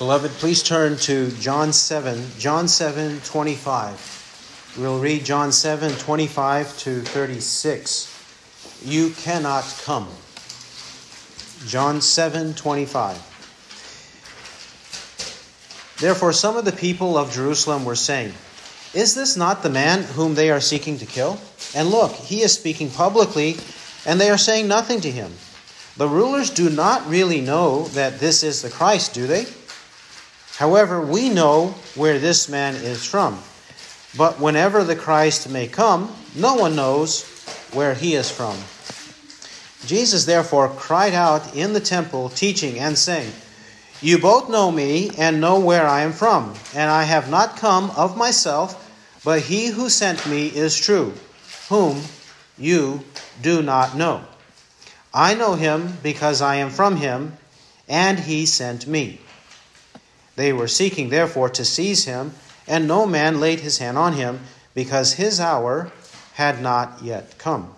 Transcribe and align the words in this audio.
Beloved, 0.00 0.30
please 0.30 0.62
turn 0.62 0.96
to 0.96 1.30
John 1.32 1.74
7, 1.74 2.24
John 2.38 2.68
7, 2.68 3.20
25. 3.20 4.74
We'll 4.78 4.98
read 4.98 5.26
John 5.26 5.52
7, 5.52 5.92
25 5.92 6.78
to 6.78 7.02
36. 7.02 8.82
You 8.82 9.10
cannot 9.10 9.64
come. 9.84 10.08
John 11.66 12.00
7, 12.00 12.54
25. 12.54 13.16
Therefore, 16.00 16.32
some 16.32 16.56
of 16.56 16.64
the 16.64 16.72
people 16.72 17.18
of 17.18 17.30
Jerusalem 17.30 17.84
were 17.84 17.94
saying, 17.94 18.32
Is 18.94 19.14
this 19.14 19.36
not 19.36 19.62
the 19.62 19.68
man 19.68 20.04
whom 20.04 20.34
they 20.34 20.50
are 20.50 20.62
seeking 20.62 20.96
to 20.96 21.04
kill? 21.04 21.38
And 21.74 21.90
look, 21.90 22.12
he 22.12 22.40
is 22.40 22.54
speaking 22.54 22.88
publicly, 22.88 23.58
and 24.06 24.18
they 24.18 24.30
are 24.30 24.38
saying 24.38 24.66
nothing 24.66 25.02
to 25.02 25.10
him. 25.10 25.34
The 25.98 26.08
rulers 26.08 26.48
do 26.48 26.70
not 26.70 27.06
really 27.06 27.42
know 27.42 27.84
that 27.88 28.18
this 28.18 28.42
is 28.42 28.62
the 28.62 28.70
Christ, 28.70 29.12
do 29.12 29.26
they? 29.26 29.44
However, 30.60 31.00
we 31.00 31.30
know 31.30 31.68
where 31.94 32.18
this 32.18 32.46
man 32.46 32.74
is 32.74 33.02
from. 33.02 33.38
But 34.14 34.38
whenever 34.38 34.84
the 34.84 34.94
Christ 34.94 35.48
may 35.48 35.66
come, 35.66 36.14
no 36.36 36.54
one 36.54 36.76
knows 36.76 37.24
where 37.72 37.94
he 37.94 38.14
is 38.14 38.30
from. 38.30 38.58
Jesus 39.86 40.26
therefore 40.26 40.68
cried 40.68 41.14
out 41.14 41.56
in 41.56 41.72
the 41.72 41.80
temple, 41.80 42.28
teaching 42.28 42.78
and 42.78 42.98
saying, 42.98 43.32
You 44.02 44.18
both 44.18 44.50
know 44.50 44.70
me 44.70 45.12
and 45.16 45.40
know 45.40 45.58
where 45.60 45.86
I 45.86 46.02
am 46.02 46.12
from, 46.12 46.52
and 46.74 46.90
I 46.90 47.04
have 47.04 47.30
not 47.30 47.56
come 47.56 47.90
of 47.96 48.18
myself, 48.18 48.76
but 49.24 49.40
he 49.40 49.68
who 49.68 49.88
sent 49.88 50.26
me 50.26 50.48
is 50.48 50.78
true, 50.78 51.14
whom 51.70 52.02
you 52.58 53.02
do 53.40 53.62
not 53.62 53.96
know. 53.96 54.22
I 55.14 55.32
know 55.32 55.54
him 55.54 55.96
because 56.02 56.42
I 56.42 56.56
am 56.56 56.68
from 56.68 56.96
him, 56.96 57.38
and 57.88 58.18
he 58.18 58.44
sent 58.44 58.86
me. 58.86 59.20
They 60.40 60.54
were 60.54 60.68
seeking, 60.68 61.10
therefore, 61.10 61.50
to 61.50 61.66
seize 61.66 62.06
him, 62.06 62.32
and 62.66 62.88
no 62.88 63.04
man 63.04 63.40
laid 63.40 63.60
his 63.60 63.76
hand 63.76 63.98
on 63.98 64.14
him, 64.14 64.40
because 64.72 65.12
his 65.12 65.38
hour 65.38 65.92
had 66.32 66.62
not 66.62 67.02
yet 67.02 67.36
come. 67.36 67.74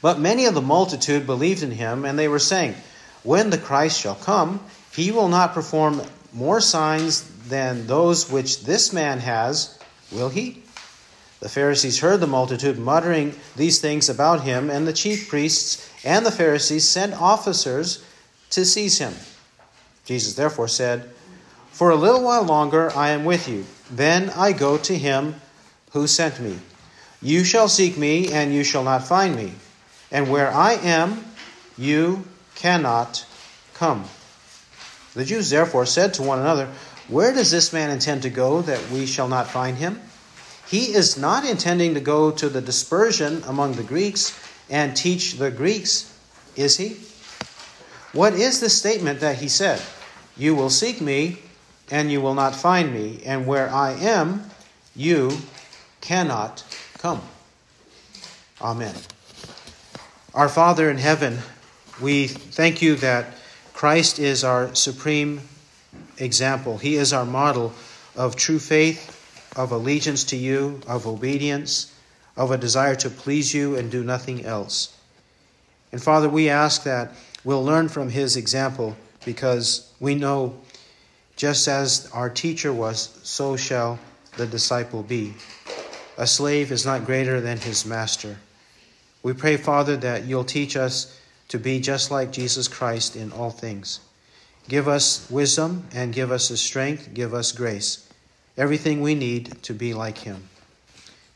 But 0.00 0.18
many 0.18 0.46
of 0.46 0.54
the 0.54 0.62
multitude 0.62 1.26
believed 1.26 1.62
in 1.62 1.72
him, 1.72 2.06
and 2.06 2.18
they 2.18 2.28
were 2.28 2.38
saying, 2.38 2.76
When 3.24 3.50
the 3.50 3.58
Christ 3.58 4.00
shall 4.00 4.14
come, 4.14 4.60
he 4.96 5.12
will 5.12 5.28
not 5.28 5.52
perform 5.52 6.00
more 6.32 6.62
signs 6.62 7.24
than 7.46 7.86
those 7.86 8.30
which 8.30 8.64
this 8.64 8.94
man 8.94 9.18
has, 9.18 9.78
will 10.10 10.30
he? 10.30 10.62
The 11.40 11.50
Pharisees 11.50 12.00
heard 12.00 12.20
the 12.20 12.26
multitude 12.26 12.78
muttering 12.78 13.34
these 13.54 13.82
things 13.82 14.08
about 14.08 14.44
him, 14.44 14.70
and 14.70 14.88
the 14.88 14.94
chief 14.94 15.28
priests 15.28 15.92
and 16.06 16.24
the 16.24 16.32
Pharisees 16.32 16.88
sent 16.88 17.20
officers 17.20 18.02
to 18.48 18.64
seize 18.64 18.96
him. 18.96 19.12
Jesus 20.06 20.32
therefore 20.32 20.68
said, 20.68 21.10
for 21.78 21.90
a 21.90 21.94
little 21.94 22.24
while 22.24 22.42
longer 22.42 22.90
I 22.96 23.10
am 23.10 23.24
with 23.24 23.48
you. 23.48 23.64
Then 23.88 24.30
I 24.30 24.50
go 24.50 24.78
to 24.78 24.98
him 24.98 25.36
who 25.92 26.08
sent 26.08 26.40
me. 26.40 26.58
You 27.22 27.44
shall 27.44 27.68
seek 27.68 27.96
me, 27.96 28.32
and 28.32 28.52
you 28.52 28.64
shall 28.64 28.82
not 28.82 29.06
find 29.06 29.36
me. 29.36 29.52
And 30.10 30.28
where 30.28 30.50
I 30.50 30.72
am, 30.72 31.24
you 31.76 32.24
cannot 32.56 33.24
come. 33.74 34.06
The 35.14 35.24
Jews 35.24 35.50
therefore 35.50 35.86
said 35.86 36.14
to 36.14 36.24
one 36.24 36.40
another, 36.40 36.68
Where 37.06 37.32
does 37.32 37.52
this 37.52 37.72
man 37.72 37.90
intend 37.90 38.22
to 38.22 38.30
go 38.30 38.60
that 38.62 38.90
we 38.90 39.06
shall 39.06 39.28
not 39.28 39.46
find 39.46 39.76
him? 39.76 40.00
He 40.66 40.86
is 40.86 41.16
not 41.16 41.44
intending 41.44 41.94
to 41.94 42.00
go 42.00 42.32
to 42.32 42.48
the 42.48 42.60
dispersion 42.60 43.44
among 43.46 43.74
the 43.74 43.84
Greeks 43.84 44.36
and 44.68 44.96
teach 44.96 45.34
the 45.34 45.52
Greeks, 45.52 46.12
is 46.56 46.76
he? 46.76 46.96
What 48.12 48.32
is 48.32 48.58
the 48.58 48.68
statement 48.68 49.20
that 49.20 49.36
he 49.36 49.46
said? 49.46 49.80
You 50.36 50.56
will 50.56 50.70
seek 50.70 51.00
me, 51.00 51.42
and 51.90 52.10
you 52.10 52.20
will 52.20 52.34
not 52.34 52.54
find 52.54 52.92
me, 52.92 53.20
and 53.24 53.46
where 53.46 53.68
I 53.70 53.92
am, 53.92 54.50
you 54.94 55.38
cannot 56.00 56.64
come. 56.98 57.22
Amen. 58.60 58.94
Our 60.34 60.48
Father 60.48 60.90
in 60.90 60.98
heaven, 60.98 61.38
we 62.00 62.26
thank 62.26 62.82
you 62.82 62.96
that 62.96 63.26
Christ 63.72 64.18
is 64.18 64.44
our 64.44 64.74
supreme 64.74 65.40
example. 66.18 66.78
He 66.78 66.96
is 66.96 67.12
our 67.12 67.24
model 67.24 67.72
of 68.16 68.36
true 68.36 68.58
faith, 68.58 69.14
of 69.56 69.72
allegiance 69.72 70.24
to 70.24 70.36
you, 70.36 70.80
of 70.86 71.06
obedience, 71.06 71.94
of 72.36 72.50
a 72.50 72.58
desire 72.58 72.94
to 72.96 73.10
please 73.10 73.54
you 73.54 73.76
and 73.76 73.90
do 73.90 74.04
nothing 74.04 74.44
else. 74.44 74.96
And 75.92 76.02
Father, 76.02 76.28
we 76.28 76.48
ask 76.48 76.82
that 76.84 77.12
we'll 77.44 77.64
learn 77.64 77.88
from 77.88 78.10
his 78.10 78.36
example 78.36 78.96
because 79.24 79.92
we 80.00 80.14
know 80.14 80.58
just 81.38 81.68
as 81.68 82.10
our 82.12 82.28
teacher 82.28 82.72
was, 82.72 83.16
so 83.22 83.56
shall 83.56 83.96
the 84.36 84.46
disciple 84.46 85.04
be. 85.04 85.32
A 86.18 86.26
slave 86.26 86.72
is 86.72 86.84
not 86.84 87.06
greater 87.06 87.40
than 87.40 87.58
his 87.58 87.86
master. 87.86 88.36
We 89.22 89.34
pray, 89.34 89.56
Father, 89.56 89.96
that 89.98 90.24
you'll 90.24 90.42
teach 90.42 90.76
us 90.76 91.16
to 91.46 91.58
be 91.58 91.78
just 91.78 92.10
like 92.10 92.32
Jesus 92.32 92.66
Christ 92.66 93.14
in 93.14 93.30
all 93.30 93.50
things. 93.50 94.00
Give 94.68 94.88
us 94.88 95.30
wisdom 95.30 95.86
and 95.94 96.12
give 96.12 96.32
us 96.32 96.48
the 96.48 96.56
strength, 96.56 97.14
give 97.14 97.32
us 97.32 97.52
grace, 97.52 98.08
everything 98.56 99.00
we 99.00 99.14
need 99.14 99.62
to 99.62 99.72
be 99.72 99.94
like 99.94 100.18
him. 100.18 100.48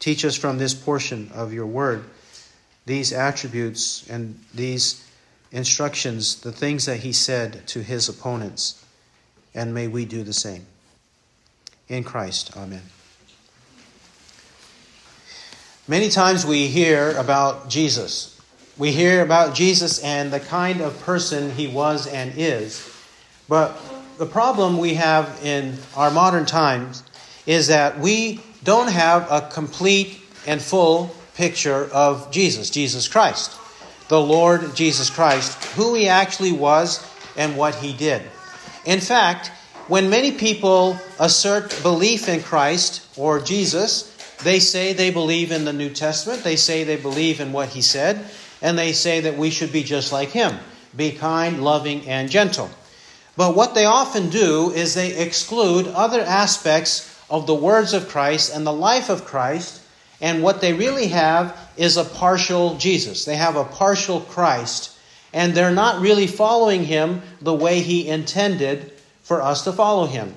Teach 0.01 0.25
us 0.25 0.37
from 0.37 0.59
this 0.59 0.75
portion 0.75 1.31
of 1.33 1.53
your 1.53 1.67
word 1.67 2.05
these 2.85 3.13
attributes 3.13 4.05
and 4.11 4.41
these 4.53 5.09
instructions, 5.53 6.41
the 6.41 6.51
things 6.51 6.87
that 6.87 6.99
he 6.99 7.13
said 7.13 7.65
to 7.69 7.81
his 7.81 8.09
opponents 8.09 8.82
and 9.55 9.75
may 9.75 9.89
we 9.89 10.05
do 10.05 10.23
the 10.23 10.33
same. 10.33 10.67
In 11.89 12.05
Christ, 12.05 12.57
Amen. 12.57 12.83
Many 15.89 16.09
times 16.11 16.47
we 16.47 16.69
hear 16.69 17.11
about 17.19 17.69
Jesus. 17.69 18.41
We 18.79 18.93
hear 18.93 19.21
about 19.21 19.55
Jesus 19.55 20.03
and 20.03 20.33
the 20.33 20.41
kind 20.41 20.81
of 20.81 20.99
person 21.03 21.51
he 21.51 21.67
was 21.67 22.07
and 22.07 22.33
is. 22.37 22.89
But 23.49 23.77
the 24.17 24.27
problem 24.27 24.79
we 24.79 24.95
have 24.95 25.41
in 25.45 25.77
our 25.97 26.11
modern 26.11 26.47
times 26.47 27.03
is 27.47 27.67
that 27.67 27.99
we 27.99 28.41
don't 28.63 28.91
have 28.91 29.31
a 29.31 29.49
complete 29.53 30.21
and 30.47 30.63
full 30.63 31.15
picture 31.35 31.91
of 31.93 32.31
Jesus, 32.31 32.71
Jesus 32.71 33.09
Christ, 33.09 33.59
the 34.09 34.21
Lord 34.21 34.75
Jesus 34.77 35.11
Christ, 35.11 35.63
who 35.75 35.95
he 35.95 36.09
actually 36.09 36.53
was 36.53 37.05
and 37.37 37.57
what 37.57 37.75
he 37.75 37.93
did. 37.93 38.23
In 38.85 39.01
fact, 39.01 39.51
when 39.89 40.11
many 40.11 40.33
people 40.33 40.97
assert 41.19 41.79
belief 41.83 42.29
in 42.29 42.43
Christ 42.43 43.07
or 43.17 43.41
Jesus, 43.41 44.09
they 44.43 44.59
say 44.59 44.93
they 44.93 45.11
believe 45.11 45.53
in 45.53 45.65
the 45.65 45.73
New 45.73 45.91
Testament, 45.91 46.43
they 46.43 46.57
say 46.57 46.85
they 46.85 46.97
believe 46.97 47.41
in 47.41 47.53
what 47.53 47.69
he 47.69 47.83
said, 47.83 48.25
and 48.61 48.79
they 48.79 48.93
say 48.93 49.21
that 49.21 49.37
we 49.37 49.51
should 49.51 49.73
be 49.73 49.83
just 49.83 50.13
like 50.13 50.31
him 50.31 50.59
be 50.97 51.13
kind, 51.13 51.65
loving, 51.65 52.07
and 52.09 52.31
gentle. 52.31 52.71
But 53.37 53.57
what 53.57 53.75
they 53.75 53.87
often 53.87 54.29
do 54.29 54.71
is 54.73 54.95
they 54.95 55.17
exclude 55.17 55.89
other 55.89 56.21
aspects 56.21 57.09
of 57.31 57.47
the 57.47 57.55
words 57.55 57.95
of 57.95 58.09
Christ 58.09 58.55
and 58.55 58.67
the 58.67 58.73
life 58.73 59.09
of 59.09 59.25
Christ, 59.25 59.81
and 60.21 60.43
what 60.43 60.61
they 60.61 60.75
really 60.75 61.09
have 61.09 61.57
is 61.77 61.97
a 61.97 62.05
partial 62.05 62.77
Jesus. 62.77 63.25
They 63.25 63.37
have 63.37 63.57
a 63.57 63.65
partial 63.65 64.21
Christ 64.21 64.92
and 65.33 65.55
they're 65.55 65.71
not 65.71 66.01
really 66.01 66.27
following 66.27 66.85
him 66.85 67.23
the 67.41 67.55
way 67.55 67.81
he 67.81 68.09
intended 68.09 68.93
for 69.23 69.43
us 69.43 69.65
to 69.65 69.73
follow 69.73 70.07
him. 70.07 70.35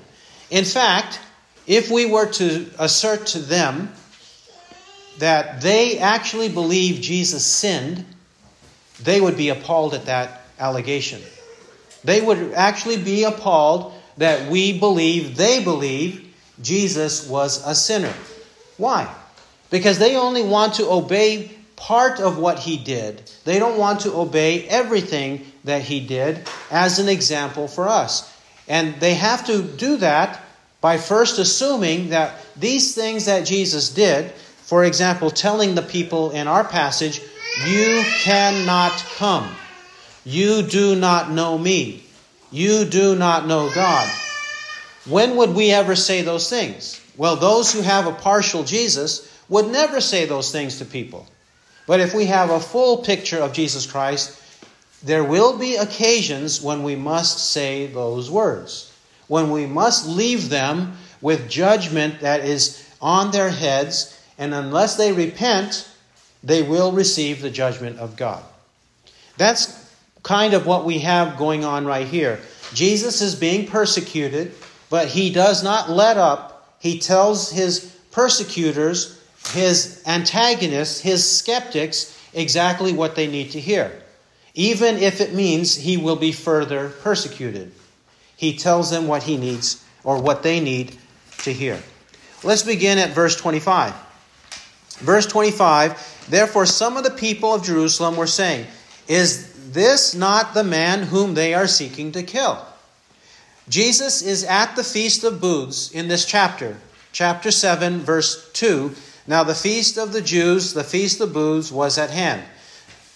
In 0.50 0.64
fact, 0.64 1.20
if 1.66 1.90
we 1.90 2.06
were 2.06 2.26
to 2.32 2.66
assert 2.78 3.26
to 3.28 3.38
them 3.38 3.92
that 5.18 5.60
they 5.60 5.98
actually 5.98 6.48
believe 6.48 7.00
Jesus 7.00 7.44
sinned, 7.44 8.04
they 9.02 9.20
would 9.20 9.36
be 9.36 9.48
appalled 9.48 9.94
at 9.94 10.06
that 10.06 10.42
allegation. 10.58 11.20
They 12.04 12.20
would 12.20 12.52
actually 12.52 13.02
be 13.02 13.24
appalled 13.24 13.92
that 14.16 14.50
we 14.50 14.78
believe, 14.78 15.36
they 15.36 15.62
believe, 15.62 16.22
Jesus 16.62 17.28
was 17.28 17.66
a 17.66 17.74
sinner. 17.74 18.14
Why? 18.76 19.12
Because 19.70 19.98
they 19.98 20.16
only 20.16 20.42
want 20.42 20.74
to 20.74 20.88
obey 20.88 21.55
part 21.76 22.20
of 22.20 22.38
what 22.38 22.58
he 22.58 22.76
did. 22.76 23.30
They 23.44 23.58
don't 23.58 23.78
want 23.78 24.00
to 24.00 24.14
obey 24.14 24.66
everything 24.66 25.44
that 25.64 25.82
he 25.82 26.00
did 26.00 26.48
as 26.70 26.98
an 26.98 27.08
example 27.08 27.68
for 27.68 27.88
us. 27.88 28.32
And 28.66 28.98
they 29.00 29.14
have 29.14 29.46
to 29.46 29.62
do 29.62 29.98
that 29.98 30.40
by 30.80 30.98
first 30.98 31.38
assuming 31.38 32.10
that 32.10 32.34
these 32.56 32.94
things 32.94 33.26
that 33.26 33.46
Jesus 33.46 33.90
did, 33.90 34.30
for 34.32 34.84
example, 34.84 35.30
telling 35.30 35.74
the 35.74 35.82
people 35.82 36.30
in 36.30 36.48
our 36.48 36.64
passage, 36.64 37.20
You 37.66 38.04
cannot 38.18 38.92
come. 39.16 39.48
You 40.24 40.62
do 40.62 40.96
not 40.96 41.30
know 41.30 41.56
me. 41.56 42.04
You 42.50 42.84
do 42.84 43.14
not 43.14 43.46
know 43.46 43.70
God. 43.74 44.10
When 45.06 45.36
would 45.36 45.54
we 45.54 45.70
ever 45.70 45.94
say 45.94 46.22
those 46.22 46.50
things? 46.50 47.00
Well, 47.16 47.36
those 47.36 47.72
who 47.72 47.80
have 47.80 48.06
a 48.06 48.12
partial 48.12 48.64
Jesus 48.64 49.32
would 49.48 49.68
never 49.68 50.00
say 50.00 50.24
those 50.24 50.50
things 50.50 50.78
to 50.78 50.84
people. 50.84 51.26
But 51.86 52.00
if 52.00 52.14
we 52.14 52.26
have 52.26 52.50
a 52.50 52.60
full 52.60 52.98
picture 52.98 53.38
of 53.38 53.52
Jesus 53.52 53.86
Christ, 53.86 54.42
there 55.02 55.24
will 55.24 55.56
be 55.56 55.76
occasions 55.76 56.60
when 56.60 56.82
we 56.82 56.96
must 56.96 57.50
say 57.52 57.86
those 57.86 58.30
words. 58.30 58.92
when 59.28 59.50
we 59.50 59.66
must 59.66 60.06
leave 60.06 60.48
them 60.48 60.96
with 61.20 61.48
judgment 61.48 62.20
that 62.20 62.44
is 62.44 62.88
on 63.00 63.30
their 63.30 63.50
heads, 63.50 64.18
and 64.38 64.54
unless 64.54 64.96
they 64.96 65.12
repent, 65.12 65.88
they 66.42 66.62
will 66.62 66.92
receive 66.92 67.42
the 67.42 67.50
judgment 67.50 67.98
of 67.98 68.16
God. 68.16 68.42
That's 69.36 69.84
kind 70.22 70.54
of 70.54 70.66
what 70.66 70.84
we 70.84 71.00
have 71.00 71.36
going 71.36 71.64
on 71.64 71.86
right 71.86 72.06
here. 72.06 72.40
Jesus 72.72 73.20
is 73.20 73.34
being 73.34 73.66
persecuted, 73.66 74.52
but 74.90 75.08
he 75.08 75.32
does 75.32 75.62
not 75.62 75.90
let 75.90 76.16
up. 76.16 76.76
He 76.78 76.98
tells 76.98 77.50
his 77.50 77.92
persecutors, 78.12 79.15
his 79.52 80.02
antagonists, 80.06 81.00
his 81.00 81.28
skeptics, 81.28 82.16
exactly 82.34 82.92
what 82.92 83.16
they 83.16 83.26
need 83.26 83.50
to 83.52 83.60
hear, 83.60 83.92
even 84.54 84.96
if 84.96 85.20
it 85.20 85.34
means 85.34 85.76
he 85.76 85.96
will 85.96 86.16
be 86.16 86.32
further 86.32 86.90
persecuted. 87.02 87.72
He 88.36 88.56
tells 88.56 88.90
them 88.90 89.06
what 89.08 89.22
he 89.22 89.36
needs 89.36 89.84
or 90.04 90.20
what 90.20 90.42
they 90.42 90.60
need 90.60 90.96
to 91.38 91.52
hear. 91.52 91.80
Let's 92.44 92.62
begin 92.62 92.98
at 92.98 93.10
verse 93.10 93.36
25. 93.36 93.94
Verse 94.98 95.26
25 95.26 96.14
Therefore, 96.28 96.66
some 96.66 96.96
of 96.96 97.04
the 97.04 97.10
people 97.10 97.54
of 97.54 97.64
Jerusalem 97.64 98.16
were 98.16 98.26
saying, 98.26 98.66
Is 99.08 99.72
this 99.72 100.14
not 100.14 100.54
the 100.54 100.64
man 100.64 101.02
whom 101.02 101.34
they 101.34 101.54
are 101.54 101.66
seeking 101.66 102.12
to 102.12 102.22
kill? 102.22 102.64
Jesus 103.68 104.22
is 104.22 104.44
at 104.44 104.76
the 104.76 104.84
Feast 104.84 105.24
of 105.24 105.40
Booths 105.40 105.90
in 105.90 106.08
this 106.08 106.24
chapter, 106.24 106.76
chapter 107.12 107.50
7, 107.50 108.00
verse 108.00 108.50
2. 108.52 108.94
Now, 109.26 109.42
the 109.42 109.54
feast 109.54 109.98
of 109.98 110.12
the 110.12 110.22
Jews, 110.22 110.72
the 110.72 110.84
Feast 110.84 111.20
of 111.20 111.32
Booths, 111.32 111.72
was 111.72 111.98
at 111.98 112.10
hand. 112.10 112.42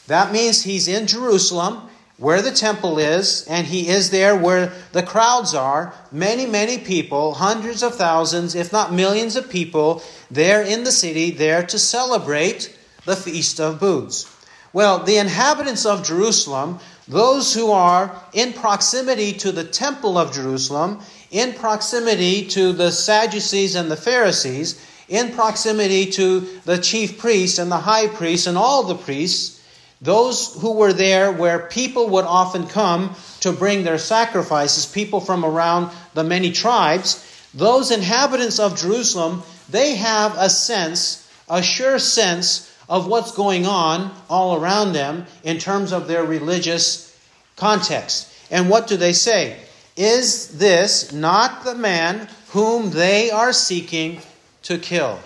That 0.08 0.32
means 0.32 0.62
he's 0.62 0.88
in 0.88 1.06
Jerusalem, 1.06 1.88
where 2.16 2.42
the 2.42 2.50
temple 2.50 2.98
is, 2.98 3.46
and 3.46 3.66
he 3.66 3.88
is 3.88 4.10
there 4.10 4.36
where 4.36 4.72
the 4.92 5.02
crowds 5.02 5.54
are. 5.54 5.94
Many, 6.10 6.46
many 6.46 6.78
people, 6.78 7.34
hundreds 7.34 7.82
of 7.82 7.94
thousands, 7.94 8.54
if 8.54 8.72
not 8.72 8.92
millions 8.92 9.36
of 9.36 9.48
people, 9.48 10.02
there 10.30 10.62
in 10.62 10.84
the 10.84 10.92
city, 10.92 11.30
there 11.30 11.64
to 11.66 11.78
celebrate 11.78 12.76
the 13.04 13.16
Feast 13.16 13.60
of 13.60 13.80
Booths. 13.80 14.26
Well, 14.72 14.98
the 14.98 15.16
inhabitants 15.16 15.86
of 15.86 16.04
Jerusalem, 16.04 16.80
those 17.08 17.54
who 17.54 17.70
are 17.70 18.20
in 18.32 18.52
proximity 18.52 19.32
to 19.34 19.50
the 19.52 19.64
temple 19.64 20.18
of 20.18 20.32
Jerusalem, 20.32 21.00
in 21.30 21.54
proximity 21.54 22.46
to 22.48 22.72
the 22.72 22.90
Sadducees 22.90 23.74
and 23.74 23.90
the 23.90 23.96
Pharisees, 23.96 24.84
in 25.10 25.32
proximity 25.32 26.06
to 26.06 26.40
the 26.64 26.78
chief 26.78 27.18
priests 27.18 27.58
and 27.58 27.70
the 27.70 27.76
high 27.76 28.06
priests 28.06 28.46
and 28.46 28.56
all 28.56 28.84
the 28.84 28.94
priests, 28.94 29.60
those 30.00 30.54
who 30.62 30.72
were 30.72 30.92
there 30.92 31.30
where 31.32 31.58
people 31.58 32.08
would 32.08 32.24
often 32.24 32.66
come 32.66 33.14
to 33.40 33.52
bring 33.52 33.82
their 33.82 33.98
sacrifices, 33.98 34.86
people 34.86 35.20
from 35.20 35.44
around 35.44 35.90
the 36.14 36.24
many 36.24 36.52
tribes, 36.52 37.26
those 37.52 37.90
inhabitants 37.90 38.60
of 38.60 38.78
Jerusalem, 38.78 39.42
they 39.68 39.96
have 39.96 40.36
a 40.38 40.48
sense, 40.48 41.28
a 41.50 41.60
sure 41.60 41.98
sense 41.98 42.72
of 42.88 43.08
what's 43.08 43.32
going 43.32 43.66
on 43.66 44.14
all 44.30 44.56
around 44.62 44.92
them 44.92 45.26
in 45.42 45.58
terms 45.58 45.92
of 45.92 46.06
their 46.06 46.24
religious 46.24 47.18
context. 47.56 48.32
And 48.50 48.70
what 48.70 48.86
do 48.86 48.96
they 48.96 49.12
say? 49.12 49.58
Is 49.96 50.58
this 50.58 51.12
not 51.12 51.64
the 51.64 51.74
man 51.74 52.28
whom 52.48 52.90
they 52.90 53.30
are 53.30 53.52
seeking 53.52 54.20
to 54.62 54.78
kill? 54.78 55.20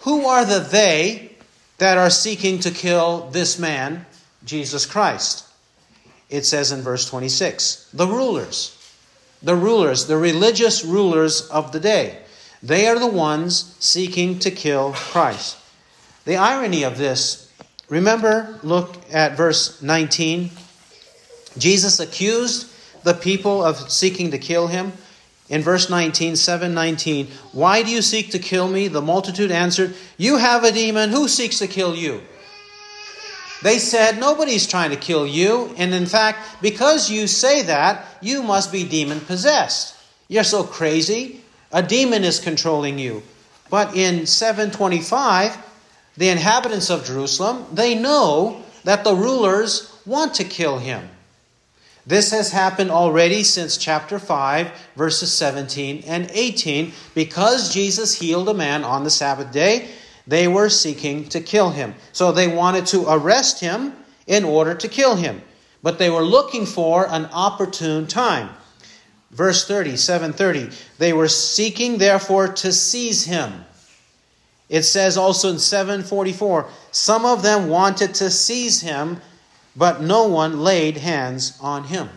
Who 0.00 0.26
are 0.26 0.44
the 0.44 0.60
they 0.60 1.32
that 1.78 1.98
are 1.98 2.10
seeking 2.10 2.60
to 2.60 2.70
kill 2.70 3.28
this 3.30 3.58
man, 3.58 4.06
Jesus 4.44 4.86
Christ? 4.86 5.44
It 6.28 6.44
says 6.44 6.72
in 6.72 6.82
verse 6.82 7.08
26 7.08 7.90
the 7.92 8.06
rulers. 8.06 8.72
The 9.42 9.54
rulers, 9.54 10.06
the 10.06 10.16
religious 10.16 10.84
rulers 10.84 11.48
of 11.48 11.72
the 11.72 11.80
day. 11.80 12.18
They 12.62 12.88
are 12.88 12.98
the 12.98 13.06
ones 13.06 13.76
seeking 13.78 14.38
to 14.40 14.50
kill 14.50 14.92
Christ. 14.92 15.56
The 16.24 16.36
irony 16.36 16.82
of 16.82 16.98
this, 16.98 17.52
remember, 17.88 18.58
look 18.62 18.96
at 19.12 19.36
verse 19.36 19.80
19. 19.82 20.50
Jesus 21.58 22.00
accused 22.00 22.68
the 23.04 23.14
people 23.14 23.64
of 23.64 23.90
seeking 23.90 24.32
to 24.32 24.38
kill 24.38 24.66
him. 24.66 24.92
In 25.48 25.62
verse 25.62 25.88
19, 25.88 26.34
719, 26.34 27.28
why 27.52 27.82
do 27.82 27.90
you 27.90 28.02
seek 28.02 28.30
to 28.30 28.38
kill 28.38 28.68
me? 28.68 28.88
The 28.88 29.02
multitude 29.02 29.52
answered, 29.52 29.94
You 30.16 30.38
have 30.38 30.64
a 30.64 30.72
demon. 30.72 31.10
Who 31.10 31.28
seeks 31.28 31.58
to 31.60 31.68
kill 31.68 31.94
you? 31.94 32.20
They 33.62 33.78
said, 33.78 34.18
Nobody's 34.18 34.66
trying 34.66 34.90
to 34.90 34.96
kill 34.96 35.26
you. 35.26 35.72
And 35.76 35.94
in 35.94 36.06
fact, 36.06 36.60
because 36.60 37.10
you 37.10 37.28
say 37.28 37.62
that, 37.62 38.06
you 38.20 38.42
must 38.42 38.72
be 38.72 38.84
demon 38.84 39.20
possessed. 39.20 39.96
You're 40.28 40.44
so 40.44 40.64
crazy. 40.64 41.42
A 41.72 41.82
demon 41.82 42.24
is 42.24 42.40
controlling 42.40 42.98
you. 42.98 43.22
But 43.70 43.96
in 43.96 44.26
725, 44.26 45.56
the 46.16 46.28
inhabitants 46.28 46.90
of 46.90 47.04
Jerusalem, 47.04 47.66
they 47.72 47.94
know 47.94 48.62
that 48.84 49.04
the 49.04 49.14
rulers 49.14 49.96
want 50.06 50.34
to 50.34 50.44
kill 50.44 50.78
him. 50.78 51.08
This 52.06 52.30
has 52.30 52.52
happened 52.52 52.90
already 52.90 53.42
since 53.42 53.76
chapter 53.76 54.18
5, 54.18 54.70
verses 54.94 55.32
17 55.32 56.04
and 56.06 56.30
18. 56.32 56.92
Because 57.14 57.74
Jesus 57.74 58.14
healed 58.14 58.48
a 58.48 58.54
man 58.54 58.84
on 58.84 59.02
the 59.02 59.10
Sabbath 59.10 59.50
day, 59.52 59.88
they 60.26 60.46
were 60.46 60.68
seeking 60.68 61.28
to 61.30 61.40
kill 61.40 61.70
him. 61.70 61.94
So 62.12 62.30
they 62.30 62.48
wanted 62.48 62.86
to 62.86 63.06
arrest 63.08 63.60
him 63.60 63.92
in 64.26 64.44
order 64.44 64.74
to 64.74 64.88
kill 64.88 65.16
him. 65.16 65.42
But 65.82 65.98
they 65.98 66.10
were 66.10 66.22
looking 66.22 66.66
for 66.66 67.08
an 67.08 67.26
opportune 67.32 68.06
time. 68.06 68.50
Verse 69.32 69.66
30, 69.66 69.96
730. 69.96 70.76
They 70.98 71.12
were 71.12 71.28
seeking, 71.28 71.98
therefore, 71.98 72.48
to 72.48 72.72
seize 72.72 73.24
him 73.24 73.64
it 74.68 74.82
says 74.82 75.16
also 75.16 75.50
in 75.50 75.58
744 75.58 76.68
some 76.90 77.24
of 77.24 77.42
them 77.42 77.68
wanted 77.68 78.14
to 78.14 78.30
seize 78.30 78.80
him, 78.80 79.20
but 79.76 80.00
no 80.00 80.26
one 80.26 80.60
laid 80.60 80.96
hands 80.96 81.58
on 81.60 81.84
him. 81.84 82.08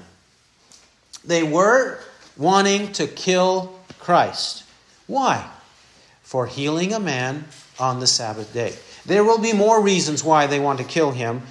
They 1.25 1.43
were 1.43 1.99
wanting 2.37 2.93
to 2.93 3.07
kill 3.07 3.77
Christ. 3.99 4.63
Why? 5.07 5.49
For 6.23 6.47
healing 6.47 6.93
a 6.93 6.99
man 6.99 7.45
on 7.79 7.99
the 7.99 8.07
Sabbath 8.07 8.53
day. 8.53 8.73
There 9.05 9.23
will 9.23 9.39
be 9.39 9.53
more 9.53 9.81
reasons 9.81 10.23
why 10.23 10.47
they 10.47 10.59
want 10.59 10.79
to 10.79 10.85
kill 10.85 11.11
him, 11.11 11.41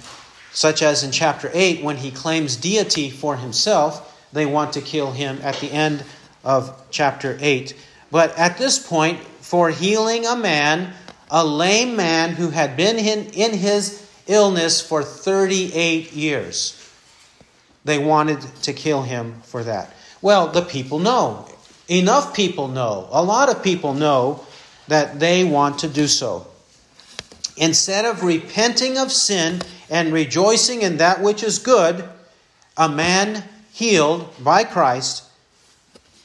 such 0.51 0.81
as 0.81 1.03
in 1.03 1.11
chapter 1.11 1.51
8 1.53 1.83
when 1.83 1.97
he 1.97 2.11
claims 2.11 2.55
deity 2.55 3.09
for 3.09 3.35
himself. 3.35 4.27
They 4.33 4.45
want 4.45 4.73
to 4.73 4.81
kill 4.81 5.11
him 5.11 5.39
at 5.43 5.55
the 5.55 5.71
end 5.71 6.03
of 6.43 6.73
chapter 6.89 7.37
8. 7.39 7.75
But 8.11 8.37
at 8.37 8.57
this 8.57 8.79
point, 8.79 9.19
for 9.41 9.69
healing 9.69 10.25
a 10.25 10.35
man, 10.35 10.93
a 11.29 11.45
lame 11.45 11.95
man 11.95 12.31
who 12.31 12.49
had 12.49 12.75
been 12.75 12.97
in, 12.97 13.25
in 13.33 13.53
his 13.53 14.08
illness 14.29 14.79
for 14.79 15.03
38 15.03 16.13
years. 16.13 16.75
They 17.83 17.97
wanted 17.97 18.41
to 18.63 18.73
kill 18.73 19.01
him 19.01 19.41
for 19.43 19.63
that. 19.63 19.93
Well, 20.21 20.47
the 20.47 20.61
people 20.61 20.99
know. 20.99 21.47
Enough 21.87 22.33
people 22.33 22.67
know. 22.67 23.07
A 23.11 23.23
lot 23.23 23.49
of 23.49 23.63
people 23.63 23.93
know 23.93 24.45
that 24.87 25.19
they 25.19 25.43
want 25.43 25.79
to 25.79 25.87
do 25.87 26.07
so. 26.07 26.47
Instead 27.57 28.05
of 28.05 28.23
repenting 28.23 28.97
of 28.97 29.11
sin 29.11 29.61
and 29.89 30.13
rejoicing 30.13 30.81
in 30.81 30.97
that 30.97 31.21
which 31.21 31.43
is 31.43 31.59
good, 31.59 32.07
a 32.77 32.87
man 32.87 33.43
healed 33.73 34.31
by 34.43 34.63
Christ, 34.63 35.23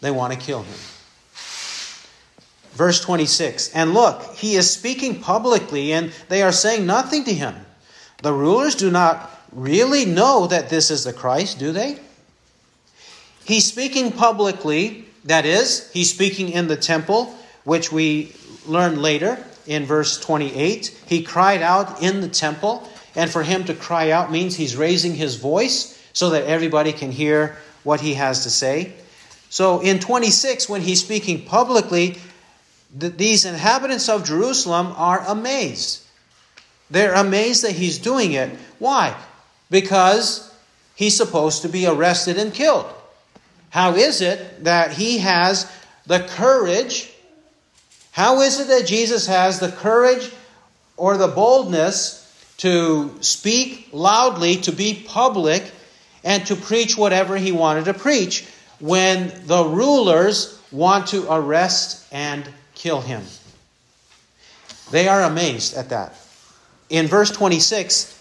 they 0.00 0.10
want 0.10 0.32
to 0.32 0.38
kill 0.38 0.62
him. 0.62 0.78
Verse 2.74 3.00
26 3.00 3.70
And 3.74 3.94
look, 3.94 4.34
he 4.34 4.56
is 4.56 4.70
speaking 4.70 5.20
publicly, 5.20 5.92
and 5.92 6.12
they 6.28 6.42
are 6.42 6.52
saying 6.52 6.86
nothing 6.86 7.24
to 7.24 7.32
him. 7.32 7.54
The 8.24 8.32
rulers 8.32 8.74
do 8.74 8.90
not 8.90 9.30
really 9.52 10.06
know 10.06 10.46
that 10.46 10.70
this 10.70 10.90
is 10.90 11.04
the 11.04 11.12
Christ, 11.12 11.58
do 11.58 11.72
they? 11.72 11.98
He's 13.44 13.66
speaking 13.66 14.12
publicly, 14.12 15.04
that 15.26 15.44
is, 15.44 15.90
he's 15.92 16.10
speaking 16.10 16.48
in 16.48 16.66
the 16.66 16.76
temple, 16.78 17.34
which 17.64 17.92
we 17.92 18.34
learn 18.64 19.02
later 19.02 19.44
in 19.66 19.84
verse 19.84 20.18
28. 20.18 21.02
He 21.06 21.22
cried 21.22 21.60
out 21.60 22.02
in 22.02 22.22
the 22.22 22.28
temple, 22.28 22.88
and 23.14 23.30
for 23.30 23.42
him 23.42 23.64
to 23.64 23.74
cry 23.74 24.10
out 24.10 24.32
means 24.32 24.56
he's 24.56 24.74
raising 24.74 25.14
his 25.14 25.36
voice 25.36 26.02
so 26.14 26.30
that 26.30 26.44
everybody 26.44 26.94
can 26.94 27.12
hear 27.12 27.58
what 27.82 28.00
he 28.00 28.14
has 28.14 28.44
to 28.44 28.50
say. 28.50 28.94
So 29.50 29.80
in 29.80 29.98
26, 29.98 30.66
when 30.66 30.80
he's 30.80 31.04
speaking 31.04 31.44
publicly, 31.44 32.16
these 32.90 33.44
inhabitants 33.44 34.08
of 34.08 34.24
Jerusalem 34.24 34.94
are 34.96 35.22
amazed. 35.26 36.03
They're 36.94 37.14
amazed 37.14 37.64
that 37.64 37.72
he's 37.72 37.98
doing 37.98 38.34
it. 38.34 38.56
Why? 38.78 39.16
Because 39.68 40.54
he's 40.94 41.16
supposed 41.16 41.62
to 41.62 41.68
be 41.68 41.88
arrested 41.88 42.38
and 42.38 42.54
killed. 42.54 42.86
How 43.70 43.96
is 43.96 44.20
it 44.20 44.62
that 44.62 44.92
he 44.92 45.18
has 45.18 45.68
the 46.06 46.20
courage? 46.20 47.12
How 48.12 48.42
is 48.42 48.60
it 48.60 48.68
that 48.68 48.86
Jesus 48.86 49.26
has 49.26 49.58
the 49.58 49.72
courage 49.72 50.30
or 50.96 51.16
the 51.16 51.26
boldness 51.26 52.20
to 52.58 53.10
speak 53.22 53.88
loudly, 53.90 54.58
to 54.58 54.70
be 54.70 54.94
public, 54.94 55.68
and 56.22 56.46
to 56.46 56.54
preach 56.54 56.96
whatever 56.96 57.36
he 57.36 57.50
wanted 57.50 57.86
to 57.86 57.94
preach 57.94 58.46
when 58.78 59.32
the 59.46 59.64
rulers 59.64 60.62
want 60.70 61.08
to 61.08 61.26
arrest 61.28 62.06
and 62.12 62.48
kill 62.76 63.00
him. 63.00 63.24
They 64.92 65.08
are 65.08 65.22
amazed 65.22 65.76
at 65.76 65.88
that. 65.88 66.20
In 66.90 67.06
verse 67.06 67.30
26, 67.30 68.18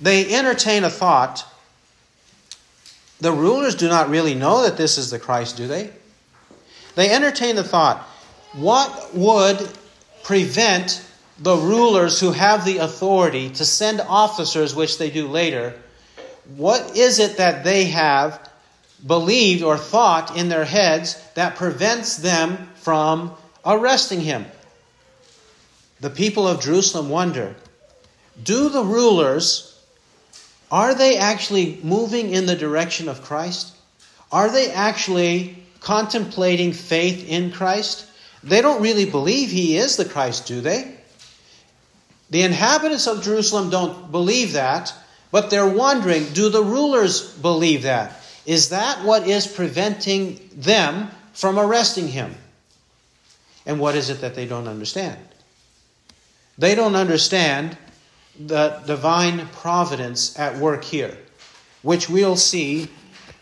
they 0.00 0.34
entertain 0.34 0.84
a 0.84 0.90
thought. 0.90 1.44
The 3.20 3.32
rulers 3.32 3.74
do 3.74 3.88
not 3.88 4.10
really 4.10 4.34
know 4.34 4.62
that 4.62 4.76
this 4.76 4.98
is 4.98 5.10
the 5.10 5.18
Christ, 5.18 5.56
do 5.56 5.66
they? 5.66 5.90
They 6.94 7.10
entertain 7.10 7.56
the 7.56 7.64
thought 7.64 8.06
what 8.56 9.14
would 9.14 9.68
prevent 10.22 11.04
the 11.38 11.56
rulers 11.56 12.18
who 12.18 12.32
have 12.32 12.64
the 12.64 12.78
authority 12.78 13.50
to 13.50 13.64
send 13.64 14.00
officers, 14.00 14.74
which 14.74 14.98
they 14.98 15.10
do 15.10 15.28
later, 15.28 15.74
what 16.56 16.96
is 16.96 17.18
it 17.18 17.36
that 17.36 17.64
they 17.64 17.84
have 17.86 18.50
believed 19.06 19.62
or 19.62 19.76
thought 19.76 20.36
in 20.36 20.48
their 20.48 20.64
heads 20.64 21.20
that 21.34 21.56
prevents 21.56 22.16
them 22.16 22.70
from 22.76 23.32
arresting 23.64 24.20
him? 24.20 24.46
The 26.00 26.10
people 26.10 26.48
of 26.48 26.62
Jerusalem 26.62 27.10
wonder 27.10 27.54
do 28.42 28.68
the 28.68 28.84
rulers 28.84 29.72
are 30.70 30.94
they 30.94 31.16
actually 31.16 31.78
moving 31.82 32.30
in 32.30 32.46
the 32.46 32.56
direction 32.56 33.08
of 33.08 33.22
Christ? 33.22 33.74
Are 34.32 34.50
they 34.50 34.70
actually 34.70 35.62
contemplating 35.80 36.72
faith 36.72 37.28
in 37.28 37.52
Christ? 37.52 38.06
They 38.42 38.62
don't 38.62 38.82
really 38.82 39.08
believe 39.08 39.50
he 39.50 39.76
is 39.76 39.96
the 39.96 40.04
Christ, 40.04 40.46
do 40.46 40.60
they? 40.60 40.96
The 42.30 42.42
inhabitants 42.42 43.06
of 43.06 43.22
Jerusalem 43.22 43.70
don't 43.70 44.10
believe 44.10 44.54
that, 44.54 44.92
but 45.30 45.50
they're 45.50 45.68
wondering 45.68 46.24
do 46.32 46.48
the 46.48 46.64
rulers 46.64 47.32
believe 47.38 47.82
that? 47.82 48.20
Is 48.44 48.70
that 48.70 49.04
what 49.04 49.26
is 49.26 49.46
preventing 49.46 50.40
them 50.52 51.10
from 51.32 51.58
arresting 51.58 52.08
him? 52.08 52.34
And 53.64 53.78
what 53.78 53.94
is 53.94 54.10
it 54.10 54.20
that 54.20 54.34
they 54.34 54.46
don't 54.46 54.68
understand? 54.68 55.18
They 56.58 56.74
don't 56.74 56.96
understand 56.96 57.76
the 58.38 58.82
divine 58.86 59.46
providence 59.48 60.38
at 60.38 60.58
work 60.58 60.84
here, 60.84 61.16
which 61.82 62.08
we'll 62.08 62.36
see 62.36 62.88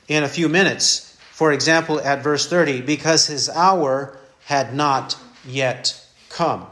in 0.08 0.22
a 0.22 0.28
few 0.28 0.48
minutes. 0.48 1.16
For 1.32 1.52
example, 1.52 2.00
at 2.00 2.22
verse 2.22 2.46
30, 2.46 2.82
because 2.82 3.26
his 3.26 3.48
hour 3.48 4.16
had 4.44 4.74
not 4.74 5.16
yet 5.46 6.00
come. 6.28 6.66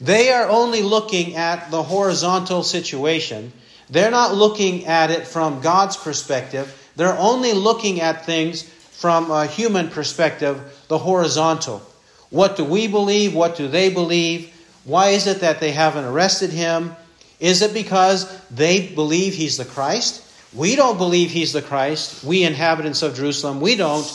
They 0.00 0.32
are 0.32 0.48
only 0.48 0.82
looking 0.82 1.36
at 1.36 1.70
the 1.70 1.82
horizontal 1.82 2.62
situation. 2.62 3.52
They're 3.90 4.10
not 4.10 4.34
looking 4.34 4.86
at 4.86 5.10
it 5.10 5.26
from 5.26 5.60
God's 5.60 5.96
perspective. 5.96 6.90
They're 6.96 7.16
only 7.18 7.52
looking 7.52 8.00
at 8.00 8.24
things 8.24 8.62
from 8.62 9.30
a 9.30 9.46
human 9.46 9.88
perspective, 9.88 10.84
the 10.88 10.98
horizontal. 10.98 11.82
What 12.30 12.56
do 12.56 12.64
we 12.64 12.86
believe? 12.86 13.34
What 13.34 13.56
do 13.56 13.68
they 13.68 13.90
believe? 13.90 14.54
Why 14.84 15.10
is 15.10 15.26
it 15.26 15.40
that 15.40 15.60
they 15.60 15.72
haven't 15.72 16.04
arrested 16.04 16.50
him? 16.50 16.96
Is 17.38 17.62
it 17.62 17.72
because 17.72 18.40
they 18.48 18.88
believe 18.88 19.34
he's 19.34 19.56
the 19.56 19.64
Christ? 19.64 20.26
We 20.54 20.76
don't 20.76 20.98
believe 20.98 21.30
he's 21.30 21.52
the 21.52 21.62
Christ. 21.62 22.24
We 22.24 22.44
inhabitants 22.44 23.02
of 23.02 23.14
Jerusalem, 23.14 23.60
we 23.60 23.76
don't. 23.76 24.06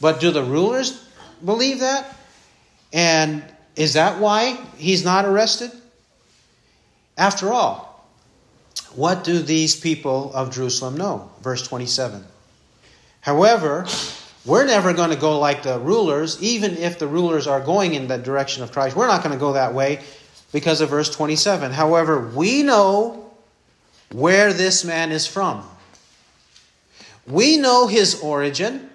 But 0.00 0.20
do 0.20 0.30
the 0.30 0.42
rulers 0.42 1.06
believe 1.44 1.80
that? 1.80 2.16
And 2.92 3.44
is 3.76 3.94
that 3.94 4.20
why 4.20 4.58
he's 4.76 5.04
not 5.04 5.24
arrested? 5.24 5.70
After 7.16 7.52
all, 7.52 8.06
what 8.94 9.24
do 9.24 9.40
these 9.40 9.74
people 9.74 10.32
of 10.34 10.52
Jerusalem 10.52 10.96
know? 10.96 11.30
Verse 11.42 11.66
27. 11.66 12.24
However, 13.20 13.86
we're 14.46 14.66
never 14.66 14.92
going 14.92 15.10
to 15.10 15.16
go 15.16 15.38
like 15.38 15.62
the 15.62 15.78
rulers, 15.78 16.42
even 16.42 16.76
if 16.76 16.98
the 16.98 17.06
rulers 17.06 17.46
are 17.46 17.60
going 17.60 17.94
in 17.94 18.08
the 18.08 18.18
direction 18.18 18.62
of 18.62 18.72
Christ. 18.72 18.94
We're 18.94 19.06
not 19.06 19.22
going 19.22 19.32
to 19.32 19.38
go 19.38 19.54
that 19.54 19.72
way 19.72 20.00
because 20.52 20.80
of 20.80 20.90
verse 20.90 21.08
27. 21.10 21.72
However, 21.72 22.28
we 22.28 22.62
know 22.62 23.32
where 24.12 24.52
this 24.52 24.84
man 24.84 25.12
is 25.12 25.26
from. 25.26 25.66
We 27.26 27.56
know 27.56 27.86
his 27.86 28.20
origin. 28.20 28.90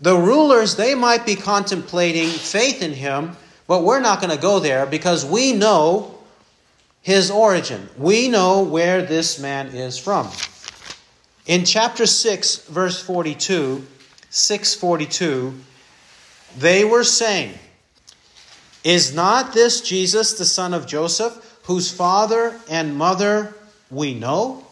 The 0.00 0.16
rulers, 0.16 0.76
they 0.76 0.94
might 0.94 1.26
be 1.26 1.36
contemplating 1.36 2.28
faith 2.28 2.82
in 2.82 2.94
him, 2.94 3.36
but 3.66 3.84
we're 3.84 4.00
not 4.00 4.20
going 4.20 4.34
to 4.34 4.40
go 4.40 4.58
there 4.58 4.86
because 4.86 5.24
we 5.24 5.52
know 5.52 6.18
his 7.02 7.30
origin. 7.30 7.88
We 7.98 8.28
know 8.28 8.62
where 8.62 9.02
this 9.02 9.38
man 9.38 9.68
is 9.68 9.98
from. 9.98 10.30
In 11.46 11.66
chapter 11.66 12.06
6, 12.06 12.68
verse 12.68 13.02
42, 13.02 13.86
642, 14.30 15.54
they 16.56 16.84
were 16.84 17.04
saying, 17.04 17.54
Is 18.84 19.14
not 19.14 19.52
this 19.52 19.80
Jesus 19.80 20.34
the 20.34 20.44
son 20.44 20.72
of 20.72 20.86
Joseph, 20.86 21.58
whose 21.64 21.92
father 21.92 22.58
and 22.68 22.96
mother 22.96 23.54
we 23.90 24.14
know? 24.14 24.64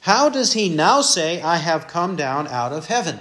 How 0.00 0.28
does 0.28 0.52
he 0.52 0.68
now 0.68 1.00
say, 1.00 1.40
I 1.40 1.56
have 1.56 1.88
come 1.88 2.16
down 2.16 2.46
out 2.48 2.72
of 2.72 2.86
heaven? 2.86 3.18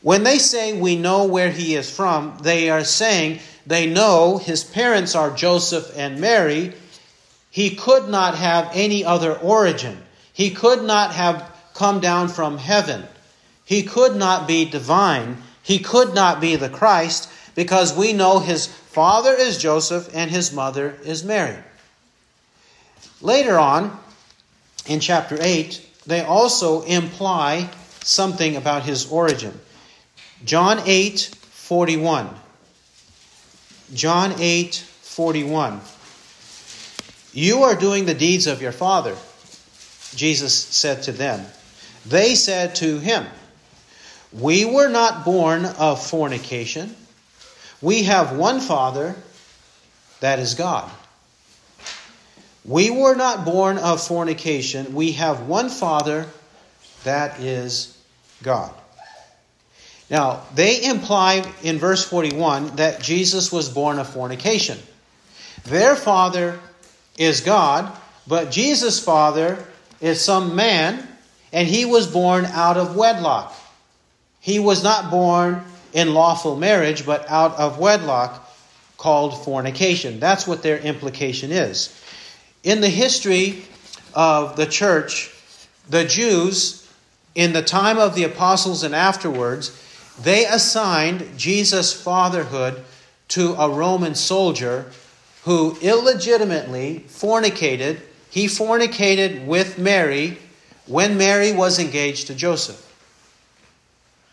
When 0.00 0.22
they 0.22 0.38
say 0.38 0.78
we 0.78 0.96
know 0.96 1.24
where 1.24 1.50
he 1.50 1.74
is 1.74 1.90
from, 1.90 2.38
they 2.42 2.70
are 2.70 2.84
saying 2.84 3.40
they 3.66 3.86
know 3.86 4.38
his 4.38 4.62
parents 4.62 5.14
are 5.14 5.30
Joseph 5.34 5.92
and 5.96 6.20
Mary. 6.20 6.72
He 7.50 7.74
could 7.74 8.08
not 8.08 8.36
have 8.36 8.70
any 8.72 9.04
other 9.04 9.36
origin. 9.36 9.98
He 10.32 10.50
could 10.50 10.84
not 10.84 11.12
have 11.12 11.50
come 11.74 11.98
down 12.00 12.28
from 12.28 12.58
heaven. 12.58 13.04
He 13.66 13.82
could 13.82 14.16
not 14.16 14.46
be 14.46 14.64
divine. 14.64 15.42
He 15.62 15.80
could 15.80 16.14
not 16.14 16.40
be 16.40 16.54
the 16.54 16.70
Christ 16.70 17.28
because 17.56 17.96
we 17.96 18.12
know 18.12 18.38
his 18.38 18.66
father 18.66 19.32
is 19.32 19.58
Joseph 19.58 20.08
and 20.14 20.30
his 20.30 20.52
mother 20.52 20.96
is 21.04 21.24
Mary. 21.24 21.58
Later 23.20 23.58
on, 23.58 23.98
in 24.86 25.00
chapter 25.00 25.36
8, 25.40 25.84
they 26.06 26.20
also 26.20 26.82
imply 26.82 27.68
something 28.02 28.54
about 28.54 28.84
his 28.84 29.10
origin. 29.10 29.58
John 30.44 30.80
8 30.86 31.34
41. 31.50 32.30
John 33.92 34.34
8 34.38 34.74
41. 34.76 35.80
You 37.32 37.64
are 37.64 37.74
doing 37.74 38.04
the 38.04 38.14
deeds 38.14 38.46
of 38.46 38.62
your 38.62 38.72
father, 38.72 39.16
Jesus 40.14 40.54
said 40.54 41.02
to 41.02 41.12
them. 41.12 41.44
They 42.06 42.36
said 42.36 42.76
to 42.76 43.00
him, 43.00 43.26
we 44.32 44.64
were 44.64 44.88
not 44.88 45.24
born 45.24 45.64
of 45.64 46.04
fornication. 46.04 46.94
We 47.80 48.04
have 48.04 48.36
one 48.36 48.60
Father, 48.60 49.14
that 50.20 50.38
is 50.38 50.54
God. 50.54 50.90
We 52.64 52.90
were 52.90 53.14
not 53.14 53.44
born 53.44 53.78
of 53.78 54.04
fornication. 54.04 54.94
We 54.94 55.12
have 55.12 55.46
one 55.46 55.68
Father, 55.68 56.26
that 57.04 57.40
is 57.40 57.96
God. 58.42 58.74
Now, 60.10 60.42
they 60.54 60.84
imply 60.84 61.50
in 61.62 61.78
verse 61.78 62.04
41 62.04 62.76
that 62.76 63.00
Jesus 63.00 63.50
was 63.50 63.68
born 63.68 63.98
of 63.98 64.08
fornication. 64.08 64.78
Their 65.64 65.96
father 65.96 66.60
is 67.18 67.40
God, 67.40 67.96
but 68.26 68.52
Jesus' 68.52 69.02
father 69.02 69.64
is 70.00 70.20
some 70.20 70.54
man, 70.54 71.06
and 71.52 71.66
he 71.66 71.84
was 71.84 72.06
born 72.06 72.44
out 72.44 72.76
of 72.76 72.94
wedlock. 72.94 73.52
He 74.46 74.60
was 74.60 74.84
not 74.84 75.10
born 75.10 75.64
in 75.92 76.14
lawful 76.14 76.54
marriage, 76.54 77.04
but 77.04 77.28
out 77.28 77.58
of 77.58 77.80
wedlock, 77.80 78.48
called 78.96 79.44
fornication. 79.44 80.20
That's 80.20 80.46
what 80.46 80.62
their 80.62 80.78
implication 80.78 81.50
is. 81.50 82.00
In 82.62 82.80
the 82.80 82.88
history 82.88 83.64
of 84.14 84.54
the 84.54 84.66
church, 84.66 85.34
the 85.90 86.04
Jews, 86.04 86.88
in 87.34 87.54
the 87.54 87.62
time 87.62 87.98
of 87.98 88.14
the 88.14 88.22
apostles 88.22 88.84
and 88.84 88.94
afterwards, 88.94 89.72
they 90.22 90.46
assigned 90.46 91.36
Jesus' 91.36 91.92
fatherhood 91.92 92.84
to 93.30 93.54
a 93.54 93.68
Roman 93.68 94.14
soldier 94.14 94.92
who 95.42 95.76
illegitimately 95.82 97.04
fornicated. 97.08 98.00
He 98.30 98.46
fornicated 98.46 99.44
with 99.44 99.76
Mary 99.76 100.38
when 100.86 101.18
Mary 101.18 101.52
was 101.52 101.80
engaged 101.80 102.28
to 102.28 102.34
Joseph. 102.36 102.85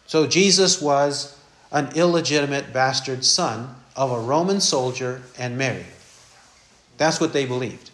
So 0.07 0.27
Jesus 0.27 0.81
was 0.81 1.37
an 1.71 1.89
illegitimate 1.95 2.73
bastard 2.73 3.25
son 3.25 3.75
of 3.95 4.11
a 4.11 4.19
Roman 4.19 4.61
soldier 4.61 5.21
and 5.37 5.57
Mary. 5.57 5.85
That's 6.97 7.19
what 7.19 7.33
they 7.33 7.45
believed. 7.45 7.89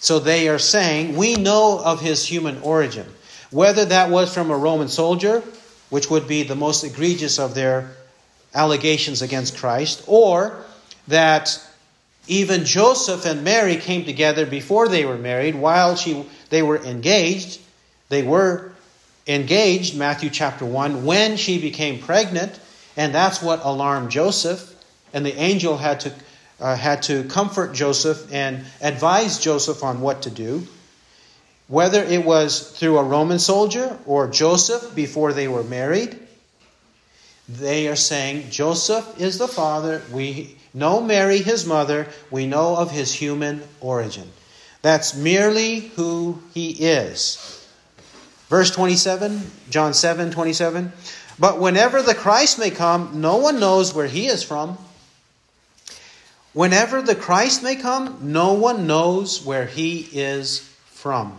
So 0.00 0.18
they 0.18 0.48
are 0.48 0.58
saying, 0.58 1.16
we 1.16 1.36
know 1.36 1.78
of 1.78 2.00
his 2.00 2.26
human 2.26 2.60
origin. 2.62 3.06
Whether 3.50 3.84
that 3.84 4.10
was 4.10 4.32
from 4.32 4.50
a 4.50 4.56
Roman 4.56 4.88
soldier, 4.88 5.42
which 5.90 6.10
would 6.10 6.26
be 6.26 6.42
the 6.42 6.56
most 6.56 6.82
egregious 6.84 7.38
of 7.38 7.54
their 7.54 7.92
allegations 8.54 9.22
against 9.22 9.58
Christ, 9.58 10.02
or 10.06 10.64
that 11.08 11.60
even 12.26 12.64
Joseph 12.64 13.26
and 13.26 13.44
Mary 13.44 13.76
came 13.76 14.04
together 14.04 14.46
before 14.46 14.88
they 14.88 15.04
were 15.04 15.18
married, 15.18 15.54
while 15.54 15.96
she, 15.96 16.24
they 16.50 16.62
were 16.62 16.82
engaged. 16.82 17.60
They 18.08 18.22
were 18.22 18.71
engaged, 19.26 19.96
Matthew 19.96 20.30
chapter 20.30 20.64
1, 20.64 21.04
when 21.04 21.36
she 21.36 21.60
became 21.60 22.00
pregnant, 22.00 22.58
and 22.96 23.14
that's 23.14 23.42
what 23.42 23.60
alarmed 23.64 24.10
Joseph. 24.10 24.68
And 25.14 25.24
the 25.24 25.36
angel 25.38 25.76
had 25.76 26.00
to, 26.00 26.12
uh, 26.60 26.76
had 26.76 27.02
to 27.04 27.24
comfort 27.24 27.74
Joseph 27.74 28.32
and 28.32 28.64
advise 28.80 29.38
Joseph 29.38 29.82
on 29.82 30.00
what 30.00 30.22
to 30.22 30.30
do. 30.30 30.66
Whether 31.68 32.02
it 32.02 32.24
was 32.24 32.70
through 32.72 32.98
a 32.98 33.04
Roman 33.04 33.38
soldier 33.38 33.98
or 34.06 34.28
Joseph 34.28 34.94
before 34.94 35.32
they 35.32 35.48
were 35.48 35.64
married, 35.64 36.18
they 37.48 37.88
are 37.88 37.96
saying 37.96 38.50
Joseph 38.50 39.20
is 39.20 39.38
the 39.38 39.48
father. 39.48 40.02
We 40.12 40.56
know 40.74 41.00
Mary, 41.00 41.38
his 41.38 41.66
mother. 41.66 42.08
We 42.30 42.46
know 42.46 42.76
of 42.76 42.90
his 42.90 43.14
human 43.14 43.62
origin. 43.80 44.30
That's 44.82 45.14
merely 45.14 45.80
who 45.80 46.42
he 46.54 46.70
is. 46.70 47.61
Verse 48.52 48.70
27, 48.70 49.50
John 49.70 49.94
7 49.94 50.30
27. 50.30 50.92
But 51.38 51.58
whenever 51.58 52.02
the 52.02 52.14
Christ 52.14 52.58
may 52.58 52.68
come, 52.68 53.22
no 53.22 53.38
one 53.38 53.58
knows 53.58 53.94
where 53.94 54.08
he 54.08 54.26
is 54.26 54.42
from. 54.42 54.76
Whenever 56.52 57.00
the 57.00 57.14
Christ 57.14 57.62
may 57.62 57.76
come, 57.76 58.18
no 58.20 58.52
one 58.52 58.86
knows 58.86 59.42
where 59.42 59.64
he 59.64 60.00
is 60.12 60.58
from. 60.84 61.38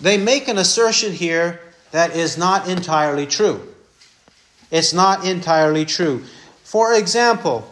They 0.00 0.16
make 0.18 0.46
an 0.46 0.56
assertion 0.56 1.12
here 1.12 1.60
that 1.90 2.14
is 2.14 2.38
not 2.38 2.68
entirely 2.68 3.26
true. 3.26 3.60
It's 4.70 4.92
not 4.92 5.26
entirely 5.26 5.84
true. 5.84 6.22
For 6.62 6.94
example, 6.94 7.68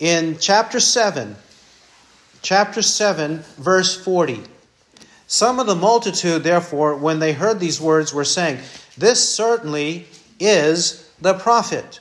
in 0.00 0.38
chapter 0.40 0.80
7, 0.80 1.36
chapter 2.42 2.82
7, 2.82 3.44
verse 3.58 3.94
40, 3.94 4.42
some 5.26 5.58
of 5.58 5.66
the 5.66 5.74
multitude, 5.74 6.44
therefore, 6.44 6.96
when 6.96 7.18
they 7.18 7.32
heard 7.32 7.58
these 7.58 7.80
words, 7.80 8.14
were 8.14 8.24
saying, 8.24 8.58
This 8.96 9.28
certainly 9.28 10.06
is 10.38 11.10
the 11.20 11.34
prophet. 11.34 12.00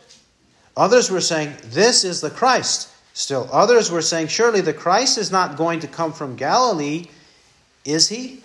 Others 0.77 1.10
were 1.10 1.22
saying, 1.22 1.53
This 1.65 2.03
is 2.03 2.22
the 2.22 2.29
Christ. 2.29 2.89
Still, 3.13 3.50
others 3.51 3.89
were 3.89 4.01
saying, 4.01 4.27
Surely 4.27 4.62
the 4.62 4.74
Christ 4.74 5.17
is 5.17 5.32
not 5.32 5.58
going 5.58 5.79
to 5.79 5.88
come 5.88 6.13
from 6.13 6.36
Galilee, 6.36 7.08
is 7.84 8.10
he? 8.10 8.44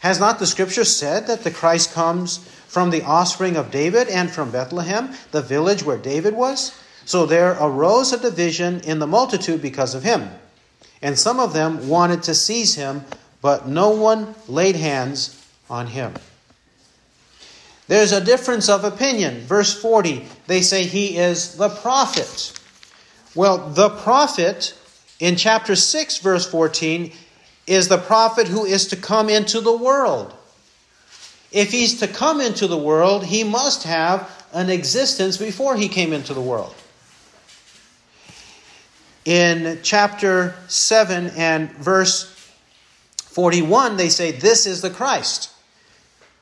Has 0.00 0.20
not 0.20 0.38
the 0.38 0.46
scripture 0.46 0.84
said 0.84 1.26
that 1.28 1.42
the 1.42 1.50
Christ 1.50 1.92
comes 1.92 2.38
from 2.66 2.90
the 2.90 3.02
offspring 3.02 3.56
of 3.56 3.70
David 3.70 4.08
and 4.08 4.30
from 4.30 4.50
Bethlehem, 4.50 5.14
the 5.30 5.40
village 5.40 5.82
where 5.82 5.96
David 5.96 6.34
was? 6.34 6.78
So 7.06 7.24
there 7.24 7.56
arose 7.60 8.12
a 8.12 8.18
division 8.18 8.80
in 8.80 8.98
the 8.98 9.06
multitude 9.06 9.62
because 9.62 9.94
of 9.94 10.02
him. 10.02 10.28
And 11.00 11.18
some 11.18 11.38
of 11.38 11.52
them 11.52 11.88
wanted 11.88 12.24
to 12.24 12.34
seize 12.34 12.74
him, 12.74 13.04
but 13.46 13.68
no 13.68 13.90
one 13.90 14.34
laid 14.48 14.74
hands 14.74 15.40
on 15.70 15.86
him. 15.86 16.12
There's 17.86 18.10
a 18.10 18.20
difference 18.20 18.68
of 18.68 18.82
opinion. 18.82 19.42
Verse 19.42 19.72
40, 19.80 20.26
they 20.48 20.62
say 20.62 20.82
he 20.82 21.16
is 21.16 21.54
the 21.54 21.68
prophet. 21.68 22.60
Well, 23.36 23.58
the 23.58 23.90
prophet 23.90 24.76
in 25.20 25.36
chapter 25.36 25.76
6, 25.76 26.18
verse 26.18 26.44
14, 26.50 27.12
is 27.68 27.86
the 27.86 27.98
prophet 27.98 28.48
who 28.48 28.64
is 28.64 28.88
to 28.88 28.96
come 28.96 29.28
into 29.28 29.60
the 29.60 29.76
world. 29.76 30.34
If 31.52 31.70
he's 31.70 32.00
to 32.00 32.08
come 32.08 32.40
into 32.40 32.66
the 32.66 32.76
world, 32.76 33.26
he 33.26 33.44
must 33.44 33.84
have 33.84 34.28
an 34.54 34.70
existence 34.70 35.36
before 35.36 35.76
he 35.76 35.86
came 35.86 36.12
into 36.12 36.34
the 36.34 36.40
world. 36.40 36.74
In 39.24 39.78
chapter 39.84 40.56
7 40.66 41.28
and 41.36 41.70
verse 41.74 42.35
41, 43.36 43.98
they 43.98 44.08
say, 44.08 44.32
This 44.32 44.66
is 44.66 44.80
the 44.80 44.88
Christ. 44.88 45.50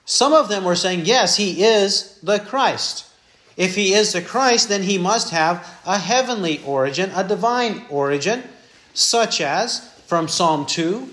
Some 0.04 0.32
of 0.32 0.48
them 0.48 0.62
were 0.62 0.76
saying, 0.76 1.06
Yes, 1.06 1.36
he 1.36 1.64
is 1.64 2.20
the 2.22 2.38
Christ. 2.38 3.04
If 3.56 3.74
he 3.74 3.94
is 3.94 4.12
the 4.12 4.22
Christ, 4.22 4.68
then 4.68 4.84
he 4.84 4.96
must 4.96 5.30
have 5.30 5.68
a 5.84 5.98
heavenly 5.98 6.62
origin, 6.64 7.10
a 7.16 7.26
divine 7.26 7.84
origin, 7.90 8.44
such 8.92 9.40
as 9.40 9.80
from 10.06 10.28
Psalm 10.28 10.66
2 10.66 11.08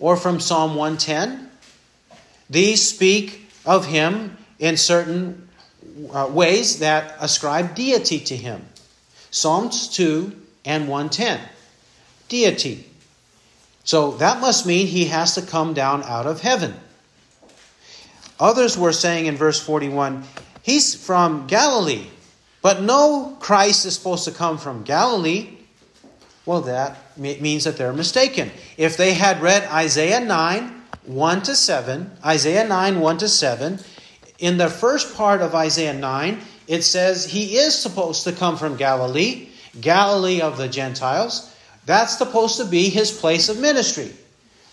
or 0.00 0.16
from 0.16 0.40
Psalm 0.40 0.76
110. 0.76 1.50
These 2.48 2.88
speak 2.88 3.50
of 3.66 3.84
him 3.84 4.38
in 4.58 4.78
certain 4.78 5.46
uh, 6.10 6.26
ways 6.32 6.78
that 6.78 7.16
ascribe 7.20 7.74
deity 7.74 8.18
to 8.20 8.34
him. 8.34 8.64
Psalms 9.30 9.88
2 9.94 10.32
and 10.64 10.88
110. 10.88 11.38
Deity. 12.30 12.87
So 13.88 14.10
that 14.18 14.42
must 14.42 14.66
mean 14.66 14.86
he 14.86 15.06
has 15.06 15.34
to 15.36 15.40
come 15.40 15.72
down 15.72 16.02
out 16.02 16.26
of 16.26 16.42
heaven. 16.42 16.74
Others 18.38 18.76
were 18.76 18.92
saying 18.92 19.24
in 19.24 19.34
verse 19.34 19.58
41, 19.64 20.24
he's 20.62 20.94
from 20.94 21.46
Galilee. 21.46 22.04
But 22.60 22.82
no 22.82 23.34
Christ 23.40 23.86
is 23.86 23.94
supposed 23.94 24.26
to 24.26 24.30
come 24.30 24.58
from 24.58 24.82
Galilee. 24.82 25.56
Well, 26.44 26.60
that 26.60 26.98
means 27.16 27.64
that 27.64 27.78
they're 27.78 27.94
mistaken. 27.94 28.50
If 28.76 28.98
they 28.98 29.14
had 29.14 29.40
read 29.40 29.62
Isaiah 29.72 30.20
9, 30.20 30.82
1 31.06 31.42
to 31.44 31.56
7, 31.56 32.10
Isaiah 32.22 32.68
9, 32.68 33.00
1 33.00 33.16
to 33.16 33.26
7, 33.26 33.78
in 34.38 34.58
the 34.58 34.68
first 34.68 35.16
part 35.16 35.40
of 35.40 35.54
Isaiah 35.54 35.94
9, 35.94 36.40
it 36.66 36.82
says 36.82 37.24
he 37.24 37.56
is 37.56 37.74
supposed 37.74 38.24
to 38.24 38.32
come 38.32 38.58
from 38.58 38.76
Galilee, 38.76 39.48
Galilee 39.80 40.42
of 40.42 40.58
the 40.58 40.68
Gentiles. 40.68 41.54
That's 41.88 42.18
supposed 42.18 42.58
to 42.58 42.66
be 42.66 42.90
his 42.90 43.10
place 43.10 43.48
of 43.48 43.58
ministry. 43.58 44.12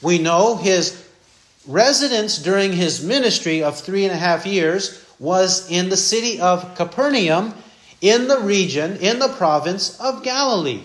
We 0.01 0.17
know 0.17 0.57
his 0.57 1.07
residence 1.65 2.37
during 2.37 2.73
his 2.73 3.01
ministry 3.01 3.63
of 3.63 3.79
three 3.79 4.03
and 4.03 4.11
a 4.11 4.17
half 4.17 4.45
years 4.45 5.01
was 5.17 5.71
in 5.71 5.87
the 5.87 5.95
city 5.95 6.41
of 6.41 6.75
Capernaum 6.75 7.53
in 8.01 8.27
the 8.27 8.41
region, 8.41 8.97
in 8.97 9.19
the 9.19 9.29
province 9.29 9.97
of 10.01 10.23
Galilee. 10.23 10.83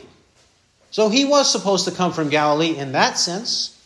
So 0.92 1.08
he 1.08 1.24
was 1.24 1.50
supposed 1.50 1.84
to 1.86 1.90
come 1.90 2.12
from 2.12 2.28
Galilee 2.28 2.76
in 2.76 2.92
that 2.92 3.18
sense. 3.18 3.76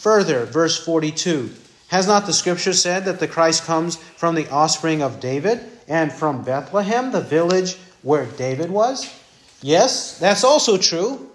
Further, 0.00 0.44
verse 0.44 0.84
42 0.84 1.54
Has 1.86 2.08
not 2.08 2.26
the 2.26 2.32
scripture 2.32 2.72
said 2.72 3.04
that 3.04 3.20
the 3.20 3.28
Christ 3.28 3.62
comes 3.62 3.94
from 3.94 4.34
the 4.34 4.50
offspring 4.50 5.02
of 5.02 5.20
David 5.20 5.60
and 5.86 6.12
from 6.12 6.42
Bethlehem, 6.42 7.12
the 7.12 7.20
village 7.20 7.76
where 8.02 8.26
David 8.26 8.72
was? 8.72 9.19
Yes, 9.62 10.18
that's 10.18 10.44
also 10.44 10.78
true, 10.78 11.30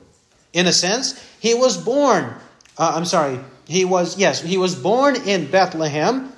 in 0.53 0.67
a 0.67 0.73
sense. 0.73 1.21
He 1.39 1.53
was 1.53 1.77
born, 1.77 2.33
uh, 2.77 2.93
I'm 2.95 3.05
sorry, 3.05 3.39
he 3.67 3.85
was, 3.85 4.17
yes, 4.17 4.41
he 4.41 4.57
was 4.57 4.75
born 4.75 5.15
in 5.15 5.49
Bethlehem, 5.49 6.31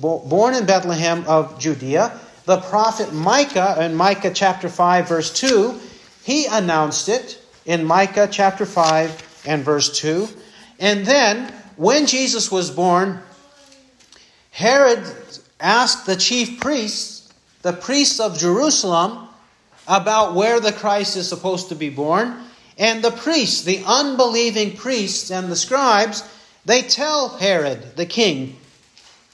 bo- 0.00 0.20
born 0.20 0.54
in 0.54 0.66
Bethlehem 0.66 1.24
of 1.26 1.58
Judea. 1.58 2.18
The 2.44 2.60
prophet 2.60 3.12
Micah, 3.12 3.76
in 3.84 3.94
Micah 3.94 4.32
chapter 4.34 4.68
5, 4.68 5.08
verse 5.08 5.32
2, 5.32 5.78
he 6.24 6.46
announced 6.46 7.08
it 7.08 7.40
in 7.64 7.84
Micah 7.84 8.28
chapter 8.30 8.66
5 8.66 9.44
and 9.46 9.64
verse 9.64 9.98
2. 9.98 10.28
And 10.78 11.06
then, 11.06 11.52
when 11.76 12.06
Jesus 12.06 12.50
was 12.50 12.70
born, 12.70 13.20
Herod 14.50 15.04
asked 15.60 16.06
the 16.06 16.16
chief 16.16 16.60
priests, 16.60 17.32
the 17.62 17.72
priests 17.72 18.20
of 18.20 18.38
Jerusalem, 18.38 19.28
about 19.90 20.34
where 20.34 20.60
the 20.60 20.72
Christ 20.72 21.16
is 21.16 21.28
supposed 21.28 21.70
to 21.70 21.74
be 21.74 21.90
born. 21.90 22.44
And 22.78 23.02
the 23.02 23.10
priests, 23.10 23.64
the 23.64 23.82
unbelieving 23.84 24.76
priests 24.76 25.30
and 25.30 25.50
the 25.50 25.56
scribes, 25.56 26.22
they 26.64 26.82
tell 26.82 27.36
Herod 27.36 27.96
the 27.96 28.06
king 28.06 28.56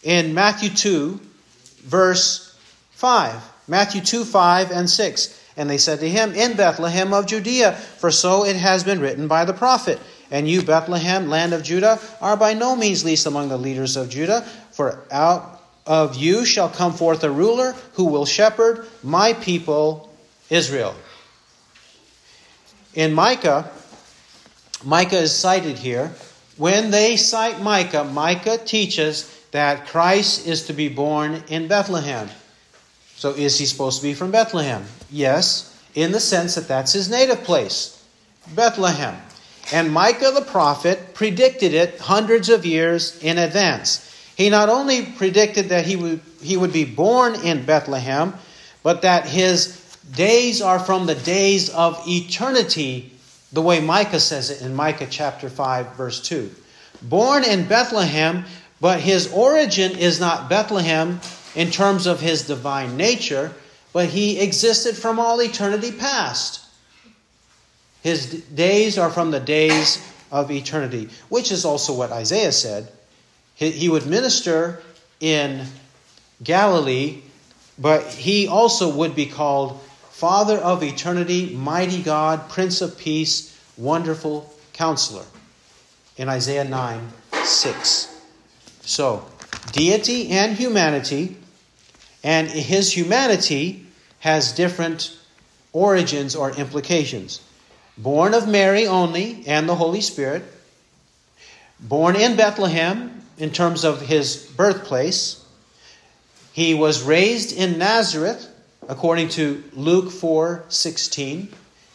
in 0.02 0.32
Matthew 0.32 0.70
2, 0.70 1.20
verse 1.82 2.58
5. 2.92 3.34
Matthew 3.68 4.00
2, 4.00 4.24
5 4.24 4.70
and 4.70 4.88
6. 4.88 5.42
And 5.58 5.68
they 5.68 5.78
said 5.78 6.00
to 6.00 6.08
him, 6.08 6.32
In 6.34 6.56
Bethlehem 6.56 7.12
of 7.12 7.26
Judea, 7.26 7.72
for 7.72 8.10
so 8.10 8.44
it 8.44 8.56
has 8.56 8.82
been 8.82 9.00
written 9.00 9.28
by 9.28 9.44
the 9.44 9.52
prophet. 9.52 10.00
And 10.30 10.48
you, 10.48 10.62
Bethlehem, 10.62 11.28
land 11.28 11.52
of 11.52 11.62
Judah, 11.62 12.00
are 12.20 12.36
by 12.36 12.54
no 12.54 12.74
means 12.74 13.04
least 13.04 13.26
among 13.26 13.50
the 13.50 13.58
leaders 13.58 13.96
of 13.96 14.08
Judah, 14.08 14.40
for 14.72 15.04
out 15.10 15.60
of 15.86 16.16
you 16.16 16.44
shall 16.44 16.68
come 16.68 16.94
forth 16.94 17.22
a 17.22 17.30
ruler 17.30 17.72
who 17.92 18.06
will 18.06 18.26
shepherd 18.26 18.86
my 19.02 19.34
people 19.34 20.12
Israel. 20.50 20.94
In 22.94 23.12
Micah, 23.12 23.70
Micah 24.84 25.18
is 25.18 25.34
cited 25.34 25.78
here. 25.78 26.12
When 26.56 26.90
they 26.90 27.16
cite 27.16 27.60
Micah, 27.60 28.04
Micah 28.04 28.58
teaches 28.58 29.32
that 29.50 29.86
Christ 29.86 30.46
is 30.46 30.66
to 30.66 30.72
be 30.72 30.88
born 30.88 31.42
in 31.48 31.68
Bethlehem. 31.68 32.28
So 33.16 33.30
is 33.30 33.58
he 33.58 33.66
supposed 33.66 34.00
to 34.00 34.06
be 34.06 34.14
from 34.14 34.30
Bethlehem? 34.30 34.84
Yes, 35.10 35.72
in 35.94 36.12
the 36.12 36.20
sense 36.20 36.54
that 36.54 36.68
that's 36.68 36.92
his 36.92 37.10
native 37.10 37.44
place, 37.44 38.04
Bethlehem. 38.54 39.16
And 39.72 39.92
Micah 39.92 40.30
the 40.32 40.42
prophet 40.42 41.14
predicted 41.14 41.74
it 41.74 41.98
hundreds 41.98 42.48
of 42.48 42.64
years 42.64 43.18
in 43.22 43.38
advance. 43.38 44.02
He 44.36 44.50
not 44.50 44.68
only 44.68 45.06
predicted 45.06 45.70
that 45.70 45.86
he 45.86 45.96
would, 45.96 46.20
he 46.42 46.56
would 46.56 46.72
be 46.72 46.84
born 46.84 47.34
in 47.34 47.64
Bethlehem, 47.64 48.34
but 48.82 49.02
that 49.02 49.26
his 49.26 49.85
Days 50.14 50.62
are 50.62 50.78
from 50.78 51.06
the 51.06 51.14
days 51.14 51.70
of 51.70 52.02
eternity, 52.06 53.12
the 53.52 53.62
way 53.62 53.80
Micah 53.80 54.20
says 54.20 54.50
it 54.50 54.62
in 54.62 54.74
Micah 54.74 55.08
chapter 55.10 55.48
5, 55.48 55.96
verse 55.96 56.20
2. 56.20 56.50
Born 57.02 57.44
in 57.44 57.66
Bethlehem 57.66 58.44
but 58.80 59.00
his 59.00 59.32
origin 59.32 59.96
is 59.96 60.20
not 60.20 60.48
Bethlehem 60.48 61.20
in 61.54 61.70
terms 61.70 62.06
of 62.06 62.20
his 62.20 62.46
divine 62.46 62.96
nature, 62.96 63.52
but 63.92 64.08
he 64.08 64.40
existed 64.40 64.96
from 64.96 65.18
all 65.18 65.40
eternity 65.40 65.92
past. 65.92 66.60
His 68.02 68.42
days 68.44 68.98
are 68.98 69.10
from 69.10 69.30
the 69.30 69.40
days 69.40 70.06
of 70.30 70.50
eternity, 70.50 71.08
which 71.28 71.50
is 71.50 71.64
also 71.64 71.94
what 71.94 72.12
Isaiah 72.12 72.52
said. 72.52 72.92
He 73.54 73.88
would 73.88 74.06
minister 74.06 74.82
in 75.18 75.66
Galilee, 76.44 77.22
but 77.78 78.04
he 78.04 78.46
also 78.46 78.94
would 78.94 79.16
be 79.16 79.24
called 79.24 79.80
Father 80.16 80.56
of 80.56 80.82
eternity, 80.82 81.54
mighty 81.54 82.02
God, 82.02 82.48
Prince 82.48 82.80
of 82.80 82.96
peace, 82.96 83.54
wonderful 83.76 84.50
counselor 84.72 85.26
in 86.16 86.30
Isaiah 86.30 86.64
9 86.64 87.12
6. 87.44 88.18
So, 88.80 89.26
deity 89.72 90.30
and 90.30 90.56
humanity, 90.56 91.36
and 92.24 92.48
his 92.48 92.96
humanity 92.96 93.84
has 94.20 94.52
different 94.52 95.14
origins 95.74 96.34
or 96.34 96.50
implications. 96.50 97.42
Born 97.98 98.32
of 98.32 98.48
Mary 98.48 98.86
only 98.86 99.44
and 99.46 99.68
the 99.68 99.74
Holy 99.74 100.00
Spirit, 100.00 100.44
born 101.78 102.16
in 102.16 102.36
Bethlehem 102.36 103.20
in 103.36 103.50
terms 103.50 103.84
of 103.84 104.00
his 104.00 104.36
birthplace. 104.56 105.44
He 106.54 106.72
was 106.72 107.02
raised 107.02 107.52
in 107.52 107.76
Nazareth 107.76 108.50
according 108.88 109.28
to 109.30 109.62
Luke 109.74 110.10
4:16, 110.10 111.48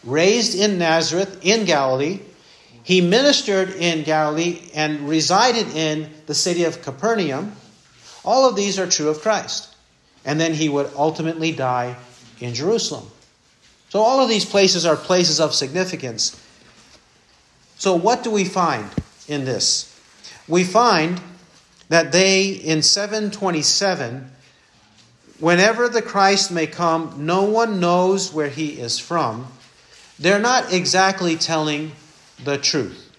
raised 0.04 0.56
in 0.56 0.77
Nazareth 0.77 1.38
in 1.41 1.65
Galilee 1.65 2.19
he 2.84 3.01
ministered 3.01 3.69
in 3.71 4.04
Galilee 4.04 4.69
and 4.73 5.08
resided 5.08 5.67
in 5.75 6.10
the 6.25 6.34
city 6.34 6.63
of 6.63 6.82
Capernaum. 6.82 7.56
All 8.25 8.47
of 8.47 8.56
these 8.56 8.80
are 8.80 8.88
true 8.88 9.10
of 9.10 9.21
Christ. 9.21 9.69
And 10.25 10.39
then 10.39 10.54
he 10.54 10.69
would 10.69 10.91
ultimately 10.95 11.51
die 11.51 11.95
in 12.39 12.54
Jerusalem. 12.54 13.08
So, 13.89 13.99
all 13.99 14.21
of 14.21 14.30
these 14.30 14.45
places 14.45 14.86
are 14.86 14.95
places 14.95 15.39
of 15.39 15.54
significance. 15.54 16.39
So, 17.77 17.95
what 17.95 18.23
do 18.23 18.32
we 18.32 18.45
find 18.45 18.89
in 19.27 19.45
this? 19.45 19.88
We 20.47 20.63
find 20.63 21.19
that 21.89 22.12
they, 22.12 22.45
in 22.45 22.84
727, 22.84 24.32
whenever 25.41 25.89
the 25.89 26.01
Christ 26.01 26.51
may 26.51 26.67
come, 26.67 27.25
no 27.25 27.43
one 27.43 27.82
knows 27.82 28.32
where 28.32 28.47
he 28.47 28.80
is 28.80 28.97
from. 28.97 29.47
They're 30.17 30.39
not 30.39 30.71
exactly 30.71 31.36
telling 31.36 31.91
the 32.43 32.58
truth. 32.58 33.10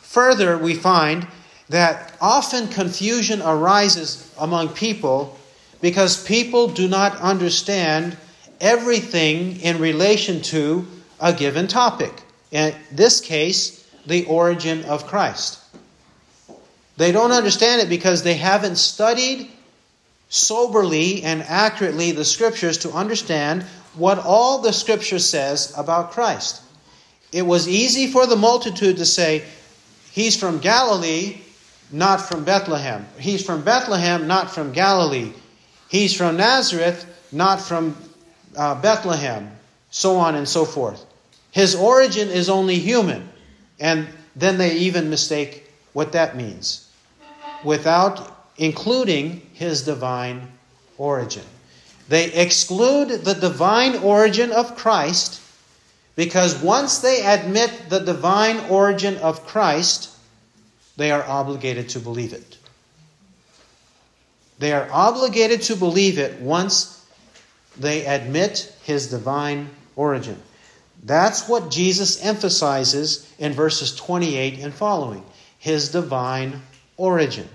Further, 0.00 0.58
we 0.58 0.74
find 0.74 1.28
that 1.68 2.16
often 2.20 2.68
confusion 2.68 3.42
arises 3.42 4.34
among 4.38 4.70
people 4.70 5.38
because 5.80 6.24
people 6.24 6.68
do 6.68 6.88
not 6.88 7.20
understand 7.20 8.16
everything 8.60 9.60
in 9.60 9.78
relation 9.78 10.40
to 10.40 10.86
a 11.20 11.32
given 11.32 11.66
topic. 11.66 12.22
In 12.50 12.74
this 12.90 13.20
case, 13.20 13.86
the 14.06 14.24
origin 14.24 14.84
of 14.84 15.06
Christ. 15.06 15.60
They 16.96 17.12
don't 17.12 17.32
understand 17.32 17.82
it 17.82 17.90
because 17.90 18.22
they 18.22 18.34
haven't 18.34 18.76
studied 18.76 19.50
soberly 20.28 21.22
and 21.22 21.42
accurately 21.42 22.12
the 22.12 22.24
scriptures 22.24 22.78
to 22.78 22.90
understand 22.90 23.62
what 23.94 24.18
all 24.18 24.60
the 24.60 24.72
scripture 24.72 25.18
says 25.18 25.72
about 25.76 26.10
Christ 26.10 26.62
it 27.32 27.42
was 27.42 27.68
easy 27.68 28.06
for 28.06 28.26
the 28.26 28.36
multitude 28.36 28.98
to 28.98 29.04
say, 29.04 29.44
He's 30.10 30.36
from 30.38 30.58
Galilee, 30.58 31.38
not 31.92 32.18
from 32.18 32.44
Bethlehem. 32.44 33.06
He's 33.18 33.44
from 33.44 33.62
Bethlehem, 33.62 34.26
not 34.26 34.50
from 34.50 34.72
Galilee. 34.72 35.32
He's 35.90 36.14
from 36.14 36.36
Nazareth, 36.36 37.04
not 37.32 37.60
from 37.60 37.96
uh, 38.56 38.80
Bethlehem, 38.80 39.50
so 39.90 40.16
on 40.16 40.34
and 40.34 40.48
so 40.48 40.64
forth. 40.64 41.04
His 41.50 41.74
origin 41.74 42.28
is 42.28 42.48
only 42.48 42.78
human. 42.78 43.28
And 43.78 44.08
then 44.34 44.56
they 44.56 44.76
even 44.76 45.10
mistake 45.10 45.70
what 45.92 46.12
that 46.12 46.36
means 46.36 46.90
without 47.64 48.48
including 48.56 49.42
his 49.56 49.84
divine 49.84 50.46
origin. 50.98 51.42
They 52.10 52.30
exclude 52.30 53.24
the 53.24 53.32
divine 53.32 53.96
origin 53.96 54.52
of 54.52 54.76
Christ 54.76 55.40
because 56.14 56.62
once 56.62 56.98
they 56.98 57.24
admit 57.24 57.88
the 57.88 58.00
divine 58.00 58.58
origin 58.68 59.16
of 59.16 59.46
Christ, 59.46 60.14
they 60.98 61.10
are 61.10 61.24
obligated 61.24 61.88
to 61.90 62.00
believe 62.00 62.34
it. 62.34 62.58
They 64.58 64.72
are 64.72 64.88
obligated 64.92 65.62
to 65.62 65.76
believe 65.76 66.18
it 66.18 66.38
once 66.40 67.02
they 67.78 68.04
admit 68.04 68.74
his 68.84 69.08
divine 69.08 69.70
origin. 69.96 70.40
That's 71.02 71.48
what 71.48 71.70
Jesus 71.70 72.22
emphasizes 72.22 73.30
in 73.38 73.54
verses 73.54 73.96
28 73.96 74.58
and 74.58 74.74
following 74.74 75.24
his 75.58 75.92
divine 75.92 76.60
origin. 76.98 77.48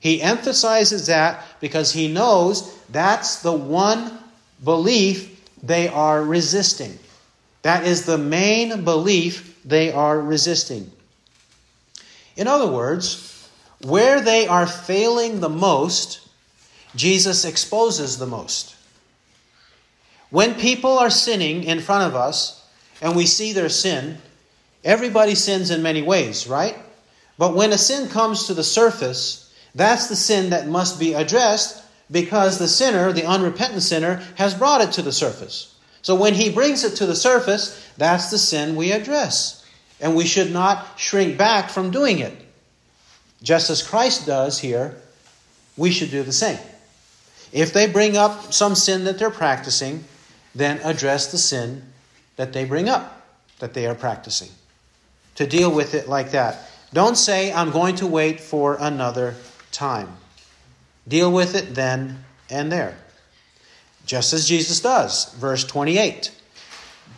He 0.00 0.22
emphasizes 0.22 1.06
that 1.06 1.44
because 1.60 1.92
he 1.92 2.08
knows 2.08 2.74
that's 2.90 3.42
the 3.42 3.52
one 3.52 4.18
belief 4.62 5.34
they 5.62 5.88
are 5.88 6.22
resisting. 6.22 6.98
That 7.62 7.84
is 7.84 8.06
the 8.06 8.18
main 8.18 8.84
belief 8.84 9.60
they 9.64 9.92
are 9.92 10.20
resisting. 10.20 10.90
In 12.36 12.46
other 12.46 12.70
words, 12.70 13.48
where 13.82 14.20
they 14.20 14.46
are 14.46 14.66
failing 14.66 15.40
the 15.40 15.48
most, 15.48 16.20
Jesus 16.94 17.44
exposes 17.44 18.18
the 18.18 18.26
most. 18.26 18.76
When 20.30 20.54
people 20.54 20.98
are 20.98 21.10
sinning 21.10 21.64
in 21.64 21.80
front 21.80 22.04
of 22.04 22.14
us 22.14 22.64
and 23.00 23.16
we 23.16 23.26
see 23.26 23.52
their 23.52 23.68
sin, 23.68 24.18
everybody 24.84 25.34
sins 25.34 25.70
in 25.70 25.82
many 25.82 26.02
ways, 26.02 26.46
right? 26.46 26.76
But 27.38 27.54
when 27.54 27.72
a 27.72 27.78
sin 27.78 28.08
comes 28.08 28.46
to 28.46 28.54
the 28.54 28.64
surface, 28.64 29.47
that's 29.78 30.08
the 30.08 30.16
sin 30.16 30.50
that 30.50 30.66
must 30.66 30.98
be 30.98 31.14
addressed 31.14 31.84
because 32.10 32.58
the 32.58 32.68
sinner, 32.68 33.12
the 33.12 33.24
unrepentant 33.24 33.82
sinner, 33.82 34.22
has 34.34 34.54
brought 34.54 34.80
it 34.80 34.92
to 34.92 35.02
the 35.02 35.12
surface. 35.12 35.76
So 36.02 36.14
when 36.14 36.34
he 36.34 36.50
brings 36.50 36.84
it 36.84 36.96
to 36.96 37.06
the 37.06 37.14
surface, 37.14 37.86
that's 37.96 38.30
the 38.30 38.38
sin 38.38 38.76
we 38.76 38.92
address. 38.92 39.64
And 40.00 40.16
we 40.16 40.26
should 40.26 40.52
not 40.52 40.98
shrink 40.98 41.38
back 41.38 41.70
from 41.70 41.90
doing 41.90 42.18
it. 42.18 42.34
Just 43.42 43.70
as 43.70 43.86
Christ 43.86 44.26
does 44.26 44.58
here, 44.58 44.96
we 45.76 45.90
should 45.90 46.10
do 46.10 46.22
the 46.22 46.32
same. 46.32 46.58
If 47.52 47.72
they 47.72 47.86
bring 47.86 48.16
up 48.16 48.52
some 48.52 48.74
sin 48.74 49.04
that 49.04 49.18
they're 49.18 49.30
practicing, 49.30 50.04
then 50.54 50.80
address 50.82 51.30
the 51.30 51.38
sin 51.38 51.82
that 52.36 52.52
they 52.52 52.64
bring 52.64 52.88
up, 52.88 53.26
that 53.60 53.74
they 53.74 53.86
are 53.86 53.94
practicing. 53.94 54.50
To 55.36 55.46
deal 55.46 55.70
with 55.70 55.94
it 55.94 56.08
like 56.08 56.32
that. 56.32 56.68
Don't 56.92 57.16
say, 57.16 57.52
I'm 57.52 57.70
going 57.70 57.96
to 57.96 58.06
wait 58.06 58.40
for 58.40 58.76
another 58.80 59.34
time. 59.78 60.08
Deal 61.06 61.32
with 61.32 61.54
it 61.54 61.74
then 61.74 62.24
and 62.50 62.70
there 62.70 62.96
just 64.08 64.32
as 64.32 64.48
Jesus 64.48 64.80
does. 64.80 65.32
Verse 65.34 65.64
28. 65.64 66.32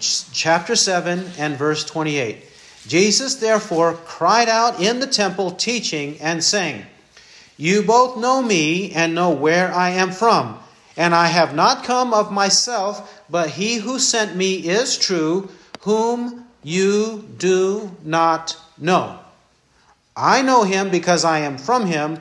Chapter 0.01 0.75
7 0.75 1.25
and 1.39 1.57
verse 1.57 1.85
28. 1.85 2.45
Jesus 2.87 3.37
therefore 3.37 3.95
cried 3.95 4.49
out 4.49 4.81
in 4.81 4.99
the 4.99 5.07
temple, 5.07 5.53
teaching 5.53 6.19
and 6.21 6.43
saying, 6.43 6.85
You 7.57 7.83
both 7.83 8.19
know 8.19 8.43
me 8.43 8.93
and 8.93 9.15
know 9.15 9.31
where 9.31 9.73
I 9.73 9.91
am 9.91 10.11
from, 10.11 10.59
and 10.97 11.15
I 11.15 11.29
have 11.29 11.55
not 11.55 11.85
come 11.85 12.13
of 12.13 12.33
myself, 12.33 13.23
but 13.31 13.51
he 13.51 13.77
who 13.77 13.99
sent 13.99 14.35
me 14.35 14.55
is 14.57 14.99
true, 14.99 15.49
whom 15.83 16.47
you 16.65 17.29
do 17.39 17.95
not 18.03 18.57
know. 18.79 19.19
I 20.17 20.43
know 20.43 20.65
him 20.65 20.91
because 20.91 21.25
I 21.25 21.41
am 21.41 21.57
from 21.57 21.87
him, 21.87 22.21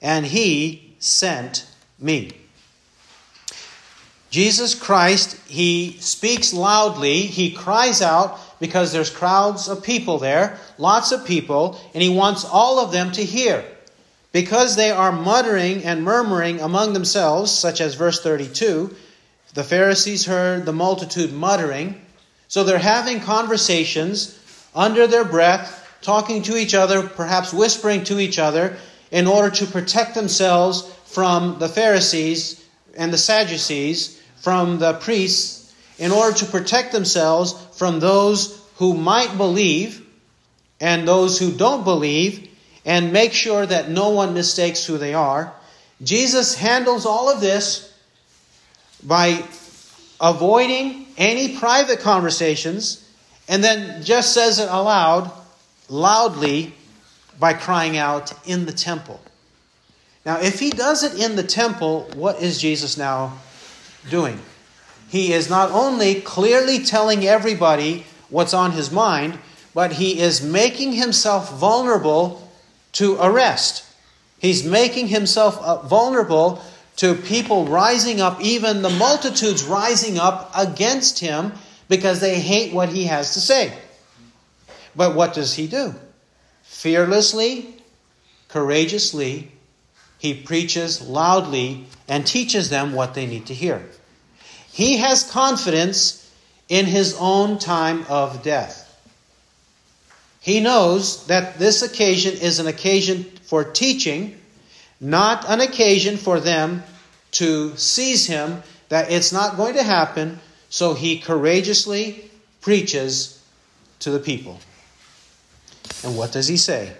and 0.00 0.26
he 0.26 0.94
sent 0.98 1.66
me. 1.98 2.32
Jesus 4.30 4.76
Christ, 4.76 5.36
he 5.48 5.96
speaks 5.98 6.54
loudly, 6.54 7.22
he 7.22 7.50
cries 7.50 8.00
out 8.00 8.38
because 8.60 8.92
there's 8.92 9.10
crowds 9.10 9.68
of 9.68 9.82
people 9.82 10.18
there, 10.18 10.58
lots 10.78 11.10
of 11.10 11.26
people, 11.26 11.80
and 11.94 12.02
he 12.02 12.08
wants 12.08 12.44
all 12.44 12.78
of 12.78 12.92
them 12.92 13.10
to 13.12 13.24
hear. 13.24 13.64
Because 14.32 14.76
they 14.76 14.92
are 14.92 15.10
muttering 15.10 15.84
and 15.84 16.04
murmuring 16.04 16.60
among 16.60 16.92
themselves, 16.92 17.50
such 17.50 17.80
as 17.80 17.94
verse 17.94 18.22
32, 18.22 18.94
the 19.54 19.64
Pharisees 19.64 20.26
heard 20.26 20.64
the 20.64 20.72
multitude 20.72 21.32
muttering. 21.32 22.00
So 22.46 22.62
they're 22.62 22.78
having 22.78 23.18
conversations 23.20 24.38
under 24.72 25.08
their 25.08 25.24
breath, 25.24 25.98
talking 26.02 26.42
to 26.42 26.56
each 26.56 26.74
other, 26.74 27.02
perhaps 27.02 27.52
whispering 27.52 28.04
to 28.04 28.20
each 28.20 28.38
other, 28.38 28.76
in 29.10 29.26
order 29.26 29.50
to 29.50 29.66
protect 29.66 30.14
themselves 30.14 30.82
from 31.04 31.58
the 31.58 31.68
Pharisees 31.68 32.64
and 32.96 33.12
the 33.12 33.18
Sadducees 33.18 34.20
from 34.40 34.78
the 34.78 34.94
priests 34.94 35.74
in 35.98 36.12
order 36.12 36.36
to 36.38 36.46
protect 36.46 36.92
themselves 36.92 37.52
from 37.76 38.00
those 38.00 38.60
who 38.76 38.94
might 38.94 39.36
believe 39.36 40.06
and 40.80 41.06
those 41.06 41.38
who 41.38 41.52
don't 41.52 41.84
believe, 41.84 42.48
and 42.86 43.12
make 43.12 43.34
sure 43.34 43.66
that 43.66 43.90
no 43.90 44.08
one 44.08 44.32
mistakes 44.32 44.86
who 44.86 44.96
they 44.96 45.12
are. 45.12 45.52
Jesus 46.02 46.54
handles 46.54 47.04
all 47.04 47.30
of 47.30 47.42
this 47.42 47.92
by 49.02 49.44
avoiding 50.18 51.06
any 51.18 51.58
private 51.58 52.00
conversations 52.00 53.06
and 53.46 53.62
then 53.62 54.02
just 54.02 54.32
says 54.32 54.58
it 54.58 54.70
aloud, 54.70 55.30
loudly, 55.90 56.74
by 57.40 57.54
crying 57.54 57.96
out 57.96 58.32
in 58.46 58.66
the 58.66 58.72
temple. 58.72 59.20
Now, 60.24 60.38
if 60.38 60.60
he 60.60 60.70
does 60.70 61.02
it 61.02 61.18
in 61.18 61.36
the 61.36 61.42
temple, 61.42 62.10
what 62.14 62.42
is 62.42 62.60
Jesus 62.60 62.98
now 62.98 63.38
doing? 64.10 64.38
He 65.08 65.32
is 65.32 65.48
not 65.48 65.70
only 65.72 66.20
clearly 66.20 66.84
telling 66.84 67.26
everybody 67.26 68.04
what's 68.28 68.54
on 68.54 68.72
his 68.72 68.92
mind, 68.92 69.38
but 69.74 69.92
he 69.92 70.20
is 70.20 70.42
making 70.42 70.92
himself 70.92 71.58
vulnerable 71.58 72.48
to 72.92 73.16
arrest. 73.20 73.84
He's 74.38 74.64
making 74.64 75.08
himself 75.08 75.58
uh, 75.58 75.82
vulnerable 75.82 76.62
to 76.96 77.14
people 77.14 77.66
rising 77.66 78.20
up, 78.20 78.40
even 78.42 78.82
the 78.82 78.90
multitudes 78.90 79.64
rising 79.64 80.18
up 80.18 80.50
against 80.54 81.18
him 81.18 81.52
because 81.88 82.20
they 82.20 82.38
hate 82.38 82.74
what 82.74 82.90
he 82.90 83.04
has 83.04 83.34
to 83.34 83.40
say. 83.40 83.72
But 84.94 85.14
what 85.14 85.34
does 85.34 85.54
he 85.54 85.66
do? 85.66 85.94
Fearlessly, 86.70 87.74
courageously, 88.48 89.50
he 90.18 90.32
preaches 90.32 91.02
loudly 91.02 91.84
and 92.08 92.26
teaches 92.26 92.70
them 92.70 92.94
what 92.94 93.12
they 93.12 93.26
need 93.26 93.46
to 93.46 93.54
hear. 93.54 93.84
He 94.72 94.96
has 94.98 95.30
confidence 95.30 96.30
in 96.68 96.86
his 96.86 97.16
own 97.18 97.58
time 97.58 98.06
of 98.08 98.42
death. 98.42 98.86
He 100.40 100.60
knows 100.60 101.26
that 101.26 101.58
this 101.58 101.82
occasion 101.82 102.34
is 102.34 102.60
an 102.60 102.66
occasion 102.66 103.24
for 103.42 103.64
teaching, 103.64 104.38
not 105.00 105.44
an 105.50 105.60
occasion 105.60 106.16
for 106.16 106.40
them 106.40 106.82
to 107.32 107.76
seize 107.76 108.26
him, 108.26 108.62
that 108.88 109.10
it's 109.10 109.32
not 109.32 109.56
going 109.56 109.74
to 109.74 109.82
happen, 109.82 110.38
so 110.70 110.94
he 110.94 111.18
courageously 111.18 112.30
preaches 112.62 113.42
to 113.98 114.10
the 114.10 114.20
people. 114.20 114.60
And 116.04 116.16
what 116.16 116.32
does 116.32 116.48
he 116.48 116.56
say? 116.56 116.92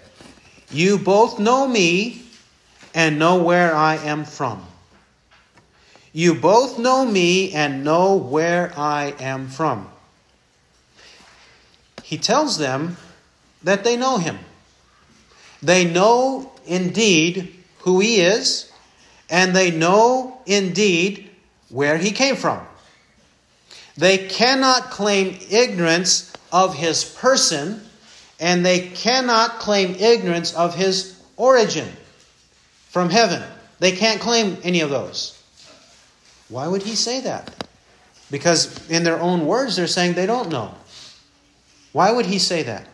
You 0.69 0.97
both 0.97 1.39
know 1.39 1.67
me 1.67 2.23
and 2.93 3.19
know 3.19 3.41
where 3.41 3.75
I 3.75 3.95
am 3.95 4.25
from. 4.25 4.65
You 6.13 6.35
both 6.35 6.77
know 6.77 7.05
me 7.05 7.53
and 7.53 7.83
know 7.83 8.15
where 8.15 8.73
I 8.77 9.13
am 9.19 9.47
from. 9.47 9.89
He 12.03 12.17
tells 12.17 12.57
them 12.57 12.97
that 13.63 13.83
they 13.83 13.95
know 13.95 14.17
him. 14.17 14.37
They 15.61 15.85
know 15.85 16.51
indeed 16.65 17.55
who 17.79 17.99
he 17.99 18.19
is, 18.19 18.71
and 19.29 19.55
they 19.55 19.71
know 19.71 20.39
indeed 20.45 21.29
where 21.69 21.97
he 21.97 22.11
came 22.11 22.35
from. 22.35 22.59
They 23.95 24.17
cannot 24.17 24.89
claim 24.91 25.39
ignorance 25.49 26.33
of 26.51 26.75
his 26.75 27.05
person, 27.05 27.81
and 28.41 28.65
they 28.65 28.87
cannot 28.89 29.59
claim 29.59 29.95
ignorance 29.95 30.53
of 30.55 30.73
his 30.73 31.21
origin 31.37 31.87
from 32.89 33.09
heaven. 33.09 33.41
They 33.79 33.91
can't 33.91 34.19
claim 34.19 34.57
any 34.63 34.81
of 34.81 34.89
those. 34.89 35.41
Why 36.49 36.67
would 36.67 36.81
he 36.81 36.95
say 36.95 37.21
that? 37.21 37.65
Because 38.31 38.89
in 38.89 39.03
their 39.03 39.19
own 39.19 39.45
words, 39.45 39.75
they're 39.75 39.87
saying 39.87 40.13
they 40.13 40.25
don't 40.25 40.49
know. 40.49 40.73
Why 41.91 42.11
would 42.11 42.25
he 42.25 42.39
say 42.39 42.63
that? 42.63 42.87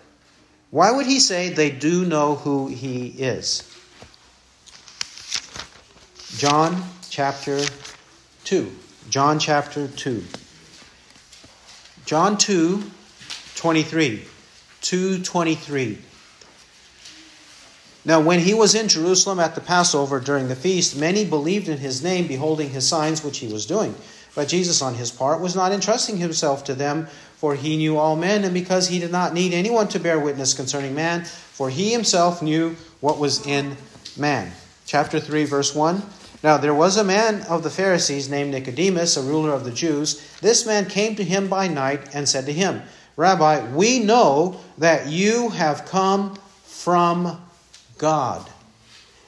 Why 0.70 0.92
would 0.92 1.06
he 1.06 1.20
say 1.20 1.50
they 1.50 1.72
do 1.72 2.06
know 2.06 2.36
who 2.36 2.68
he 2.68 3.08
is? 3.08 3.64
John 6.38 6.84
chapter 7.10 7.64
2. 8.44 8.72
John 9.10 9.40
chapter 9.40 9.88
2. 9.88 10.24
John 12.06 12.38
2, 12.38 12.84
23. 13.56 14.26
223. 14.88 15.98
Now, 18.06 18.22
when 18.22 18.40
he 18.40 18.54
was 18.54 18.74
in 18.74 18.88
Jerusalem 18.88 19.38
at 19.38 19.54
the 19.54 19.60
Passover 19.60 20.22
during 20.22 20.48
the 20.48 20.56
feast, 20.56 20.98
many 20.98 21.26
believed 21.26 21.68
in 21.68 21.80
his 21.80 22.02
name, 22.02 22.26
beholding 22.26 22.70
his 22.70 22.88
signs 22.88 23.22
which 23.22 23.40
he 23.40 23.52
was 23.52 23.66
doing. 23.66 23.94
But 24.34 24.48
Jesus, 24.48 24.82
on 24.82 24.94
his 24.94 25.12
part, 25.12 25.42
was 25.42 25.58
not 25.58 25.74
entrusting 25.74 26.16
himself 26.16 26.64
to 26.64 26.74
them, 26.74 27.08
for 27.36 27.54
he 27.54 27.76
knew 27.76 27.98
all 27.98 28.16
men, 28.16 28.46
and 28.46 28.54
because 28.54 28.88
he 28.88 28.98
did 28.98 29.12
not 29.12 29.34
need 29.34 29.54
anyone 29.54 29.90
to 29.90 30.00
bear 30.00 30.18
witness 30.18 30.54
concerning 30.54 30.96
man, 30.96 31.26
for 31.26 31.70
he 31.70 31.92
himself 31.92 32.42
knew 32.42 32.78
what 33.02 33.20
was 33.20 33.46
in 33.46 33.76
man. 34.16 34.54
Chapter 34.86 35.20
3, 35.20 35.44
verse 35.44 35.76
1. 35.76 36.02
Now 36.44 36.56
there 36.56 36.74
was 36.74 36.96
a 36.96 37.04
man 37.04 37.42
of 37.50 37.64
the 37.64 37.70
Pharisees 37.70 38.30
named 38.30 38.52
Nicodemus, 38.52 39.18
a 39.18 39.22
ruler 39.22 39.52
of 39.52 39.66
the 39.66 39.72
Jews. 39.72 40.22
This 40.40 40.66
man 40.66 40.86
came 40.86 41.18
to 41.18 41.26
him 41.26 41.50
by 41.50 41.68
night 41.68 42.16
and 42.16 42.30
said 42.30 42.46
to 42.46 42.54
him, 42.54 42.84
Rabbi, 43.18 43.74
we 43.74 44.00
know 44.00 44.62
that 44.78 45.08
you 45.08 45.50
have 45.50 45.86
come 45.86 46.38
from 46.64 47.42
God 47.98 48.48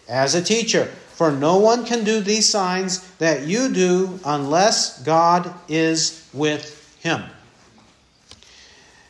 as 0.07 0.35
a 0.35 0.43
teacher. 0.43 0.85
For 0.85 1.31
no 1.31 1.57
one 1.57 1.85
can 1.85 2.05
do 2.05 2.21
these 2.21 2.47
signs 2.47 3.01
that 3.17 3.45
you 3.45 3.73
do 3.73 4.19
unless 4.23 5.03
God 5.03 5.53
is 5.67 6.29
with 6.33 6.97
him. 7.01 7.23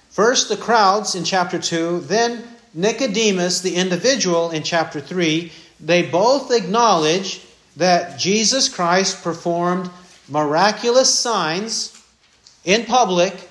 First, 0.09 0.49
the 0.49 0.57
crowds 0.57 1.13
in 1.13 1.23
chapter 1.23 1.59
2, 1.59 1.99
then 2.01 2.43
Nicodemus, 2.73 3.61
the 3.61 3.75
individual, 3.75 4.49
in 4.51 4.63
chapter 4.63 4.99
3, 4.99 5.51
they 5.79 6.03
both 6.03 6.51
acknowledge 6.51 7.45
that 7.77 8.17
Jesus 8.17 8.69
Christ 8.69 9.23
performed 9.23 9.89
miraculous 10.27 11.13
signs 11.13 12.01
in 12.65 12.85
public, 12.85 13.48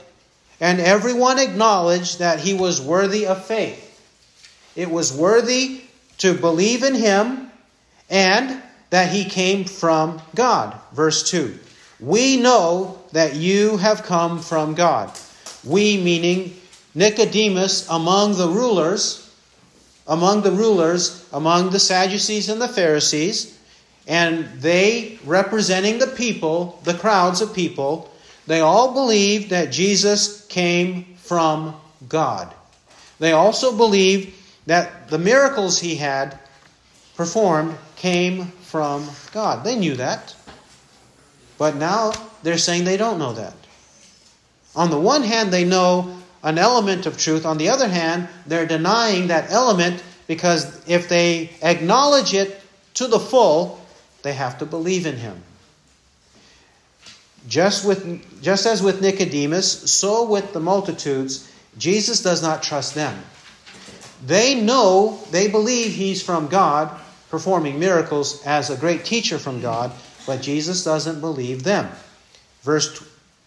and 0.61 0.81
everyone 0.81 1.39
acknowledged 1.39 2.19
that 2.19 2.41
he 2.41 2.55
was 2.55 2.81
worthy 2.81 3.27
of 3.27 3.45
faith. 3.45 3.85
It 4.75 4.91
was 4.91 5.13
worthy 5.13 5.83
to 6.19 6.35
believe 6.35 6.83
in 6.83 6.95
him 6.95 7.51
and 8.11 8.63
that 8.91 9.11
he 9.11 9.25
came 9.25 9.65
from 9.65 10.21
God. 10.35 10.79
Verse 10.93 11.29
2 11.31 11.59
We 12.01 12.37
know 12.37 12.99
that 13.13 13.37
you 13.37 13.77
have 13.77 14.03
come 14.03 14.41
from 14.41 14.75
God. 14.75 15.13
We, 15.65 16.03
meaning 16.03 16.57
Nicodemus 16.95 17.89
among 17.89 18.37
the 18.37 18.49
rulers, 18.49 19.33
among 20.07 20.43
the 20.43 20.53
rulers, 20.53 21.29
among 21.33 21.71
the 21.71 21.79
Sadducees 21.79 22.49
and 22.49 22.61
the 22.61 22.69
Pharisees, 22.69 23.59
and 24.07 24.49
they 24.61 25.19
representing 25.25 25.99
the 25.99 26.07
people, 26.07 26.81
the 26.85 26.95
crowds 26.95 27.41
of 27.43 27.55
people, 27.55 28.11
they 28.49 28.61
all 28.61 28.95
believed 28.95 29.51
that 29.51 29.71
Jesus 29.71 30.47
came 30.47 31.05
from 31.17 31.77
God. 32.09 32.55
They 33.19 33.33
also 33.33 33.77
believed 33.77 34.35
that 34.67 35.09
the 35.09 35.19
miracles 35.19 35.79
he 35.79 35.97
had 35.97 36.39
performed 37.15 37.77
came 37.97 38.47
from 38.47 39.07
God. 39.33 39.65
They 39.65 39.77
knew 39.77 39.97
that. 39.97 40.35
But 41.59 41.77
now 41.77 42.13
they're 42.43 42.57
saying 42.57 42.85
they 42.85 42.97
don't 42.97 43.19
know 43.19 43.35
that. 43.35 43.55
On 44.75 44.91
the 44.91 44.99
one 44.99 45.25
hand, 45.25 45.53
they 45.53 45.65
know 45.65 46.17
an 46.43 46.57
element 46.57 47.05
of 47.05 47.19
truth. 47.19 47.45
On 47.45 47.59
the 47.59 47.69
other 47.69 47.89
hand, 47.89 48.29
they're 48.47 48.67
denying 48.67 49.27
that 49.27 49.51
element 49.51 50.03
because 50.27 50.89
if 50.89 51.11
they 51.11 51.51
acknowledge 51.61 52.33
it 52.33 52.59
to 52.95 53.09
the 53.09 53.19
full, 53.19 53.79
they 54.23 54.33
have 54.33 54.57
to 54.59 54.65
believe 54.65 55.05
in 55.05 55.17
him. 55.17 55.43
Just, 57.49 57.85
with, 57.87 58.43
just 58.43 58.67
as 58.67 58.83
with 58.83 59.01
Nicodemus, 59.01 59.91
so 59.91 60.29
with 60.29 60.53
the 60.53 60.61
multitudes, 60.61 61.51
Jesus 61.79 62.23
does 62.23 62.43
not 62.43 62.63
trust 62.63 62.95
them. 62.95 63.19
They 64.27 64.61
know, 64.61 65.19
they 65.31 65.49
believe 65.49 65.93
he's 65.93 66.23
from 66.23 66.49
God, 66.49 66.91
performing 67.31 67.79
miracles 67.79 68.45
as 68.45 68.69
a 68.71 68.77
great 68.77 69.05
teacher 69.05 69.39
from 69.39 69.61
God, 69.61 69.93
but 70.27 70.43
Jesus 70.43 70.85
doesn't 70.85 71.21
believe 71.21 71.63
them. 71.63 71.91
Verse 72.63 73.03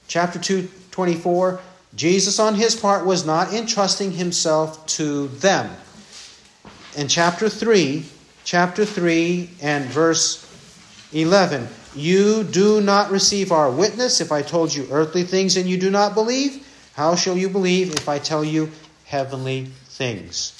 chapter 0.07 0.39
2, 0.39 0.67
24, 0.91 1.59
Jesus 1.95 2.39
on 2.39 2.55
his 2.55 2.75
part 2.75 3.05
was 3.05 3.25
not 3.25 3.53
entrusting 3.53 4.11
himself 4.11 4.85
to 4.87 5.27
them. 5.27 5.69
In 6.97 7.07
chapter 7.07 7.49
3, 7.49 8.05
chapter 8.43 8.85
3 8.85 9.49
and 9.61 9.85
verse 9.85 10.47
11, 11.13 11.67
you 11.95 12.43
do 12.43 12.81
not 12.81 13.11
receive 13.11 13.51
our 13.51 13.69
witness 13.69 14.21
if 14.21 14.31
I 14.31 14.41
told 14.41 14.73
you 14.73 14.87
earthly 14.91 15.23
things 15.23 15.57
and 15.57 15.69
you 15.69 15.77
do 15.77 15.89
not 15.89 16.13
believe. 16.13 16.67
How 16.93 17.15
shall 17.15 17.37
you 17.37 17.49
believe 17.49 17.93
if 17.93 18.07
I 18.07 18.19
tell 18.19 18.43
you 18.43 18.71
heavenly 19.05 19.65
things? 19.85 20.57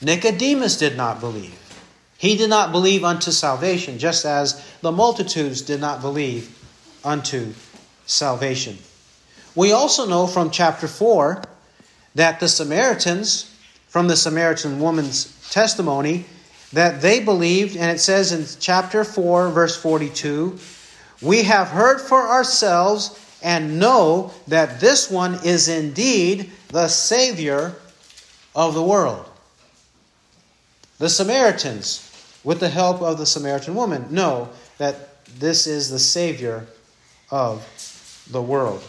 Nicodemus 0.00 0.78
did 0.78 0.96
not 0.96 1.20
believe. 1.20 1.58
He 2.18 2.36
did 2.36 2.50
not 2.50 2.72
believe 2.72 3.04
unto 3.04 3.30
salvation, 3.30 3.98
just 3.98 4.24
as 4.24 4.64
the 4.80 4.92
multitudes 4.92 5.62
did 5.62 5.80
not 5.80 6.00
believe 6.00 6.56
unto 7.04 7.52
salvation. 8.06 8.78
We 9.54 9.72
also 9.72 10.06
know 10.06 10.26
from 10.26 10.50
chapter 10.50 10.88
4 10.88 11.42
that 12.14 12.40
the 12.40 12.48
Samaritans, 12.48 13.54
from 13.88 14.08
the 14.08 14.16
Samaritan 14.16 14.80
woman's 14.80 15.36
testimony 15.50 16.24
that 16.72 17.00
they 17.00 17.20
believed, 17.20 17.76
and 17.76 17.90
it 17.90 18.00
says 18.00 18.32
in 18.32 18.46
chapter 18.60 19.04
4, 19.04 19.50
verse 19.50 19.76
42 19.76 20.58
We 21.20 21.42
have 21.44 21.68
heard 21.68 22.00
for 22.00 22.28
ourselves 22.28 23.18
and 23.42 23.78
know 23.78 24.32
that 24.48 24.80
this 24.80 25.10
one 25.10 25.34
is 25.44 25.68
indeed 25.68 26.50
the 26.68 26.88
Savior 26.88 27.74
of 28.54 28.74
the 28.74 28.82
world. 28.82 29.28
The 30.98 31.08
Samaritans, 31.08 32.08
with 32.44 32.60
the 32.60 32.68
help 32.68 33.02
of 33.02 33.18
the 33.18 33.26
Samaritan 33.26 33.74
woman, 33.74 34.06
know 34.10 34.48
that 34.78 35.24
this 35.38 35.66
is 35.66 35.90
the 35.90 35.98
Savior 35.98 36.66
of 37.30 37.66
the 38.30 38.42
world. 38.42 38.82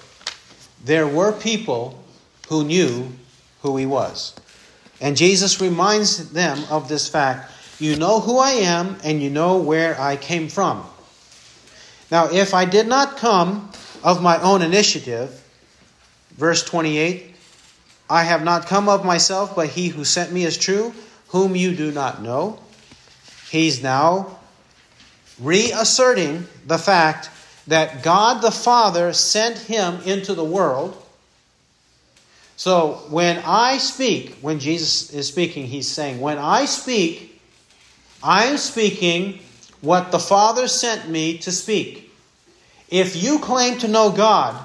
There 0.86 1.08
were 1.08 1.32
people 1.32 2.04
who 2.50 2.64
knew 2.64 3.12
who 3.62 3.78
he 3.78 3.86
was. 3.86 4.36
And 5.02 5.18
Jesus 5.18 5.60
reminds 5.60 6.30
them 6.32 6.64
of 6.70 6.88
this 6.88 7.08
fact 7.08 7.52
You 7.84 7.98
know 7.98 8.22
who 8.22 8.38
I 8.38 8.52
am, 8.52 8.96
and 9.04 9.22
you 9.22 9.30
know 9.30 9.58
where 9.58 10.00
I 10.00 10.16
came 10.16 10.48
from. 10.48 10.86
Now, 12.10 12.30
if 12.32 12.54
I 12.54 12.64
did 12.64 12.88
not 12.88 13.18
come 13.18 13.70
of 14.02 14.22
my 14.22 14.42
own 14.42 14.62
initiative, 14.62 15.44
verse 16.38 16.64
28, 16.64 17.36
I 18.10 18.24
have 18.24 18.42
not 18.42 18.68
come 18.68 18.88
of 18.88 19.04
myself, 19.04 19.54
but 19.54 19.68
he 19.68 19.90
who 19.90 20.06
sent 20.06 20.32
me 20.32 20.46
is 20.46 20.58
true, 20.58 20.94
whom 21.28 21.58
you 21.58 21.76
do 21.76 21.92
not 21.92 22.24
know. 22.24 22.58
He's 23.52 23.84
now 23.84 24.40
reasserting 25.42 26.48
the 26.66 26.78
fact 26.78 27.30
that 27.68 28.02
God 28.02 28.42
the 28.42 28.52
Father 28.52 29.12
sent 29.12 29.58
him 29.58 30.00
into 30.06 30.34
the 30.34 30.46
world. 30.46 30.96
So 32.56 33.02
when 33.10 33.40
I 33.46 33.78
speak, 33.78 34.36
when 34.40 34.60
Jesus 34.60 35.12
is 35.14 35.28
speaking, 35.28 35.68
he's 35.68 35.90
saying, 35.90 36.22
When 36.22 36.38
I 36.38 36.64
speak, 36.64 37.32
I 38.24 38.46
am 38.46 38.58
speaking 38.58 39.40
what 39.82 40.12
the 40.12 40.20
Father 40.20 40.70
sent 40.70 41.10
me 41.10 41.38
to 41.40 41.52
speak. 41.52 42.10
If 42.90 43.22
you 43.22 43.40
claim 43.40 43.78
to 43.80 43.90
know 43.90 44.12
God 44.12 44.56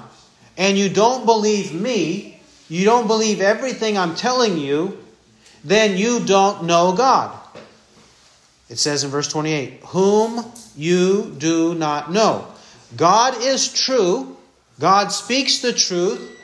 and 0.57 0.77
you 0.77 0.89
don't 0.89 1.25
believe 1.25 1.73
me, 1.73 2.39
you 2.69 2.85
don't 2.85 3.07
believe 3.07 3.41
everything 3.41 3.97
I'm 3.97 4.15
telling 4.15 4.57
you, 4.57 4.97
then 5.65 5.97
you 5.97 6.21
don't 6.21 6.63
know 6.63 6.93
God. 6.95 7.37
It 8.69 8.77
says 8.77 9.03
in 9.03 9.09
verse 9.09 9.27
28 9.27 9.81
Whom 9.87 10.45
you 10.77 11.35
do 11.37 11.75
not 11.75 12.13
know. 12.13 12.47
God 12.95 13.35
is 13.41 13.73
true. 13.73 14.37
God 14.79 15.11
speaks 15.11 15.59
the 15.59 15.73
truth. 15.73 16.39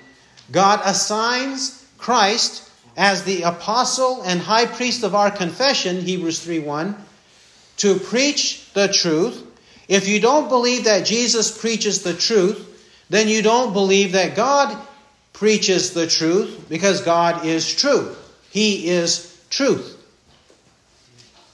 God 0.52 0.82
assigns 0.84 1.88
Christ 1.98 2.70
as 2.98 3.24
the 3.24 3.44
apostle 3.44 4.22
and 4.24 4.40
high 4.40 4.66
priest 4.66 5.04
of 5.04 5.16
our 5.16 5.32
confession, 5.32 6.02
Hebrews 6.02 6.44
3 6.44 6.60
1, 6.60 7.05
to 7.78 8.00
preach 8.00 8.72
the 8.74 8.88
truth. 8.88 9.44
If 9.88 10.08
you 10.08 10.20
don't 10.20 10.50
believe 10.50 10.86
that 10.86 11.06
Jesus 11.06 11.56
preaches 11.56 12.04
the 12.04 12.14
truth, 12.14 13.06
then 13.10 13.28
you 13.28 13.42
don't 13.42 13.74
believe 13.74 14.14
that 14.14 14.36
God 14.36 14.76
preaches 15.34 15.94
the 15.94 16.08
truth 16.08 16.66
because 16.70 17.02
God 17.02 17.46
is 17.46 17.76
true. 17.76 18.16
He 18.50 18.88
is 18.88 19.38
truth. 19.50 19.92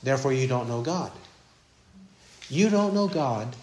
Therefore, 0.04 0.34
you 0.34 0.48
don't 0.48 0.68
know 0.68 0.82
God. 0.82 1.12
You 2.50 2.70
don't 2.70 2.94
know 2.94 3.08
God 3.08 3.56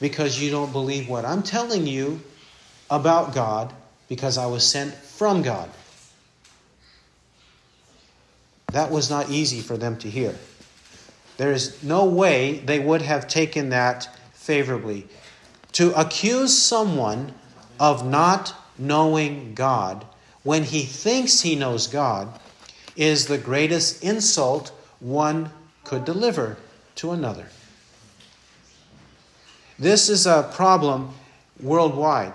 because 0.00 0.40
you 0.40 0.50
don't 0.50 0.72
believe 0.72 1.08
what 1.08 1.24
I'm 1.24 1.42
telling 1.42 1.86
you 1.86 2.20
about 2.90 3.34
God 3.34 3.72
because 4.08 4.38
I 4.38 4.46
was 4.46 4.66
sent 4.66 4.94
from 4.94 5.42
God. 5.42 5.70
That 8.72 8.90
was 8.90 9.08
not 9.08 9.30
easy 9.30 9.60
for 9.60 9.76
them 9.76 9.96
to 9.98 10.10
hear. 10.10 10.34
There 11.36 11.52
is 11.52 11.82
no 11.82 12.04
way 12.04 12.58
they 12.58 12.78
would 12.78 13.02
have 13.02 13.26
taken 13.26 13.70
that 13.70 14.08
favorably. 14.32 15.06
To 15.72 15.98
accuse 15.98 16.56
someone 16.56 17.34
of 17.80 18.06
not 18.06 18.54
knowing 18.78 19.54
God 19.54 20.04
when 20.42 20.64
he 20.64 20.82
thinks 20.82 21.40
he 21.40 21.56
knows 21.56 21.86
God 21.86 22.38
is 22.96 23.26
the 23.26 23.38
greatest 23.38 24.04
insult 24.04 24.70
one 25.00 25.50
could 25.82 26.04
deliver 26.04 26.56
to 26.96 27.10
another. 27.10 27.46
This 29.78 30.08
is 30.08 30.26
a 30.26 30.48
problem 30.54 31.12
worldwide 31.60 32.32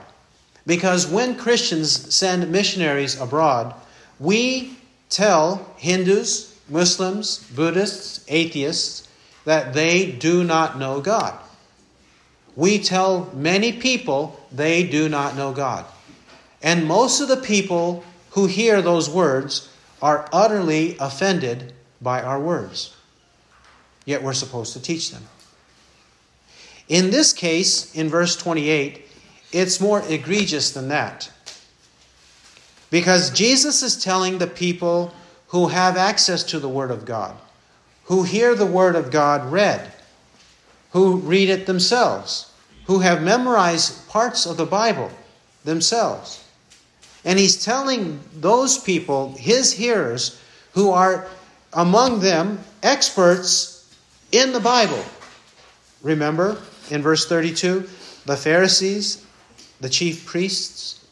because 0.67 1.07
when 1.07 1.35
Christians 1.35 2.13
send 2.13 2.51
missionaries 2.51 3.19
abroad, 3.19 3.73
we 4.19 4.77
tell 5.09 5.73
Hindus, 5.77 6.59
Muslims, 6.69 7.39
Buddhists, 7.55 8.18
atheists 8.29 9.07
that 9.45 9.73
they 9.73 10.11
do 10.11 10.43
not 10.43 10.77
know 10.77 11.01
God. 11.01 11.39
We 12.55 12.79
tell 12.79 13.31
many 13.33 13.73
people 13.73 14.39
they 14.51 14.83
do 14.83 15.09
not 15.09 15.35
know 15.35 15.53
God. 15.53 15.85
And 16.61 16.85
most 16.85 17.21
of 17.21 17.27
the 17.27 17.37
people 17.37 18.03
who 18.31 18.47
hear 18.47 18.81
those 18.81 19.09
words 19.09 19.69
are 20.01 20.27
utterly 20.31 20.97
offended 20.99 21.73
by 22.01 22.21
our 22.21 22.39
words. 22.39 22.95
Yet 24.05 24.23
we're 24.23 24.33
supposed 24.33 24.73
to 24.73 24.81
teach 24.81 25.11
them. 25.11 25.23
In 26.87 27.11
this 27.11 27.33
case, 27.33 27.93
in 27.95 28.09
verse 28.09 28.35
28, 28.35 29.05
it's 29.51 29.79
more 29.79 30.01
egregious 30.07 30.71
than 30.71 30.89
that. 30.89 31.31
Because 32.89 33.29
Jesus 33.29 33.83
is 33.83 34.01
telling 34.03 34.37
the 34.37 34.47
people 34.47 35.13
who 35.47 35.67
have 35.67 35.97
access 35.97 36.43
to 36.43 36.59
the 36.59 36.69
Word 36.69 36.91
of 36.91 37.05
God, 37.05 37.35
who 38.09 38.23
hear 38.23 38.55
the 38.55 38.65
Word 38.65 38.95
of 38.95 39.11
God 39.11 39.51
read, 39.51 39.93
who 40.91 41.17
read 41.17 41.47
it 41.47 41.67
themselves, 41.67 42.51
who 42.85 42.99
have 42.99 43.21
memorized 43.21 44.09
parts 44.09 44.47
of 44.47 44.57
the 44.57 44.65
Bible 44.65 45.11
themselves. 45.63 46.43
And 47.23 47.37
he's 47.37 47.63
telling 47.63 48.19
those 48.33 48.79
people, 48.79 49.35
his 49.37 49.71
hearers, 49.71 50.41
who 50.73 50.89
are 50.89 51.27
among 51.71 52.19
them 52.19 52.59
experts 52.81 53.95
in 54.31 54.53
the 54.53 54.59
Bible. 54.59 55.03
Remember, 56.01 56.59
in 56.89 57.03
verse 57.03 57.27
32, 57.27 57.87
the 58.25 58.37
Pharisees, 58.37 59.23
the 59.81 59.89
chief 59.89 60.25
priests, 60.25 61.05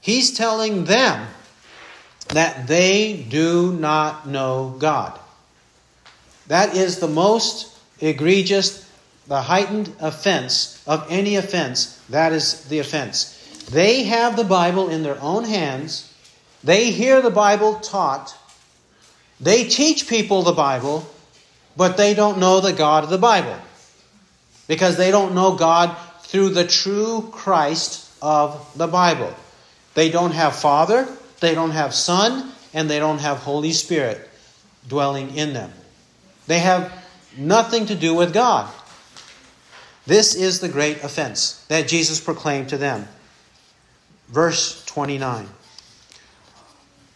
he's 0.00 0.36
telling 0.36 0.84
them 0.84 1.28
that 2.30 2.66
they 2.66 3.24
do 3.28 3.72
not 3.72 4.26
know 4.26 4.74
God. 4.80 5.20
That 6.48 6.74
is 6.74 6.98
the 6.98 7.08
most 7.08 7.74
egregious, 8.00 8.86
the 9.26 9.42
heightened 9.42 9.94
offense 10.00 10.82
of 10.86 11.06
any 11.10 11.36
offense. 11.36 12.02
That 12.08 12.32
is 12.32 12.64
the 12.64 12.78
offense. 12.78 13.34
They 13.70 14.04
have 14.04 14.36
the 14.36 14.44
Bible 14.44 14.88
in 14.88 15.02
their 15.02 15.20
own 15.20 15.44
hands. 15.44 16.12
They 16.64 16.90
hear 16.90 17.20
the 17.20 17.30
Bible 17.30 17.76
taught. 17.76 18.34
They 19.40 19.64
teach 19.64 20.08
people 20.08 20.42
the 20.42 20.52
Bible, 20.52 21.08
but 21.76 21.96
they 21.96 22.14
don't 22.14 22.38
know 22.38 22.60
the 22.60 22.72
God 22.72 23.04
of 23.04 23.10
the 23.10 23.18
Bible 23.18 23.56
because 24.66 24.96
they 24.96 25.10
don't 25.10 25.34
know 25.34 25.54
God 25.54 25.96
through 26.22 26.50
the 26.50 26.66
true 26.66 27.28
Christ 27.30 28.10
of 28.20 28.72
the 28.76 28.86
Bible. 28.86 29.32
They 29.94 30.10
don't 30.10 30.32
have 30.32 30.56
Father, 30.56 31.08
they 31.40 31.54
don't 31.54 31.70
have 31.70 31.94
Son, 31.94 32.52
and 32.72 32.88
they 32.88 32.98
don't 32.98 33.18
have 33.18 33.38
Holy 33.38 33.72
Spirit 33.72 34.28
dwelling 34.88 35.36
in 35.36 35.52
them. 35.52 35.72
They 36.48 36.58
have 36.58 36.92
nothing 37.36 37.86
to 37.86 37.94
do 37.94 38.14
with 38.14 38.34
God. 38.34 38.68
This 40.06 40.34
is 40.34 40.60
the 40.60 40.68
great 40.68 41.04
offense 41.04 41.64
that 41.68 41.86
Jesus 41.86 42.18
proclaimed 42.18 42.70
to 42.70 42.78
them. 42.78 43.06
Verse 44.28 44.84
29 44.86 45.46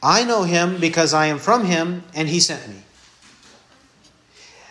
I 0.03 0.25
know 0.25 0.43
him 0.43 0.79
because 0.79 1.15
I 1.15 1.27
am 1.27 1.39
from 1.39 1.65
him, 1.65 2.03
and 2.15 2.29
he 2.29 2.41
sent 2.41 2.69
me. 2.69 2.83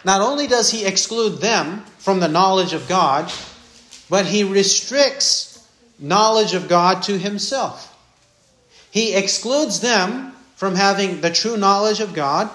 Not 0.04 0.22
only 0.22 0.46
does 0.46 0.70
he 0.72 0.86
exclude 0.86 1.38
them 1.38 1.82
from 2.00 2.20
the 2.20 2.28
knowledge 2.28 2.74
of 2.74 2.90
God, 2.90 3.32
but 4.10 4.26
he 4.26 4.44
restricts 4.44 5.66
knowledge 5.98 6.54
of 6.54 6.68
God 6.68 7.04
to 7.04 7.18
himself. 7.18 7.88
He 8.92 9.14
excludes 9.14 9.80
them 9.80 10.34
from 10.56 10.76
having 10.76 11.22
the 11.22 11.32
true 11.32 11.56
knowledge 11.56 12.02
of 12.02 12.14
God, 12.14 12.50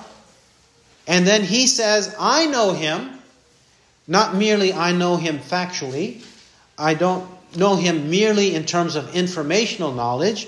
and 1.06 1.26
then 1.26 1.42
he 1.42 1.66
says, 1.66 2.14
I 2.18 2.46
know 2.46 2.72
him. 2.72 3.10
Not 4.08 4.36
merely 4.36 4.72
I 4.72 4.92
know 4.92 5.16
him 5.16 5.38
factually, 5.38 6.22
I 6.78 6.94
don't 6.94 7.28
know 7.56 7.74
him 7.74 8.10
merely 8.10 8.54
in 8.54 8.64
terms 8.64 8.94
of 8.94 9.14
informational 9.14 9.92
knowledge. 9.92 10.46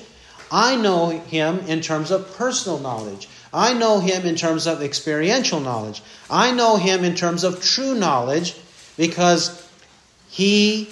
I 0.51 0.77
know 0.77 1.09
him 1.09 1.59
in 1.61 1.81
terms 1.81 2.11
of 2.11 2.37
personal 2.37 2.79
knowledge. 2.79 3.29
I 3.53 3.75
know 3.75 3.99
him 4.01 4.27
in 4.27 4.37
terms 4.37 4.67
of 4.67 4.83
experiential 4.83 5.61
knowledge. 5.61 6.03
I 6.31 6.53
know 6.53 6.77
him 6.77 7.05
in 7.05 7.15
terms 7.15 7.45
of 7.45 7.63
true 7.63 7.95
knowledge 7.95 8.57
because 8.97 9.67
he 10.29 10.89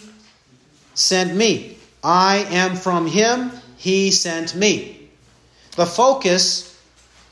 sent 0.95 1.35
me. 1.35 1.79
I 2.03 2.47
am 2.51 2.77
from 2.77 3.07
him, 3.07 3.53
he 3.77 4.11
sent 4.11 4.55
me. 4.55 5.09
The 5.77 5.87
focus 5.87 6.79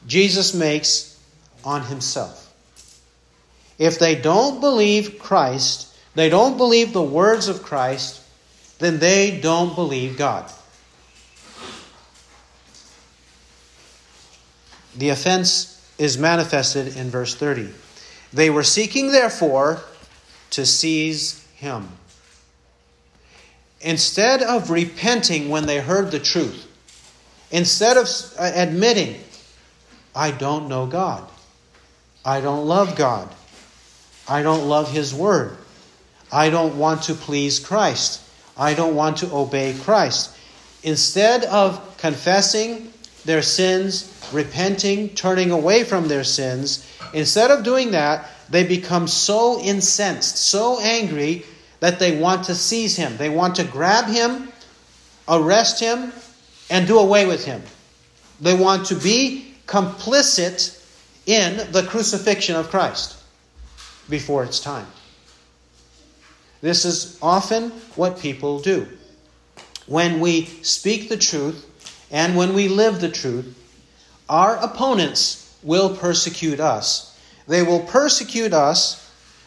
Jesus 0.07 0.53
makes 0.53 1.14
on 1.65 1.83
himself. 1.83 2.53
If 3.79 3.99
they 3.99 4.15
don't 4.15 4.61
believe 4.61 5.19
Christ, 5.19 5.95
they 6.15 6.29
don't 6.29 6.57
believe 6.57 6.93
the 6.93 7.03
words 7.03 7.49
of 7.49 7.63
Christ, 7.63 8.23
then 8.79 8.99
they 8.99 9.41
don't 9.41 9.75
believe 9.75 10.17
God. 10.17 10.51
The 14.97 15.09
offense 15.09 15.75
is 15.99 16.19
manifested 16.19 16.97
in 16.97 17.11
verse 17.11 17.35
30. 17.35 17.71
They 18.33 18.51
were 18.51 18.63
seeking, 18.63 19.11
therefore, 19.11 19.83
to 20.51 20.65
seize 20.65 21.45
him. 21.57 21.89
Instead 23.81 24.43
of 24.43 24.71
repenting 24.71 25.49
when 25.49 25.67
they 25.67 25.81
heard 25.81 26.11
the 26.11 26.21
truth, 26.21 26.67
instead 27.51 27.97
of 27.97 28.09
uh, 28.39 28.51
admitting, 28.55 29.21
I 30.15 30.31
don't 30.31 30.69
know 30.69 30.87
God, 30.87 31.29
I 32.25 32.41
don't 32.41 32.67
love 32.67 32.97
God, 32.97 33.29
I 34.29 34.43
don't 34.43 34.67
love 34.67 34.91
His 34.91 35.15
Word, 35.15 35.57
I 36.33 36.51
don't 36.51 36.79
want 36.79 37.03
to 37.05 37.15
please 37.15 37.59
Christ, 37.59 38.23
I 38.57 38.75
don't 38.75 38.95
want 38.95 39.19
to 39.19 39.33
obey 39.33 39.75
Christ. 39.83 40.37
Instead 40.83 41.45
of 41.45 41.97
confessing 41.99 42.93
their 43.25 43.43
sins, 43.43 44.11
repenting, 44.33 45.11
turning 45.11 45.51
away 45.51 45.85
from 45.85 46.09
their 46.09 46.25
sins, 46.25 46.87
instead 47.13 47.51
of 47.51 47.65
doing 47.65 47.93
that, 47.93 48.27
they 48.51 48.65
become 48.65 49.09
so 49.09 49.61
incensed, 49.61 50.37
so 50.37 50.79
angry 50.81 51.45
that 51.81 51.99
they 51.99 52.19
want 52.19 52.45
to 52.45 52.55
seize 52.55 52.97
him. 52.97 53.17
They 53.17 53.31
want 53.31 53.57
to 53.57 53.65
grab 53.65 54.07
him, 54.07 54.49
arrest 55.29 55.81
him, 55.81 56.13
and 56.71 56.87
do 56.87 56.99
away 56.99 57.27
with 57.27 57.45
him. 57.45 57.63
They 58.41 58.55
want 58.55 58.87
to 58.87 58.95
be 58.95 59.55
complicit 59.67 60.81
in 61.27 61.73
the 61.73 61.83
crucifixion 61.83 62.57
of 62.57 62.71
Christ 62.71 63.17
before 64.09 64.45
it's 64.45 64.61
time. 64.61 64.87
This 66.61 66.85
is 66.85 67.19
often 67.21 67.71
what 67.97 68.19
people 68.19 68.61
do. 68.61 68.89
When 69.87 70.21
we 70.21 70.47
speak 70.63 71.09
the 71.09 71.17
truth 71.17 71.67
and 72.11 72.37
when 72.37 72.55
we 72.55 72.69
live 72.69 73.01
the 73.01 73.11
truth, 73.11 73.59
our 74.29 74.57
opponents 74.57 75.59
will 75.63 75.97
persecute 75.97 76.61
us. 76.61 77.19
They 77.47 77.63
will 77.63 77.81
persecute 77.81 78.53
us 78.53 79.01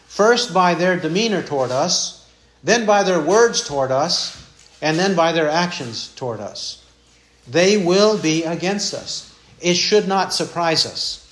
first 0.06 0.54
by 0.54 0.74
their 0.74 0.96
demeanor 0.96 1.42
toward 1.42 1.70
us, 1.70 2.28
then 2.62 2.86
by 2.86 3.02
their 3.02 3.20
words 3.20 3.66
toward 3.66 3.90
us, 3.90 4.36
and 4.80 4.98
then 4.98 5.16
by 5.16 5.32
their 5.32 5.48
actions 5.48 6.12
toward 6.14 6.40
us. 6.40 6.84
They 7.48 7.76
will 7.76 8.18
be 8.18 8.44
against 8.44 8.94
us. 8.94 9.34
It 9.60 9.74
should 9.74 10.06
not 10.06 10.32
surprise 10.32 10.86
us. 10.86 11.27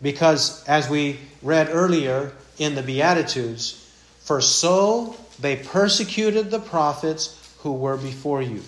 Because, 0.00 0.64
as 0.66 0.88
we 0.88 1.18
read 1.42 1.68
earlier 1.70 2.32
in 2.58 2.74
the 2.74 2.82
Beatitudes, 2.82 3.84
for 4.20 4.40
so 4.40 5.16
they 5.40 5.56
persecuted 5.56 6.50
the 6.50 6.60
prophets 6.60 7.34
who 7.60 7.72
were 7.72 7.96
before 7.96 8.42
you. 8.42 8.62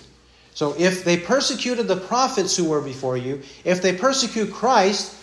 So 0.53 0.75
if 0.77 1.03
they 1.03 1.17
persecuted 1.17 1.87
the 1.87 1.95
prophets 1.95 2.55
who 2.55 2.69
were 2.69 2.81
before 2.81 3.17
you, 3.17 3.41
if 3.63 3.81
they 3.81 3.93
persecute 3.93 4.51
Christ, 4.51 5.15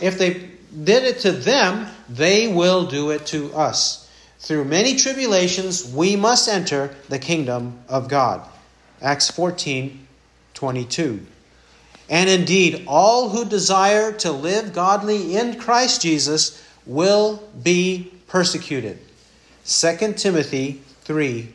if 0.00 0.18
they 0.18 0.50
did 0.84 1.04
it 1.04 1.20
to 1.20 1.32
them, 1.32 1.88
they 2.08 2.48
will 2.48 2.86
do 2.86 3.10
it 3.10 3.26
to 3.26 3.52
us. 3.54 4.10
Through 4.38 4.64
many 4.64 4.96
tribulations, 4.96 5.92
we 5.92 6.16
must 6.16 6.48
enter 6.48 6.94
the 7.08 7.18
kingdom 7.18 7.80
of 7.88 8.08
God. 8.08 8.46
Acts 9.00 9.30
14 9.30 10.06
22. 10.54 11.26
And 12.12 12.28
indeed, 12.28 12.84
all 12.86 13.30
who 13.30 13.46
desire 13.46 14.12
to 14.18 14.32
live 14.32 14.74
godly 14.74 15.34
in 15.34 15.58
Christ 15.58 16.02
Jesus 16.02 16.62
will 16.84 17.42
be 17.62 18.12
persecuted. 18.28 18.98
2 19.64 20.12
Timothy 20.12 20.82
3 21.04 21.48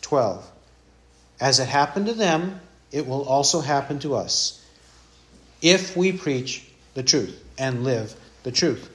12. 0.00 0.50
As 1.40 1.60
it 1.60 1.68
happened 1.68 2.06
to 2.06 2.12
them, 2.12 2.60
it 2.90 3.06
will 3.06 3.22
also 3.22 3.60
happen 3.60 4.00
to 4.00 4.16
us 4.16 4.66
if 5.62 5.96
we 5.96 6.10
preach 6.10 6.66
the 6.94 7.04
truth 7.04 7.40
and 7.56 7.84
live 7.84 8.12
the 8.42 8.50
truth. 8.50 8.90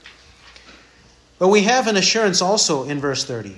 But 1.40 1.48
we 1.48 1.62
have 1.62 1.88
an 1.88 1.96
assurance 1.96 2.42
also 2.42 2.84
in 2.84 3.00
verse 3.00 3.24
30. 3.24 3.56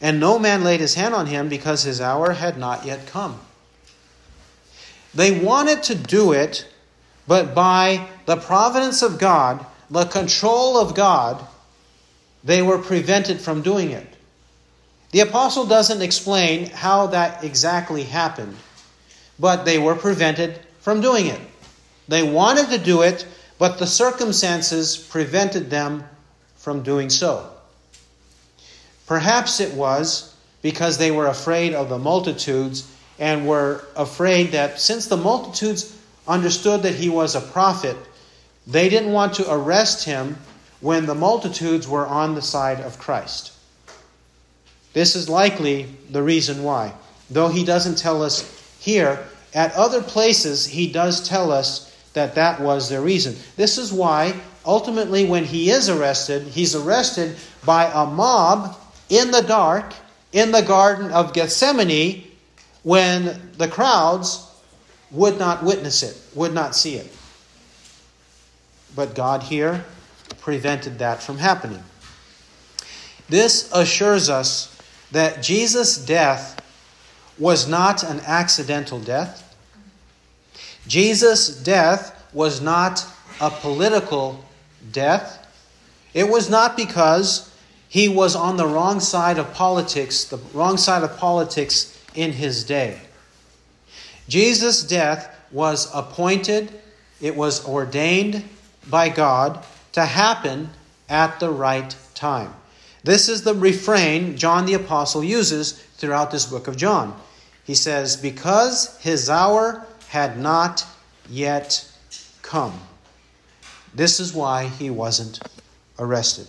And 0.00 0.18
no 0.18 0.38
man 0.38 0.64
laid 0.64 0.80
his 0.80 0.94
hand 0.94 1.14
on 1.14 1.26
him 1.26 1.50
because 1.50 1.82
his 1.82 2.00
hour 2.00 2.32
had 2.32 2.56
not 2.56 2.86
yet 2.86 3.06
come. 3.06 3.38
They 5.16 5.40
wanted 5.40 5.82
to 5.84 5.94
do 5.94 6.32
it, 6.32 6.66
but 7.26 7.54
by 7.54 8.06
the 8.26 8.36
providence 8.36 9.00
of 9.00 9.18
God, 9.18 9.64
the 9.90 10.04
control 10.04 10.76
of 10.76 10.94
God, 10.94 11.42
they 12.44 12.60
were 12.60 12.76
prevented 12.76 13.40
from 13.40 13.62
doing 13.62 13.92
it. 13.92 14.06
The 15.12 15.20
apostle 15.20 15.64
doesn't 15.64 16.02
explain 16.02 16.66
how 16.66 17.06
that 17.08 17.42
exactly 17.42 18.02
happened, 18.02 18.56
but 19.38 19.64
they 19.64 19.78
were 19.78 19.94
prevented 19.94 20.60
from 20.80 21.00
doing 21.00 21.26
it. 21.26 21.40
They 22.08 22.22
wanted 22.22 22.68
to 22.68 22.78
do 22.78 23.00
it, 23.00 23.26
but 23.58 23.78
the 23.78 23.86
circumstances 23.86 24.98
prevented 24.98 25.70
them 25.70 26.04
from 26.56 26.82
doing 26.82 27.08
so. 27.08 27.50
Perhaps 29.06 29.60
it 29.60 29.72
was 29.72 30.34
because 30.60 30.98
they 30.98 31.10
were 31.10 31.28
afraid 31.28 31.72
of 31.72 31.88
the 31.88 31.98
multitudes 31.98 32.92
and 33.18 33.46
were 33.46 33.84
afraid 33.96 34.52
that 34.52 34.80
since 34.80 35.06
the 35.06 35.16
multitudes 35.16 35.96
understood 36.28 36.82
that 36.82 36.94
he 36.94 37.08
was 37.08 37.34
a 37.34 37.40
prophet, 37.40 37.96
they 38.66 38.88
didn't 38.88 39.12
want 39.12 39.34
to 39.34 39.52
arrest 39.52 40.04
him 40.04 40.36
when 40.80 41.06
the 41.06 41.14
multitudes 41.14 41.88
were 41.88 42.06
on 42.06 42.34
the 42.34 42.42
side 42.42 42.80
of 42.80 42.98
Christ. 42.98 43.52
This 44.92 45.14
is 45.14 45.28
likely 45.28 45.86
the 46.10 46.22
reason 46.22 46.62
why. 46.62 46.92
Though 47.30 47.48
he 47.48 47.64
doesn't 47.64 47.98
tell 47.98 48.22
us 48.22 48.44
here, 48.78 49.24
at 49.54 49.74
other 49.74 50.02
places 50.02 50.66
he 50.66 50.90
does 50.90 51.26
tell 51.26 51.50
us 51.50 51.94
that 52.12 52.34
that 52.34 52.60
was 52.60 52.88
the 52.88 53.00
reason. 53.00 53.36
This 53.56 53.78
is 53.78 53.92
why, 53.92 54.34
ultimately, 54.64 55.26
when 55.26 55.44
he 55.44 55.70
is 55.70 55.88
arrested, 55.88 56.42
he's 56.44 56.74
arrested 56.74 57.36
by 57.64 57.90
a 57.92 58.06
mob 58.06 58.76
in 59.08 59.30
the 59.30 59.42
dark 59.42 59.92
in 60.32 60.50
the 60.50 60.62
Garden 60.62 61.10
of 61.10 61.32
Gethsemane 61.32 62.25
when 62.86 63.50
the 63.58 63.66
crowds 63.66 64.48
would 65.10 65.36
not 65.40 65.64
witness 65.64 66.04
it, 66.04 66.16
would 66.36 66.54
not 66.54 66.76
see 66.76 66.94
it. 66.94 67.12
But 68.94 69.16
God 69.16 69.42
here 69.42 69.84
prevented 70.38 71.00
that 71.00 71.20
from 71.20 71.38
happening. 71.38 71.82
This 73.28 73.68
assures 73.72 74.30
us 74.30 74.80
that 75.10 75.42
Jesus' 75.42 75.98
death 75.98 76.60
was 77.40 77.66
not 77.66 78.04
an 78.04 78.20
accidental 78.20 79.00
death. 79.00 79.42
Jesus' 80.86 81.48
death 81.60 82.24
was 82.32 82.60
not 82.60 83.04
a 83.40 83.50
political 83.50 84.44
death. 84.92 85.44
It 86.14 86.28
was 86.28 86.48
not 86.48 86.76
because 86.76 87.52
he 87.88 88.08
was 88.08 88.36
on 88.36 88.56
the 88.56 88.66
wrong 88.68 89.00
side 89.00 89.40
of 89.40 89.52
politics, 89.54 90.22
the 90.22 90.38
wrong 90.54 90.76
side 90.76 91.02
of 91.02 91.16
politics 91.16 91.94
in 92.16 92.32
his 92.32 92.64
day. 92.64 92.98
Jesus' 94.28 94.82
death 94.82 95.32
was 95.52 95.90
appointed, 95.94 96.72
it 97.20 97.36
was 97.36 97.66
ordained 97.66 98.44
by 98.88 99.08
God 99.08 99.64
to 99.92 100.04
happen 100.04 100.70
at 101.08 101.38
the 101.40 101.50
right 101.50 101.94
time. 102.14 102.52
This 103.04 103.28
is 103.28 103.42
the 103.42 103.54
refrain 103.54 104.36
John 104.36 104.66
the 104.66 104.74
Apostle 104.74 105.22
uses 105.22 105.72
throughout 105.72 106.30
this 106.30 106.46
book 106.46 106.66
of 106.66 106.76
John. 106.76 107.18
He 107.64 107.74
says, 107.74 108.16
Because 108.16 108.98
his 109.00 109.30
hour 109.30 109.86
had 110.08 110.38
not 110.38 110.84
yet 111.28 111.88
come. 112.42 112.78
This 113.94 114.20
is 114.20 114.34
why 114.34 114.66
he 114.66 114.90
wasn't 114.90 115.40
arrested. 115.98 116.48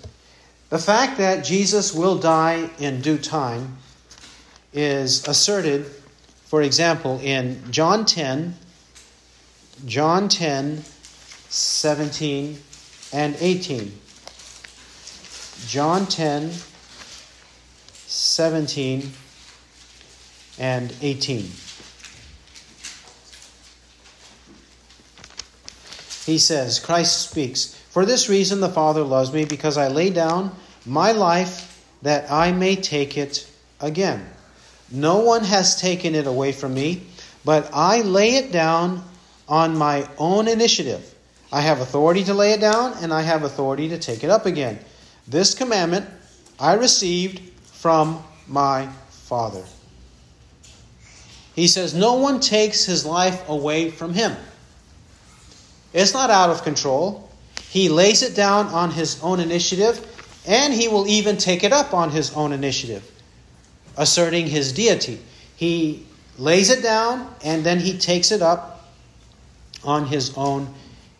The 0.69 0.79
fact 0.79 1.17
that 1.17 1.45
Jesus 1.45 1.93
will 1.93 2.17
die 2.17 2.69
in 2.79 3.01
due 3.01 3.17
time 3.17 3.77
is 4.73 5.27
asserted, 5.27 5.85
for 6.45 6.61
example, 6.61 7.19
in 7.23 7.61
John 7.71 8.05
10, 8.05 8.55
John 9.85 10.29
10, 10.29 10.83
17, 11.49 12.57
and 13.13 13.35
18. 13.39 13.93
John 15.67 16.05
10, 16.05 16.51
17, 18.07 19.11
and 20.59 20.93
18. 21.01 21.49
He 26.25 26.37
says, 26.37 26.79
Christ 26.79 27.29
speaks, 27.29 27.73
For 27.89 28.05
this 28.05 28.27
reason 28.27 28.59
the 28.59 28.69
Father 28.69 29.03
loves 29.03 29.31
me, 29.31 29.45
because 29.45 29.77
I 29.77 29.87
lay 29.87 30.09
down 30.09 30.51
my 30.85 31.11
life 31.13 31.85
that 32.01 32.29
I 32.31 32.51
may 32.51 32.75
take 32.75 33.17
it 33.17 33.49
again. 33.79 34.27
No 34.91 35.19
one 35.19 35.43
has 35.43 35.79
taken 35.79 36.15
it 36.15 36.27
away 36.27 36.51
from 36.51 36.73
me, 36.73 37.03
but 37.43 37.69
I 37.73 38.01
lay 38.01 38.35
it 38.35 38.51
down 38.51 39.03
on 39.47 39.77
my 39.77 40.07
own 40.17 40.47
initiative. 40.47 41.13
I 41.51 41.61
have 41.61 41.79
authority 41.79 42.23
to 42.25 42.33
lay 42.33 42.51
it 42.51 42.61
down, 42.61 42.93
and 43.01 43.13
I 43.13 43.21
have 43.21 43.43
authority 43.43 43.89
to 43.89 43.97
take 43.97 44.23
it 44.23 44.29
up 44.29 44.45
again. 44.45 44.79
This 45.27 45.53
commandment 45.53 46.07
I 46.59 46.73
received 46.73 47.39
from 47.63 48.23
my 48.47 48.87
Father. 49.09 49.63
He 51.55 51.67
says, 51.67 51.93
No 51.93 52.15
one 52.15 52.39
takes 52.39 52.85
his 52.85 53.05
life 53.05 53.47
away 53.49 53.89
from 53.89 54.13
him. 54.13 54.35
It's 55.93 56.13
not 56.13 56.29
out 56.29 56.49
of 56.49 56.63
control. 56.63 57.29
He 57.69 57.89
lays 57.89 58.21
it 58.21 58.35
down 58.35 58.67
on 58.67 58.91
his 58.91 59.21
own 59.23 59.39
initiative, 59.39 60.05
and 60.47 60.73
he 60.73 60.87
will 60.87 61.07
even 61.07 61.37
take 61.37 61.63
it 61.63 61.73
up 61.73 61.93
on 61.93 62.11
his 62.11 62.33
own 62.33 62.53
initiative, 62.53 63.09
asserting 63.97 64.47
his 64.47 64.71
deity. 64.71 65.19
He 65.55 66.05
lays 66.37 66.69
it 66.69 66.83
down, 66.83 67.33
and 67.43 67.63
then 67.63 67.79
he 67.79 67.97
takes 67.97 68.31
it 68.31 68.41
up 68.41 68.91
on 69.83 70.05
his 70.05 70.37
own 70.37 70.73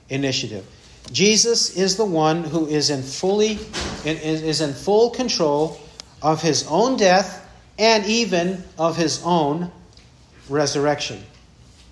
initiative. 0.09 0.65
Jesus 1.11 1.77
is 1.77 1.95
the 1.97 2.05
one 2.05 2.43
who 2.43 2.67
is 2.67 2.89
in 2.89 3.01
fully 3.01 3.59
is 4.05 4.61
in 4.61 4.73
full 4.73 5.09
control 5.09 5.79
of 6.21 6.41
his 6.41 6.65
own 6.67 6.97
death 6.97 7.49
and 7.79 8.05
even 8.05 8.63
of 8.77 8.97
his 8.97 9.21
own 9.23 9.71
resurrection. 10.49 11.23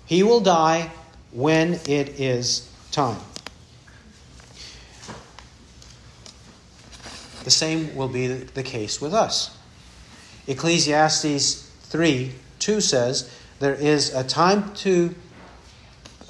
He 0.06 0.22
will 0.22 0.40
die 0.40 0.90
when 1.32 1.74
it 1.86 2.20
is 2.20 2.70
time. 2.92 3.20
The 7.44 7.50
same 7.50 7.94
will 7.94 8.08
be 8.08 8.26
the 8.26 8.62
case 8.62 9.00
with 9.00 9.14
us. 9.14 9.55
Ecclesiastes 10.46 11.68
3 11.82 12.32
2 12.58 12.80
says, 12.80 13.30
There 13.58 13.74
is 13.74 14.14
a 14.14 14.24
time 14.24 14.74
to 14.76 15.14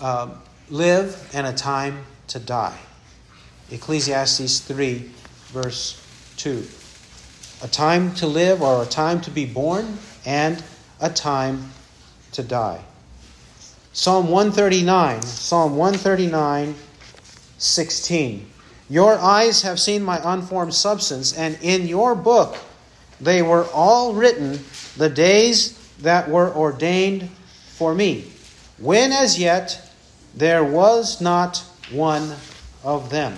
uh, 0.00 0.34
live 0.68 1.30
and 1.34 1.46
a 1.46 1.52
time 1.52 2.04
to 2.28 2.38
die. 2.38 2.78
Ecclesiastes 3.70 4.60
3, 4.60 5.10
verse 5.46 6.02
2. 6.36 6.64
A 7.62 7.68
time 7.68 8.14
to 8.16 8.26
live 8.26 8.62
or 8.62 8.82
a 8.82 8.86
time 8.86 9.20
to 9.22 9.30
be 9.30 9.46
born 9.46 9.98
and 10.24 10.62
a 11.00 11.10
time 11.10 11.70
to 12.32 12.42
die. 12.42 12.80
Psalm 13.92 14.28
139, 14.28 15.22
Psalm 15.22 15.76
139, 15.76 16.74
16. 17.58 18.50
Your 18.90 19.18
eyes 19.18 19.62
have 19.62 19.80
seen 19.80 20.02
my 20.02 20.20
unformed 20.22 20.74
substance, 20.74 21.32
and 21.32 21.58
in 21.62 21.86
your 21.86 22.14
book 22.14 22.58
they 23.20 23.42
were 23.42 23.64
all 23.72 24.14
written, 24.14 24.60
the 24.96 25.08
days 25.08 25.78
that 25.98 26.28
were 26.28 26.54
ordained 26.54 27.28
for 27.68 27.94
me, 27.94 28.30
when 28.78 29.12
as 29.12 29.38
yet 29.38 29.90
there 30.34 30.64
was 30.64 31.20
not 31.20 31.58
one 31.90 32.34
of 32.84 33.10
them. 33.10 33.36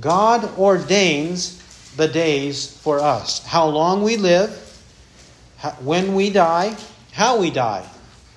God 0.00 0.58
ordains 0.58 1.60
the 1.96 2.08
days 2.08 2.76
for 2.78 2.98
us. 2.98 3.44
How 3.44 3.66
long 3.66 4.02
we 4.02 4.16
live, 4.16 4.50
when 5.80 6.14
we 6.14 6.30
die, 6.30 6.76
how 7.12 7.38
we 7.38 7.50
die. 7.50 7.88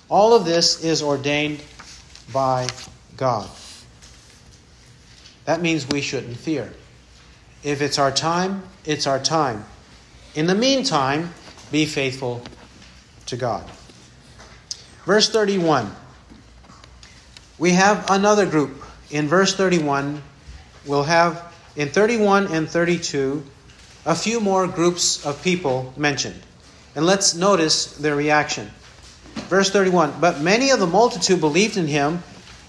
All 0.09 0.33
of 0.33 0.45
this 0.45 0.83
is 0.83 1.01
ordained 1.01 1.63
by 2.31 2.67
God. 3.17 3.49
That 5.45 5.61
means 5.61 5.87
we 5.87 6.01
shouldn't 6.01 6.37
fear. 6.37 6.71
If 7.63 7.81
it's 7.81 7.97
our 7.97 8.11
time, 8.11 8.63
it's 8.85 9.07
our 9.07 9.19
time. 9.19 9.65
In 10.37 10.45
the 10.45 10.53
meantime, 10.53 11.33
be 11.71 11.87
faithful 11.87 12.43
to 13.25 13.35
God. 13.35 13.67
Verse 15.03 15.29
31. 15.31 15.91
We 17.57 17.71
have 17.71 18.07
another 18.11 18.45
group. 18.45 18.83
In 19.09 19.27
verse 19.27 19.55
31, 19.55 20.21
we'll 20.85 21.01
have 21.01 21.51
in 21.75 21.89
31 21.89 22.53
and 22.53 22.69
32 22.69 23.43
a 24.05 24.13
few 24.13 24.39
more 24.39 24.67
groups 24.67 25.25
of 25.25 25.41
people 25.41 25.91
mentioned. 25.97 26.39
And 26.95 27.03
let's 27.03 27.33
notice 27.33 27.93
their 27.93 28.15
reaction. 28.15 28.69
Verse 29.49 29.71
31 29.71 30.13
But 30.21 30.39
many 30.39 30.69
of 30.69 30.79
the 30.79 30.85
multitude 30.85 31.39
believed 31.39 31.77
in 31.77 31.87
him, 31.87 32.21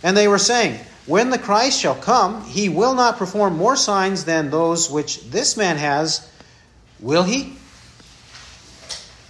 and 0.02 0.16
they 0.16 0.26
were 0.26 0.38
saying, 0.38 0.80
When 1.04 1.28
the 1.28 1.38
Christ 1.38 1.78
shall 1.78 1.96
come, 1.96 2.44
he 2.44 2.70
will 2.70 2.94
not 2.94 3.18
perform 3.18 3.58
more 3.58 3.76
signs 3.76 4.24
than 4.24 4.48
those 4.48 4.90
which 4.90 5.22
this 5.28 5.54
man 5.54 5.76
has, 5.76 6.26
will 6.98 7.24
he? 7.24 7.57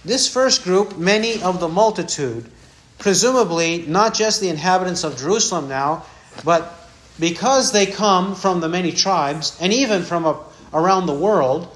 This 0.05 0.27
first 0.27 0.63
group, 0.63 0.97
many 0.97 1.41
of 1.41 1.59
the 1.59 1.67
multitude, 1.67 2.49
presumably 2.97 3.85
not 3.87 4.13
just 4.13 4.41
the 4.41 4.49
inhabitants 4.49 5.03
of 5.03 5.17
Jerusalem 5.17 5.67
now, 5.67 6.05
but 6.43 6.73
because 7.19 7.71
they 7.71 7.85
come 7.85 8.35
from 8.35 8.61
the 8.61 8.69
many 8.69 8.91
tribes 8.91 9.57
and 9.59 9.73
even 9.73 10.03
from 10.03 10.25
a, 10.25 10.39
around 10.73 11.05
the 11.05 11.13
world 11.13 11.67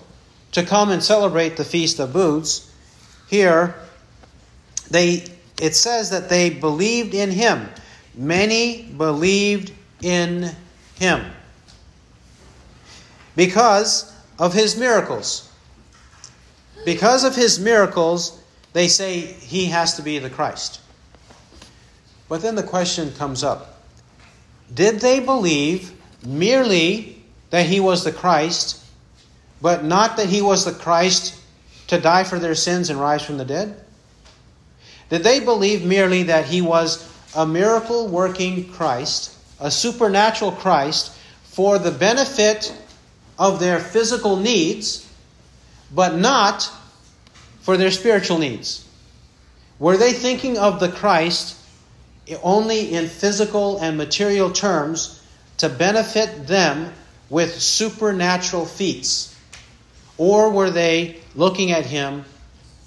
to 0.53 0.63
come 0.63 0.89
and 0.89 1.03
celebrate 1.03 1.57
the 1.57 1.65
Feast 1.65 1.99
of 1.99 2.13
Booths, 2.13 2.71
here 3.30 3.76
they 4.89 5.26
it 5.59 5.76
says 5.76 6.09
that 6.09 6.30
they 6.30 6.49
believed 6.49 7.13
in 7.13 7.32
him. 7.32 7.69
Many 8.15 8.84
believed 8.84 9.71
in 10.01 10.51
him 10.95 11.26
because 13.36 14.13
of 14.38 14.53
his 14.53 14.78
miracles. 14.78 15.49
Because 16.86 17.23
of 17.23 17.36
his 17.36 17.59
miracles, 17.59 18.41
they 18.73 18.88
say 18.88 19.19
he 19.19 19.65
has 19.65 19.95
to 19.95 20.01
be 20.01 20.19
the 20.19 20.29
Christ. 20.29 20.81
But 22.27 22.41
then 22.41 22.55
the 22.55 22.63
question 22.63 23.11
comes 23.13 23.43
up 23.43 23.81
Did 24.73 24.99
they 24.99 25.19
believe 25.19 25.91
merely 26.25 27.23
that 27.51 27.65
he 27.65 27.79
was 27.79 28.03
the 28.03 28.11
Christ, 28.11 28.84
but 29.61 29.84
not 29.84 30.17
that 30.17 30.27
he 30.27 30.41
was 30.41 30.65
the 30.65 30.71
Christ 30.71 31.39
to 31.88 31.99
die 31.99 32.23
for 32.23 32.39
their 32.39 32.55
sins 32.55 32.89
and 32.89 32.99
rise 32.99 33.23
from 33.23 33.38
the 33.38 33.45
dead? 33.45 33.79
Did 35.09 35.23
they 35.23 35.39
believe 35.39 35.86
merely 35.86 36.23
that 36.23 36.45
he 36.45 36.61
was 36.61 37.07
a 37.36 37.45
miracle 37.45 38.07
working 38.07 38.69
Christ, 38.69 39.38
a 39.59 39.69
supernatural 39.69 40.53
Christ, 40.53 41.15
for 41.43 41.77
the 41.77 41.91
benefit 41.91 42.73
of 43.38 43.59
their 43.59 43.79
physical 43.79 44.38
needs, 44.38 45.07
but 45.94 46.16
not 46.16 46.70
for 47.62 47.78
their 47.78 47.91
spiritual 47.91 48.38
needs? 48.38 48.88
Were 49.80 49.98
they 49.98 50.14
thinking 50.14 50.58
of 50.58 50.80
the 50.80 50.89
Christ 50.89 51.58
only 52.41 52.94
in 52.94 53.08
physical 53.08 53.80
and 53.80 53.98
material 53.98 54.52
terms 54.52 55.22
to 55.58 55.70
benefit 55.70 56.48
them 56.48 56.94
with 57.30 57.60
supernatural 57.60 58.66
feats? 58.66 59.38
Or 60.18 60.52
were 60.52 60.70
they 60.70 61.18
looking 61.36 61.72
at 61.72 61.86
him 61.86 62.26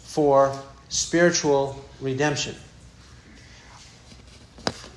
for 0.04 0.56
spiritual 0.88 1.84
redemption? 2.00 2.54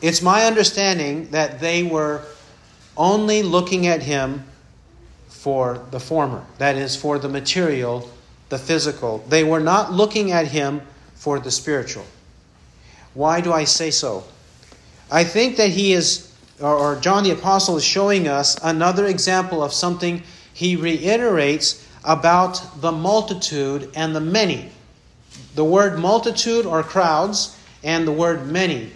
It's 0.01 0.21
my 0.21 0.45
understanding 0.45 1.31
that 1.31 1.59
they 1.59 1.83
were 1.83 2.21
only 2.95 3.43
looking 3.43 3.87
at 3.87 4.01
him 4.01 4.45
for 5.39 5.85
the 5.91 5.99
former, 6.01 6.45
that 6.57 6.75
is, 6.75 6.97
for 6.97 7.17
the 7.17 7.29
material, 7.29 8.09
the 8.49 8.57
physical. 8.57 9.23
They 9.29 9.45
were 9.45 9.61
not 9.61 9.93
looking 9.93 10.31
at 10.31 10.47
him 10.47 10.81
for 11.15 11.39
the 11.39 11.49
spiritual. 11.49 12.03
Why 13.13 13.39
do 13.39 13.53
I 13.53 13.63
say 13.63 13.89
so? 13.89 14.25
I 15.09 15.23
think 15.23 15.55
that 15.55 15.69
he 15.69 15.93
is, 15.93 16.35
or, 16.59 16.97
John 16.97 17.23
the 17.23 17.31
Apostle 17.31 17.77
is 17.77 17.85
showing 17.85 18.27
us 18.27 18.57
another 18.61 19.05
example 19.05 19.63
of 19.63 19.71
something 19.71 20.23
he 20.53 20.75
reiterates 20.75 21.87
about 22.03 22.81
the 22.81 22.91
multitude 22.91 23.91
and 23.95 24.13
the 24.13 24.19
many. 24.19 24.69
The 25.55 25.63
word 25.63 25.99
multitude 25.99 26.65
or 26.65 26.83
crowds 26.83 27.57
and 27.81 28.05
the 28.05 28.11
word 28.11 28.45
many. 28.45 28.91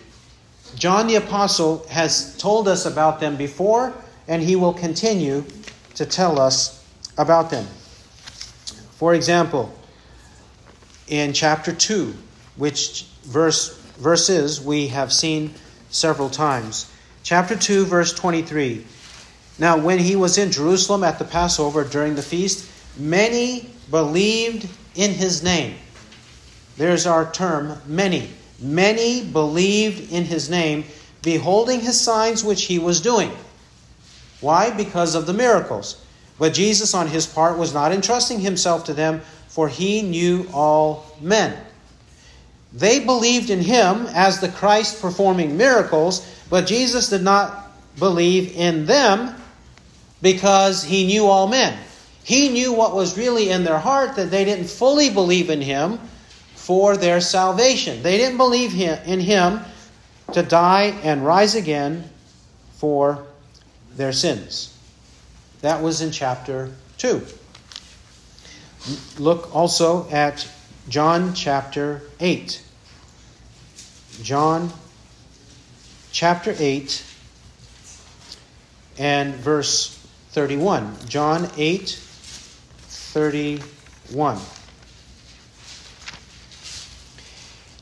John 0.75 1.07
the 1.07 1.15
Apostle 1.15 1.87
has 1.87 2.37
told 2.37 2.67
us 2.67 2.85
about 2.85 3.21
them 3.21 3.37
before, 3.37 3.93
and 4.27 4.43
he 4.43 4.57
will 4.57 4.73
continue 4.73 5.45
to 5.95 6.05
tell 6.05 6.39
us 6.39 6.83
about 7.17 7.49
them. 7.49 7.65
For 8.97 9.13
example, 9.13 9.73
in 11.07 11.33
chapter 11.33 11.73
2, 11.73 12.13
which 12.55 13.05
verse 13.23 13.79
verses 13.97 14.59
we 14.59 14.87
have 14.87 15.13
seen 15.13 15.53
several 15.89 16.29
times. 16.29 16.91
Chapter 17.23 17.55
2 17.55 17.85
verse 17.85 18.13
23. 18.13 18.85
Now 19.59 19.77
when 19.77 19.99
he 19.99 20.15
was 20.15 20.37
in 20.37 20.51
Jerusalem 20.51 21.03
at 21.03 21.19
the 21.19 21.25
Passover 21.25 21.83
during 21.83 22.15
the 22.15 22.21
feast, 22.21 22.69
many 22.97 23.69
believed 23.89 24.67
in 24.95 25.11
his 25.11 25.43
name. 25.43 25.75
There's 26.77 27.05
our 27.05 27.31
term, 27.31 27.79
many. 27.85 28.29
Many 28.59 29.23
believed 29.23 30.11
in 30.11 30.23
his 30.23 30.49
name, 30.49 30.85
beholding 31.21 31.81
his 31.81 31.99
signs 31.99 32.43
which 32.43 32.63
he 32.63 32.79
was 32.79 33.01
doing. 33.01 33.31
Why? 34.43 34.69
Because 34.69 35.15
of 35.15 35.25
the 35.25 35.33
miracles. 35.33 36.03
But 36.37 36.53
Jesus, 36.53 36.93
on 36.93 37.07
his 37.07 37.25
part, 37.25 37.57
was 37.57 37.73
not 37.73 37.93
entrusting 37.93 38.41
himself 38.41 38.83
to 38.85 38.93
them, 38.93 39.21
for 39.47 39.69
he 39.69 40.01
knew 40.01 40.47
all 40.53 41.05
men. 41.21 41.57
They 42.73 42.99
believed 42.99 43.49
in 43.49 43.61
him 43.61 44.07
as 44.13 44.41
the 44.41 44.49
Christ 44.49 45.01
performing 45.01 45.55
miracles, 45.55 46.27
but 46.49 46.67
Jesus 46.67 47.09
did 47.09 47.21
not 47.21 47.71
believe 47.97 48.55
in 48.57 48.85
them 48.85 49.35
because 50.21 50.83
he 50.83 51.05
knew 51.05 51.25
all 51.27 51.47
men. 51.47 51.77
He 52.23 52.49
knew 52.49 52.73
what 52.73 52.95
was 52.95 53.17
really 53.17 53.49
in 53.49 53.63
their 53.63 53.77
heart 53.77 54.15
that 54.15 54.31
they 54.31 54.43
didn't 54.43 54.67
fully 54.67 55.09
believe 55.09 55.49
in 55.49 55.61
him 55.61 55.99
for 56.55 56.97
their 56.97 57.21
salvation. 57.21 58.01
They 58.01 58.17
didn't 58.17 58.37
believe 58.37 58.73
in 58.79 59.19
him 59.19 59.61
to 60.31 60.41
die 60.41 60.95
and 61.03 61.25
rise 61.25 61.55
again 61.55 62.09
for 62.77 63.25
their 63.95 64.11
sins. 64.11 64.77
That 65.61 65.81
was 65.81 66.01
in 66.01 66.11
chapter 66.11 66.71
2. 66.97 67.21
Look 69.17 69.55
also 69.55 70.09
at 70.09 70.47
John 70.89 71.33
chapter 71.33 72.01
8. 72.19 72.61
John 74.21 74.71
chapter 76.11 76.53
8 76.57 77.03
and 78.97 79.33
verse 79.35 79.97
31. 80.31 80.95
John 81.07 81.49
8 81.57 81.89
31. 82.87 84.39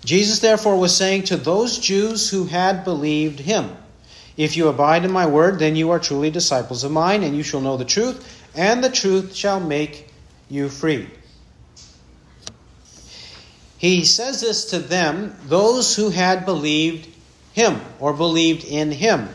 Jesus 0.04 0.40
therefore 0.40 0.78
was 0.78 0.96
saying 0.96 1.24
to 1.24 1.38
those 1.38 1.78
Jews 1.78 2.30
who 2.30 2.46
had 2.46 2.84
believed 2.84 3.40
him, 3.40 3.70
If 4.38 4.58
you 4.58 4.68
abide 4.68 5.06
in 5.06 5.12
my 5.12 5.26
word, 5.26 5.60
then 5.60 5.76
you 5.76 5.92
are 5.92 6.00
truly 6.00 6.32
disciples 6.32 6.84
of 6.84 6.92
mine, 6.92 7.24
and 7.24 7.36
you 7.36 7.44
shall 7.44 7.62
know 7.62 7.78
the 7.78 7.86
truth, 7.86 8.50
and 8.56 8.84
the 8.84 8.90
truth 8.90 9.36
shall 9.36 9.60
make 9.60 10.08
you 10.50 10.70
free. 10.70 11.08
He 13.78 14.06
says 14.06 14.42
this 14.42 14.66
to 14.66 14.80
them, 14.80 15.36
those 15.46 15.96
who 15.96 16.10
had 16.10 16.46
believed 16.46 17.08
him 17.54 17.82
or 18.00 18.14
believed 18.14 18.64
in 18.64 18.92
him. 18.92 19.30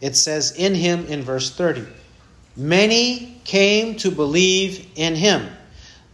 It 0.00 0.16
says 0.16 0.52
in 0.56 0.74
him 0.74 1.06
in 1.06 1.22
verse 1.22 1.50
30. 1.50 1.86
Many 2.56 3.40
came 3.44 3.96
to 3.98 4.10
believe 4.10 4.86
in 4.96 5.14
him. 5.14 5.48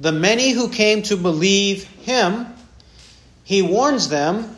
The 0.01 0.13
many 0.13 0.51
who 0.51 0.69
came 0.69 1.03
to 1.05 1.17
believe 1.17 1.85
him, 1.85 2.47
he 3.43 3.63
warns 3.63 4.09
them, 4.09 4.55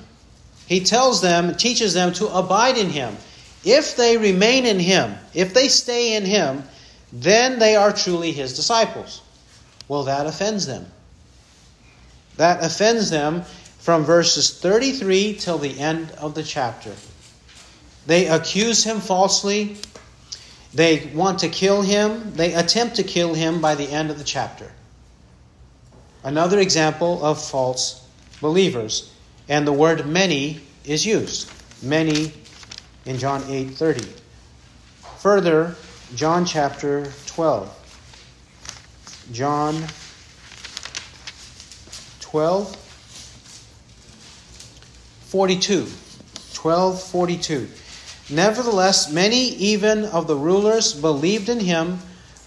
he 0.66 0.81
tells 0.81 1.22
them, 1.22 1.55
teaches 1.55 1.95
them 1.95 2.12
to 2.14 2.26
abide 2.28 2.76
in 2.76 2.91
him. 2.91 3.16
If 3.64 3.96
they 3.96 4.16
remain 4.16 4.64
in 4.64 4.78
him, 4.78 5.16
if 5.34 5.52
they 5.52 5.68
stay 5.68 6.16
in 6.16 6.24
him, 6.24 6.64
then 7.12 7.58
they 7.58 7.76
are 7.76 7.92
truly 7.92 8.32
his 8.32 8.54
disciples. 8.54 9.20
Well, 9.88 10.04
that 10.04 10.26
offends 10.26 10.66
them. 10.66 10.86
That 12.36 12.64
offends 12.64 13.11
them 13.11 13.42
from 13.80 14.04
verses 14.04 14.58
33 14.58 15.34
till 15.34 15.58
the 15.58 15.78
end 15.78 16.11
of 16.12 16.34
the 16.34 16.42
chapter. 16.42 16.94
They 18.06 18.26
accuse 18.28 18.84
him 18.84 19.00
falsely. 19.00 19.76
They 20.72 21.11
want 21.14 21.40
to 21.40 21.48
kill 21.48 21.82
him. 21.82 22.32
They 22.34 22.54
attempt 22.54 22.96
to 22.96 23.02
kill 23.02 23.34
him 23.34 23.61
by 23.61 23.74
the 23.74 23.90
end 23.90 24.11
of 24.11 24.18
the 24.18 24.24
chapter. 24.24 24.70
Another 26.22 26.58
example 26.61 27.24
of 27.24 27.42
false 27.42 28.06
believers. 28.40 29.12
And 29.48 29.66
the 29.66 29.72
word 29.72 30.06
many 30.06 30.61
is 30.84 31.04
used. 31.04 31.50
Many 31.82 32.32
in 33.07 33.18
John 33.18 33.42
8:30. 33.42 34.07
Further, 35.18 35.76
John 36.14 36.44
chapter 36.44 37.12
12. 37.26 37.68
John 39.32 39.86
12 42.20 42.76
42. 45.28 45.86
12 46.55 47.03
42. 47.03 47.68
Nevertheless, 48.30 49.11
many 49.11 49.48
even 49.57 50.05
of 50.05 50.26
the 50.26 50.36
rulers 50.36 50.92
believed 50.92 51.48
in 51.48 51.61
him, 51.61 51.98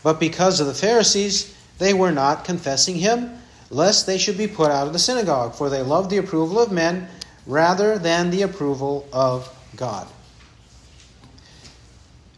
but 0.01 0.20
because 0.20 0.60
of 0.60 0.68
the 0.68 0.74
Pharisees, 0.74 1.54
they 1.78 1.93
were 1.93 2.12
not 2.12 2.45
confessing 2.45 2.95
him, 2.95 3.38
lest 3.70 4.06
they 4.06 4.18
should 4.18 4.38
be 4.38 4.47
put 4.47 4.72
out 4.72 4.88
of 4.88 4.93
the 4.93 4.99
synagogue, 4.99 5.56
for 5.56 5.70
they 5.70 5.82
loved 5.82 6.10
the 6.10 6.18
approval 6.18 6.60
of 6.60 6.72
men 6.72 7.08
rather 7.45 7.97
than 7.97 8.30
the 8.30 8.43
approval 8.43 9.08
of 9.12 9.49
God. 9.76 10.08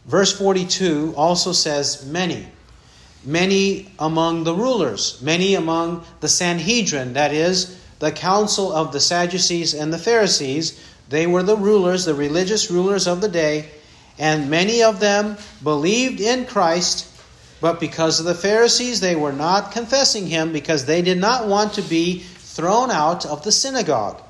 Verse 0.05 0.37
42 0.37 1.13
also 1.17 1.51
says, 1.51 2.05
Many. 2.05 2.47
Many 3.23 3.91
among 3.97 4.43
the 4.43 4.53
rulers, 4.53 5.19
many 5.21 5.55
among 5.55 6.05
the 6.19 6.27
Sanhedrin, 6.27 7.13
that 7.13 7.33
is, 7.33 7.79
the 7.97 8.11
council 8.11 8.71
of 8.71 8.91
the 8.91 8.99
Sadducees 8.99 9.73
and 9.73 9.91
the 9.91 9.97
Pharisees, 9.97 10.79
they 11.09 11.25
were 11.25 11.41
the 11.41 11.57
rulers, 11.57 12.05
the 12.05 12.13
religious 12.13 12.69
rulers 12.69 13.07
of 13.07 13.21
the 13.21 13.27
day, 13.27 13.69
and 14.19 14.49
many 14.49 14.83
of 14.83 14.99
them 14.99 15.37
believed 15.63 16.21
in 16.21 16.45
Christ, 16.45 17.07
but 17.61 17.79
because 17.79 18.19
of 18.19 18.27
the 18.27 18.35
Pharisees, 18.35 18.99
they 18.99 19.15
were 19.15 19.33
not 19.33 19.71
confessing 19.71 20.27
him 20.27 20.53
because 20.53 20.85
they 20.85 21.01
did 21.01 21.17
not 21.17 21.47
want 21.47 21.73
to 21.73 21.81
be 21.81 22.19
thrown 22.19 22.91
out 22.91 23.25
of 23.25 23.43
the 23.43 23.51
synagogue. 23.51 24.21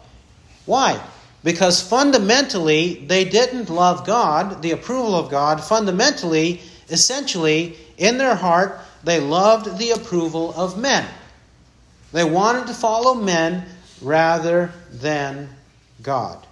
Why? 0.65 1.01
Because 1.45 1.79
fundamentally, 1.79 3.05
they 3.05 3.23
didn't 3.23 3.69
love 3.69 4.03
God, 4.03 4.63
the 4.63 4.71
approval 4.71 5.13
of 5.13 5.29
God. 5.29 5.63
Fundamentally, 5.63 6.59
essentially, 6.89 7.77
in 7.99 8.17
their 8.17 8.33
heart, 8.33 8.79
they 9.03 9.19
loved 9.19 9.77
the 9.77 9.91
approval 9.91 10.55
of 10.57 10.75
men. 10.75 11.05
They 12.11 12.23
wanted 12.23 12.65
to 12.65 12.73
follow 12.73 13.13
men 13.13 13.63
rather 14.01 14.71
than 14.91 15.49
God. 16.01 16.47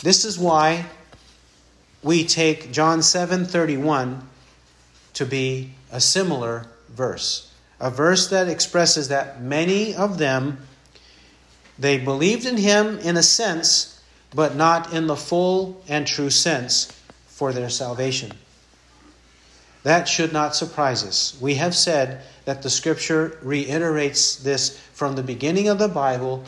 This 0.00 0.26
is 0.26 0.38
why 0.38 0.84
we 2.02 2.26
take 2.26 2.72
John 2.72 3.00
7:31 3.00 4.20
to 5.14 5.24
be 5.24 5.72
a 5.90 6.02
similar 6.02 6.66
verse. 6.90 7.48
A 7.80 7.90
verse 7.90 8.28
that 8.28 8.48
expresses 8.48 9.08
that 9.08 9.40
many 9.40 9.94
of 9.94 10.18
them 10.18 10.58
they 11.78 11.98
believed 11.98 12.46
in 12.46 12.56
him 12.56 12.98
in 12.98 13.16
a 13.16 13.22
sense, 13.22 14.00
but 14.34 14.56
not 14.56 14.92
in 14.92 15.06
the 15.06 15.16
full 15.16 15.82
and 15.88 16.06
true 16.06 16.30
sense 16.30 16.92
for 17.26 17.52
their 17.52 17.70
salvation. 17.70 18.32
That 19.82 20.08
should 20.08 20.32
not 20.32 20.56
surprise 20.56 21.04
us. 21.04 21.38
We 21.40 21.54
have 21.56 21.74
said 21.74 22.22
that 22.44 22.62
the 22.62 22.70
scripture 22.70 23.38
reiterates 23.42 24.36
this 24.36 24.78
from 24.92 25.14
the 25.14 25.22
beginning 25.22 25.68
of 25.68 25.78
the 25.78 25.88
Bible 25.88 26.44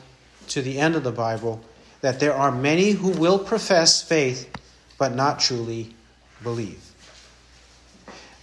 to 0.49 0.63
the 0.63 0.79
end 0.79 0.97
of 0.97 1.05
the 1.05 1.13
Bible 1.13 1.63
that 2.01 2.21
there 2.21 2.35
are 2.35 2.51
many 2.51 2.91
who 2.91 3.11
will 3.11 3.39
profess 3.39 4.03
faith 4.03 4.49
but 4.99 5.15
not 5.15 5.39
truly 5.39 5.95
believe. 6.43 6.83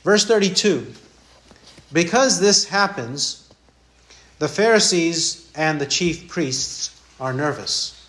Verse 0.04 0.26
32 0.26 0.94
Because 1.92 2.40
this 2.40 2.66
happens, 2.66 3.50
the 4.40 4.48
Pharisees 4.48 5.45
and 5.56 5.80
the 5.80 5.86
chief 5.86 6.28
priests 6.28 7.02
are 7.20 7.34
nervous. 7.34 8.08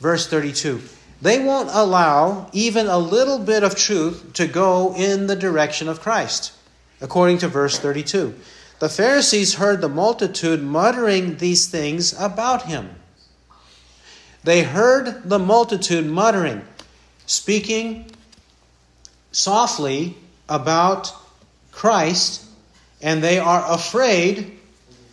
Verse 0.00 0.26
32 0.26 0.80
They 1.20 1.44
won't 1.44 1.70
allow 1.72 2.48
even 2.52 2.86
a 2.86 2.98
little 2.98 3.38
bit 3.38 3.62
of 3.62 3.76
truth 3.76 4.32
to 4.34 4.46
go 4.46 4.94
in 4.94 5.26
the 5.26 5.36
direction 5.36 5.88
of 5.88 6.00
Christ, 6.00 6.52
according 7.00 7.38
to 7.38 7.48
verse 7.48 7.78
32. 7.78 8.34
The 8.78 8.88
Pharisees 8.88 9.54
heard 9.54 9.82
the 9.82 9.88
multitude 9.88 10.62
muttering 10.62 11.36
these 11.36 11.68
things 11.68 12.18
about 12.18 12.62
him. 12.62 12.88
They 14.42 14.62
heard 14.62 15.28
the 15.28 15.38
multitude 15.38 16.06
muttering, 16.06 16.62
speaking 17.26 18.10
softly 19.32 20.16
about 20.48 21.12
Christ, 21.72 22.46
and 23.02 23.22
they 23.22 23.38
are 23.38 23.64
afraid 23.70 24.59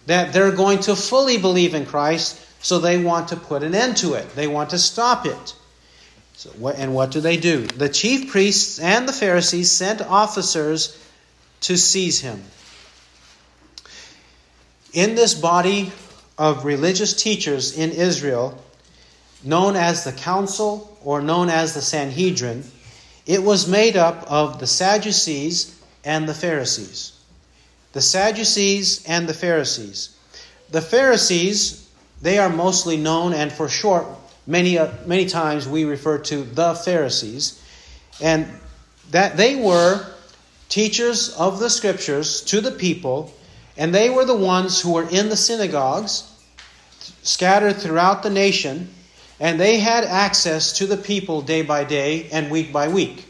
that 0.07 0.33
they're 0.33 0.51
going 0.51 0.79
to 0.79 0.95
fully 0.95 1.37
believe 1.37 1.73
in 1.73 1.85
Christ, 1.85 2.41
so 2.61 2.79
they 2.79 2.97
want 3.01 3.27
to 3.29 3.35
put 3.35 3.61
an 3.61 3.75
end 3.75 3.97
to 3.97 4.13
it. 4.13 4.35
They 4.35 4.47
want 4.47 4.71
to 4.71 4.79
stop 4.79 5.25
it. 5.25 5.55
So, 6.33 6.49
what, 6.51 6.77
and 6.77 6.93
what 6.95 7.11
do 7.11 7.19
they 7.19 7.37
do? 7.37 7.67
The 7.67 7.89
chief 7.89 8.31
priests 8.31 8.79
and 8.79 9.07
the 9.07 9.13
Pharisees 9.13 9.71
sent 9.71 10.01
officers 10.01 10.97
to 11.61 11.77
seize 11.77 12.21
him. 12.21 12.41
In 14.93 15.15
this 15.15 15.33
body 15.33 15.91
of 16.37 16.63
religious 16.63 17.13
teachers 17.13 17.77
in 17.77 17.91
Israel, 17.91 18.63
known 19.43 19.75
as 19.75 20.03
the 20.03 20.11
Council 20.11 20.97
or 21.03 21.21
known 21.21 21.49
as 21.49 21.73
the 21.73 21.81
Sanhedrin, 21.81 22.63
it 23.25 23.43
was 23.43 23.67
made 23.67 23.97
up 23.97 24.23
of 24.31 24.59
the 24.59 24.67
Sadducees 24.67 25.77
and 26.03 26.29
the 26.29 26.33
Pharisees. 26.33 27.16
The 27.97 28.01
Sadducees 28.01 29.03
and 29.07 29.27
the 29.27 29.33
Pharisees. 29.33 30.15
The 30.69 30.81
Pharisees, 30.81 31.89
they 32.21 32.37
are 32.37 32.47
mostly 32.47 32.95
known, 32.95 33.33
and 33.33 33.51
for 33.51 33.67
short, 33.67 34.05
many, 34.45 34.77
uh, 34.77 34.91
many 35.07 35.25
times 35.25 35.67
we 35.67 35.83
refer 35.83 36.19
to 36.19 36.43
the 36.43 36.75
Pharisees. 36.75 37.59
And 38.21 38.45
that 39.09 39.35
they 39.35 39.55
were 39.55 40.05
teachers 40.69 41.29
of 41.29 41.59
the 41.59 41.71
scriptures 41.71 42.41
to 42.41 42.61
the 42.61 42.69
people, 42.69 43.33
and 43.77 43.95
they 43.95 44.11
were 44.11 44.25
the 44.25 44.35
ones 44.35 44.79
who 44.79 44.93
were 44.93 45.09
in 45.09 45.29
the 45.29 45.35
synagogues 45.35 46.31
scattered 47.23 47.77
throughout 47.77 48.21
the 48.21 48.29
nation 48.29 48.93
and 49.39 49.59
they 49.59 49.79
had 49.79 50.03
access 50.03 50.77
to 50.77 50.85
the 50.85 50.97
people 50.97 51.41
day 51.41 51.63
by 51.63 51.83
day 51.83 52.29
and 52.31 52.51
week 52.51 52.71
by 52.71 52.89
week. 52.89 53.25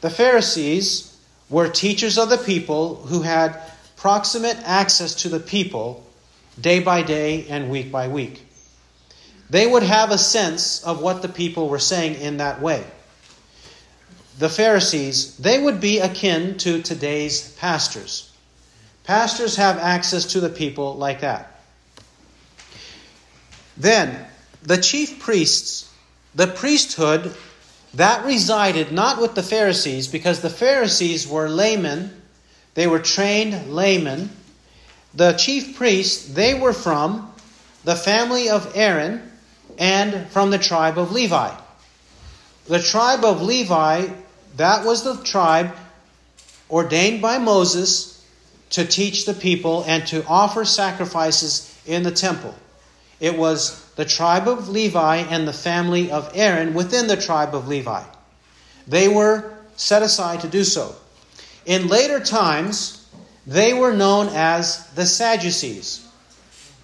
The 0.00 0.10
Pharisees 0.10 1.16
were 1.48 1.68
teachers 1.68 2.18
of 2.18 2.30
the 2.30 2.38
people 2.38 2.96
who 2.96 3.22
had 3.22 3.60
proximate 4.06 4.58
access 4.62 5.16
to 5.16 5.28
the 5.28 5.40
people 5.40 6.06
day 6.60 6.78
by 6.78 7.02
day 7.02 7.44
and 7.48 7.68
week 7.68 7.90
by 7.90 8.06
week. 8.06 8.46
They 9.50 9.66
would 9.66 9.82
have 9.82 10.12
a 10.12 10.16
sense 10.16 10.84
of 10.84 11.02
what 11.02 11.22
the 11.22 11.28
people 11.28 11.68
were 11.68 11.80
saying 11.80 12.14
in 12.20 12.36
that 12.36 12.62
way. 12.62 12.84
The 14.38 14.48
Pharisees, 14.48 15.36
they 15.38 15.60
would 15.60 15.80
be 15.80 15.98
akin 15.98 16.56
to 16.58 16.82
today's 16.82 17.50
pastors. 17.54 18.30
Pastors 19.02 19.56
have 19.56 19.76
access 19.78 20.34
to 20.34 20.40
the 20.40 20.50
people 20.50 20.94
like 20.94 21.22
that. 21.22 21.60
Then, 23.76 24.24
the 24.62 24.78
chief 24.78 25.18
priests, 25.18 25.92
the 26.32 26.46
priesthood 26.46 27.34
that 27.94 28.24
resided 28.24 28.92
not 28.92 29.20
with 29.20 29.34
the 29.34 29.42
Pharisees, 29.42 30.06
because 30.06 30.42
the 30.42 30.56
Pharisees 30.64 31.26
were 31.26 31.48
laymen, 31.48 32.22
they 32.76 32.86
were 32.86 33.00
trained 33.00 33.72
laymen. 33.72 34.30
The 35.14 35.32
chief 35.32 35.76
priests, 35.76 36.28
they 36.28 36.54
were 36.54 36.74
from 36.74 37.32
the 37.84 37.96
family 37.96 38.50
of 38.50 38.70
Aaron 38.76 39.22
and 39.78 40.28
from 40.28 40.50
the 40.50 40.58
tribe 40.58 40.98
of 40.98 41.10
Levi. 41.10 41.50
The 42.66 42.82
tribe 42.82 43.24
of 43.24 43.40
Levi, 43.40 44.08
that 44.58 44.84
was 44.84 45.04
the 45.04 45.16
tribe 45.24 45.74
ordained 46.70 47.22
by 47.22 47.38
Moses 47.38 48.22
to 48.70 48.84
teach 48.84 49.24
the 49.24 49.34
people 49.34 49.84
and 49.86 50.06
to 50.08 50.24
offer 50.26 50.66
sacrifices 50.66 51.74
in 51.86 52.02
the 52.02 52.10
temple. 52.10 52.54
It 53.20 53.38
was 53.38 53.82
the 53.94 54.04
tribe 54.04 54.48
of 54.48 54.68
Levi 54.68 55.16
and 55.16 55.48
the 55.48 55.52
family 55.54 56.10
of 56.10 56.30
Aaron 56.34 56.74
within 56.74 57.06
the 57.06 57.16
tribe 57.16 57.54
of 57.54 57.68
Levi. 57.68 58.02
They 58.86 59.08
were 59.08 59.54
set 59.76 60.02
aside 60.02 60.40
to 60.40 60.48
do 60.48 60.62
so. 60.62 60.94
In 61.66 61.88
later 61.88 62.20
times, 62.20 63.06
they 63.44 63.74
were 63.74 63.92
known 63.92 64.28
as 64.28 64.86
the 64.94 65.04
Sadducees. 65.04 66.06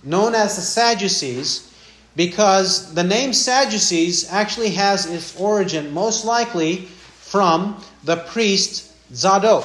Known 0.03 0.35
as 0.35 0.57
the 0.57 0.63
Sadducees 0.63 1.73
because 2.17 2.93
the 2.93 3.05
name 3.05 3.33
Sadducees 3.33 4.31
actually 4.31 4.71
has 4.71 5.07
its 5.07 5.39
origin 5.41 5.95
most 5.95 6.25
likely 6.25 6.89
from 7.21 7.83
the 8.05 8.17
priest 8.17 8.93
Zadok. 9.15 9.65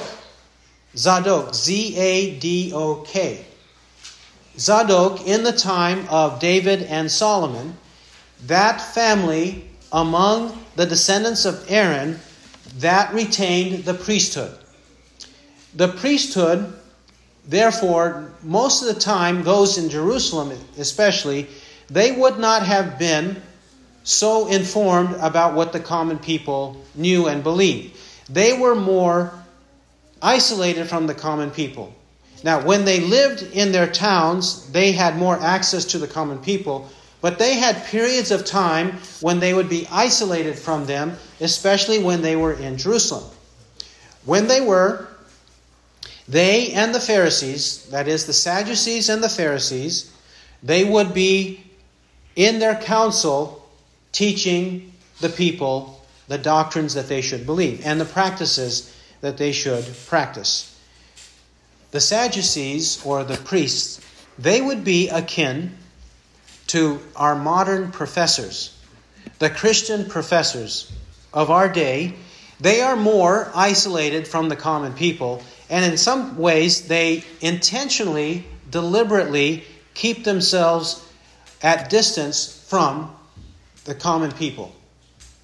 Zadok, 0.95 1.53
Z 1.53 1.97
A 1.97 2.39
D 2.39 2.71
O 2.73 3.03
K. 3.07 3.45
Zadok, 4.57 5.27
in 5.27 5.43
the 5.43 5.51
time 5.51 6.07
of 6.09 6.39
David 6.39 6.83
and 6.83 7.11
Solomon, 7.11 7.75
that 8.45 8.81
family 8.81 9.69
among 9.91 10.63
the 10.75 10.85
descendants 10.85 11.45
of 11.45 11.65
Aaron 11.69 12.19
that 12.77 13.13
retained 13.13 13.83
the 13.85 13.93
priesthood. 13.93 14.57
The 15.77 15.87
priesthood, 15.87 16.73
therefore, 17.47 18.33
most 18.41 18.81
of 18.81 18.93
the 18.93 18.99
time, 18.99 19.43
those 19.43 19.77
in 19.77 19.89
Jerusalem 19.91 20.51
especially, 20.75 21.45
they 21.87 22.11
would 22.11 22.39
not 22.39 22.63
have 22.63 22.97
been 22.97 23.39
so 24.03 24.47
informed 24.47 25.15
about 25.21 25.53
what 25.53 25.73
the 25.73 25.79
common 25.79 26.17
people 26.17 26.83
knew 26.95 27.27
and 27.27 27.43
believed. 27.43 27.95
They 28.27 28.57
were 28.57 28.73
more 28.73 29.31
isolated 30.19 30.87
from 30.87 31.05
the 31.05 31.13
common 31.13 31.51
people. 31.51 31.93
Now, 32.43 32.65
when 32.65 32.83
they 32.83 32.99
lived 33.01 33.43
in 33.43 33.71
their 33.71 33.87
towns, 33.87 34.71
they 34.71 34.93
had 34.93 35.15
more 35.15 35.39
access 35.39 35.85
to 35.85 35.99
the 35.99 36.07
common 36.07 36.39
people, 36.39 36.89
but 37.21 37.37
they 37.37 37.53
had 37.53 37.85
periods 37.85 38.31
of 38.31 38.45
time 38.45 38.97
when 39.21 39.39
they 39.39 39.53
would 39.53 39.69
be 39.69 39.87
isolated 39.91 40.57
from 40.57 40.87
them, 40.87 41.17
especially 41.39 41.99
when 41.99 42.23
they 42.23 42.35
were 42.35 42.53
in 42.53 42.79
Jerusalem. 42.79 43.29
When 44.25 44.47
they 44.47 44.61
were, 44.61 45.07
they 46.27 46.71
and 46.73 46.93
the 46.93 46.99
Pharisees, 46.99 47.85
that 47.91 48.07
is, 48.07 48.25
the 48.25 48.33
Sadducees 48.33 49.09
and 49.09 49.23
the 49.23 49.29
Pharisees, 49.29 50.11
they 50.61 50.83
would 50.83 51.13
be 51.13 51.63
in 52.35 52.59
their 52.59 52.75
council 52.75 53.67
teaching 54.11 54.91
the 55.21 55.29
people 55.29 56.05
the 56.27 56.37
doctrines 56.37 56.93
that 56.95 57.07
they 57.07 57.21
should 57.21 57.45
believe 57.45 57.85
and 57.85 57.99
the 57.99 58.05
practices 58.05 58.93
that 59.21 59.37
they 59.37 59.51
should 59.51 59.85
practice. 60.07 60.73
The 61.91 62.01
Sadducees, 62.01 63.03
or 63.05 63.23
the 63.23 63.37
priests, 63.37 64.01
they 64.37 64.61
would 64.61 64.83
be 64.83 65.09
akin 65.09 65.75
to 66.67 66.99
our 67.15 67.35
modern 67.35 67.91
professors, 67.91 68.77
the 69.39 69.49
Christian 69.49 70.09
professors 70.09 70.91
of 71.33 71.49
our 71.49 71.69
day. 71.69 72.13
They 72.59 72.81
are 72.81 72.95
more 72.95 73.51
isolated 73.55 74.27
from 74.27 74.49
the 74.49 74.55
common 74.55 74.93
people, 74.93 75.41
and 75.69 75.85
in 75.85 75.97
some 75.97 76.37
ways, 76.37 76.87
they 76.87 77.23
intentionally, 77.41 78.45
deliberately 78.69 79.63
keep 79.93 80.23
themselves 80.23 81.05
at 81.61 81.89
distance 81.89 82.65
from 82.67 83.13
the 83.85 83.95
common 83.95 84.31
people. 84.31 84.73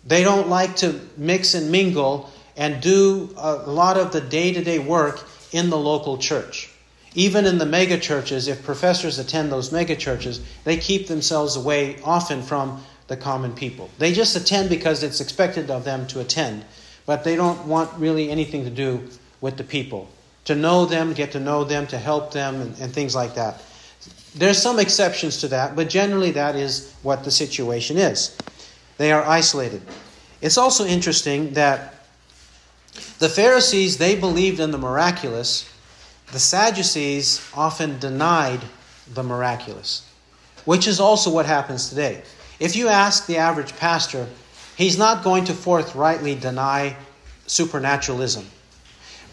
They 0.05 0.23
don't 0.23 0.49
like 0.49 0.75
to 0.77 0.99
mix 1.17 1.53
and 1.53 1.71
mingle 1.71 2.29
and 2.55 2.81
do 2.81 3.33
a 3.37 3.55
lot 3.55 3.97
of 3.97 4.11
the 4.11 4.21
day 4.21 4.53
to 4.53 4.63
day 4.63 4.79
work 4.79 5.23
in 5.51 5.69
the 5.69 5.77
local 5.77 6.17
church. 6.17 6.69
Even 7.15 7.45
in 7.45 7.57
the 7.57 7.65
mega 7.65 7.97
churches, 7.97 8.47
if 8.47 8.63
professors 8.63 9.19
attend 9.19 9.51
those 9.51 9.71
mega 9.71 9.95
churches, 9.95 10.41
they 10.63 10.77
keep 10.77 11.07
themselves 11.07 11.55
away 11.55 11.97
often 12.03 12.41
from 12.41 12.83
the 13.07 13.17
common 13.17 13.53
people. 13.53 13.89
They 13.99 14.13
just 14.13 14.35
attend 14.35 14.69
because 14.69 15.03
it's 15.03 15.21
expected 15.21 15.69
of 15.69 15.83
them 15.83 16.07
to 16.07 16.19
attend, 16.21 16.65
but 17.05 17.23
they 17.23 17.35
don't 17.35 17.67
want 17.67 17.91
really 17.99 18.31
anything 18.31 18.63
to 18.63 18.69
do 18.69 19.07
with 19.41 19.57
the 19.57 19.63
people. 19.63 20.09
To 20.45 20.55
know 20.55 20.85
them, 20.85 21.13
get 21.13 21.31
to 21.33 21.39
know 21.39 21.63
them, 21.63 21.87
to 21.87 21.97
help 21.97 22.33
them, 22.33 22.61
and, 22.61 22.77
and 22.79 22.93
things 22.93 23.15
like 23.15 23.35
that. 23.35 23.61
There's 24.35 24.61
some 24.61 24.79
exceptions 24.79 25.39
to 25.41 25.47
that, 25.49 25.75
but 25.75 25.89
generally 25.89 26.31
that 26.31 26.55
is 26.55 26.93
what 27.03 27.23
the 27.23 27.31
situation 27.31 27.97
is. 27.97 28.35
They 28.97 29.11
are 29.11 29.23
isolated. 29.23 29.81
It's 30.41 30.57
also 30.57 30.85
interesting 30.85 31.53
that 31.53 31.93
the 33.19 33.29
Pharisees, 33.29 33.97
they 33.97 34.15
believed 34.15 34.59
in 34.59 34.71
the 34.71 34.77
miraculous. 34.77 35.69
The 36.31 36.39
Sadducees 36.39 37.47
often 37.55 37.99
denied 37.99 38.61
the 39.13 39.23
miraculous, 39.23 40.07
which 40.65 40.87
is 40.87 40.99
also 40.99 41.31
what 41.31 41.45
happens 41.45 41.89
today. 41.89 42.23
If 42.59 42.75
you 42.75 42.87
ask 42.87 43.25
the 43.25 43.37
average 43.37 43.75
pastor, 43.77 44.27
he's 44.75 44.97
not 44.97 45.23
going 45.23 45.45
to 45.45 45.53
forthrightly 45.53 46.35
deny 46.35 46.95
supernaturalism. 47.47 48.45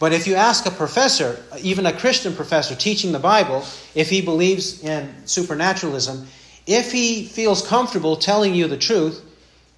But 0.01 0.15
if 0.15 0.27
you 0.27 0.35
ask 0.35 0.65
a 0.65 0.71
professor, 0.71 1.39
even 1.61 1.85
a 1.85 1.93
Christian 1.93 2.35
professor 2.35 2.75
teaching 2.75 3.13
the 3.13 3.19
Bible, 3.19 3.65
if 3.95 4.09
he 4.09 4.23
believes 4.23 4.83
in 4.83 5.15
supernaturalism, 5.27 6.27
if 6.67 6.91
he 6.91 7.27
feels 7.27 7.65
comfortable 7.65 8.17
telling 8.17 8.55
you 8.55 8.67
the 8.67 8.79
truth, 8.79 9.23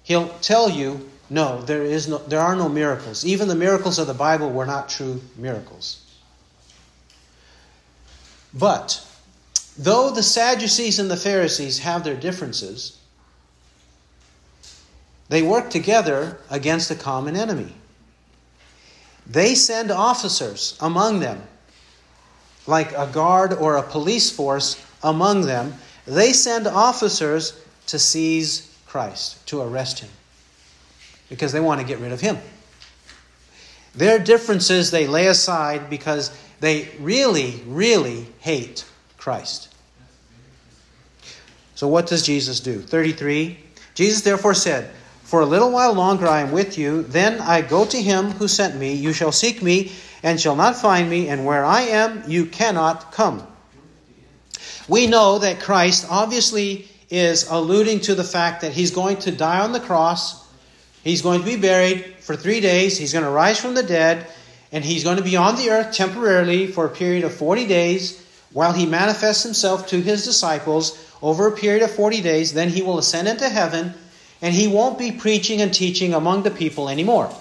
he'll 0.03 0.29
tell 0.39 0.69
you 0.69 1.09
no, 1.29 1.61
there, 1.63 1.83
is 1.83 2.07
no, 2.07 2.19
there 2.19 2.39
are 2.39 2.55
no 2.55 2.69
miracles. 2.69 3.25
Even 3.25 3.49
the 3.49 3.55
miracles 3.55 3.99
of 3.99 4.07
the 4.07 4.13
Bible 4.13 4.49
were 4.49 4.65
not 4.65 4.87
true 4.87 5.19
miracles. 5.35 5.99
But, 8.53 9.05
though 9.77 10.11
the 10.11 10.23
Sadducees 10.23 10.99
and 10.99 11.11
the 11.11 11.17
Pharisees 11.17 11.79
have 11.79 12.03
their 12.03 12.15
differences, 12.15 12.97
they 15.27 15.41
work 15.41 15.69
together 15.69 16.37
against 16.49 16.91
a 16.91 16.95
common 16.95 17.35
enemy. 17.35 17.73
They 19.25 19.55
send 19.55 19.91
officers 19.91 20.77
among 20.81 21.19
them, 21.19 21.41
like 22.67 22.91
a 22.93 23.09
guard 23.11 23.53
or 23.53 23.77
a 23.77 23.83
police 23.83 24.29
force 24.29 24.83
among 25.01 25.41
them. 25.43 25.73
They 26.05 26.33
send 26.33 26.67
officers 26.67 27.59
to 27.87 27.99
seize 27.99 28.69
Christ, 28.85 29.45
to 29.47 29.61
arrest 29.61 29.99
him 29.99 30.09
because 31.29 31.51
they 31.51 31.59
want 31.59 31.81
to 31.81 31.87
get 31.87 31.99
rid 31.99 32.11
of 32.11 32.21
him. 32.21 32.37
Their 33.95 34.19
differences 34.19 34.91
they 34.91 35.07
lay 35.07 35.27
aside 35.27 35.89
because 35.89 36.35
they 36.59 36.89
really, 36.99 37.61
really 37.65 38.27
hate 38.39 38.85
Christ. 39.17 39.73
So, 41.75 41.87
what 41.87 42.07
does 42.07 42.23
Jesus 42.25 42.59
do? 42.59 42.79
33. 42.79 43.59
Jesus 43.95 44.21
therefore 44.21 44.53
said, 44.53 44.89
For 45.33 45.41
a 45.41 45.47
little 45.47 45.71
while 45.71 45.93
longer 45.93 46.27
I 46.27 46.41
am 46.41 46.51
with 46.51 46.77
you, 46.77 47.01
then 47.01 47.41
I 47.41 47.61
go 47.61 47.85
to 47.85 47.99
him 47.99 48.29
who 48.33 48.47
sent 48.47 48.75
me. 48.75 48.93
You 48.93 49.13
shall 49.13 49.31
seek 49.31 49.63
me 49.63 49.91
and 50.21 50.39
shall 50.39 50.55
not 50.55 50.75
find 50.75 51.09
me, 51.09 51.27
and 51.27 51.43
where 51.43 51.65
I 51.65 51.81
am, 51.81 52.21
you 52.27 52.45
cannot 52.45 53.11
come. 53.11 53.41
We 54.87 55.07
know 55.07 55.39
that 55.39 55.59
Christ 55.59 56.05
obviously 56.07 56.87
is 57.09 57.47
alluding 57.49 58.01
to 58.01 58.13
the 58.13 58.23
fact 58.23 58.61
that 58.61 58.73
he's 58.73 58.91
going 58.91 59.17
to 59.25 59.31
die 59.31 59.61
on 59.61 59.71
the 59.71 59.79
cross 59.79 60.47
He's 61.03 61.23
going 61.23 61.39
to 61.39 61.45
be 61.45 61.55
buried 61.57 62.17
for 62.19 62.35
three 62.35 62.61
days. 62.61 62.99
He's 62.99 63.11
going 63.11 63.25
to 63.25 63.31
rise 63.31 63.59
from 63.59 63.73
the 63.73 63.81
dead, 63.81 64.27
and 64.71 64.85
he's 64.85 65.03
going 65.03 65.17
to 65.17 65.23
be 65.23 65.35
on 65.35 65.55
the 65.55 65.71
earth 65.71 65.95
temporarily 65.95 66.67
for 66.67 66.85
a 66.85 66.89
period 66.89 67.23
of 67.23 67.33
40 67.33 67.65
days 67.65 68.23
while 68.53 68.73
he 68.73 68.85
manifests 68.85 69.41
himself 69.41 69.87
to 69.87 69.99
his 69.99 70.25
disciples 70.25 71.11
over 71.23 71.47
a 71.47 71.57
period 71.57 71.81
of 71.81 71.89
40 71.89 72.21
days. 72.21 72.53
Then 72.53 72.69
he 72.69 72.83
will 72.83 72.99
ascend 72.99 73.27
into 73.27 73.49
heaven, 73.49 73.95
and 74.43 74.53
he 74.53 74.67
won't 74.67 74.99
be 74.99 75.13
preaching 75.13 75.61
and 75.61 75.73
teaching 75.73 76.13
among 76.13 76.43
the 76.43 76.51
people 76.51 76.89
anymore. 76.89 77.33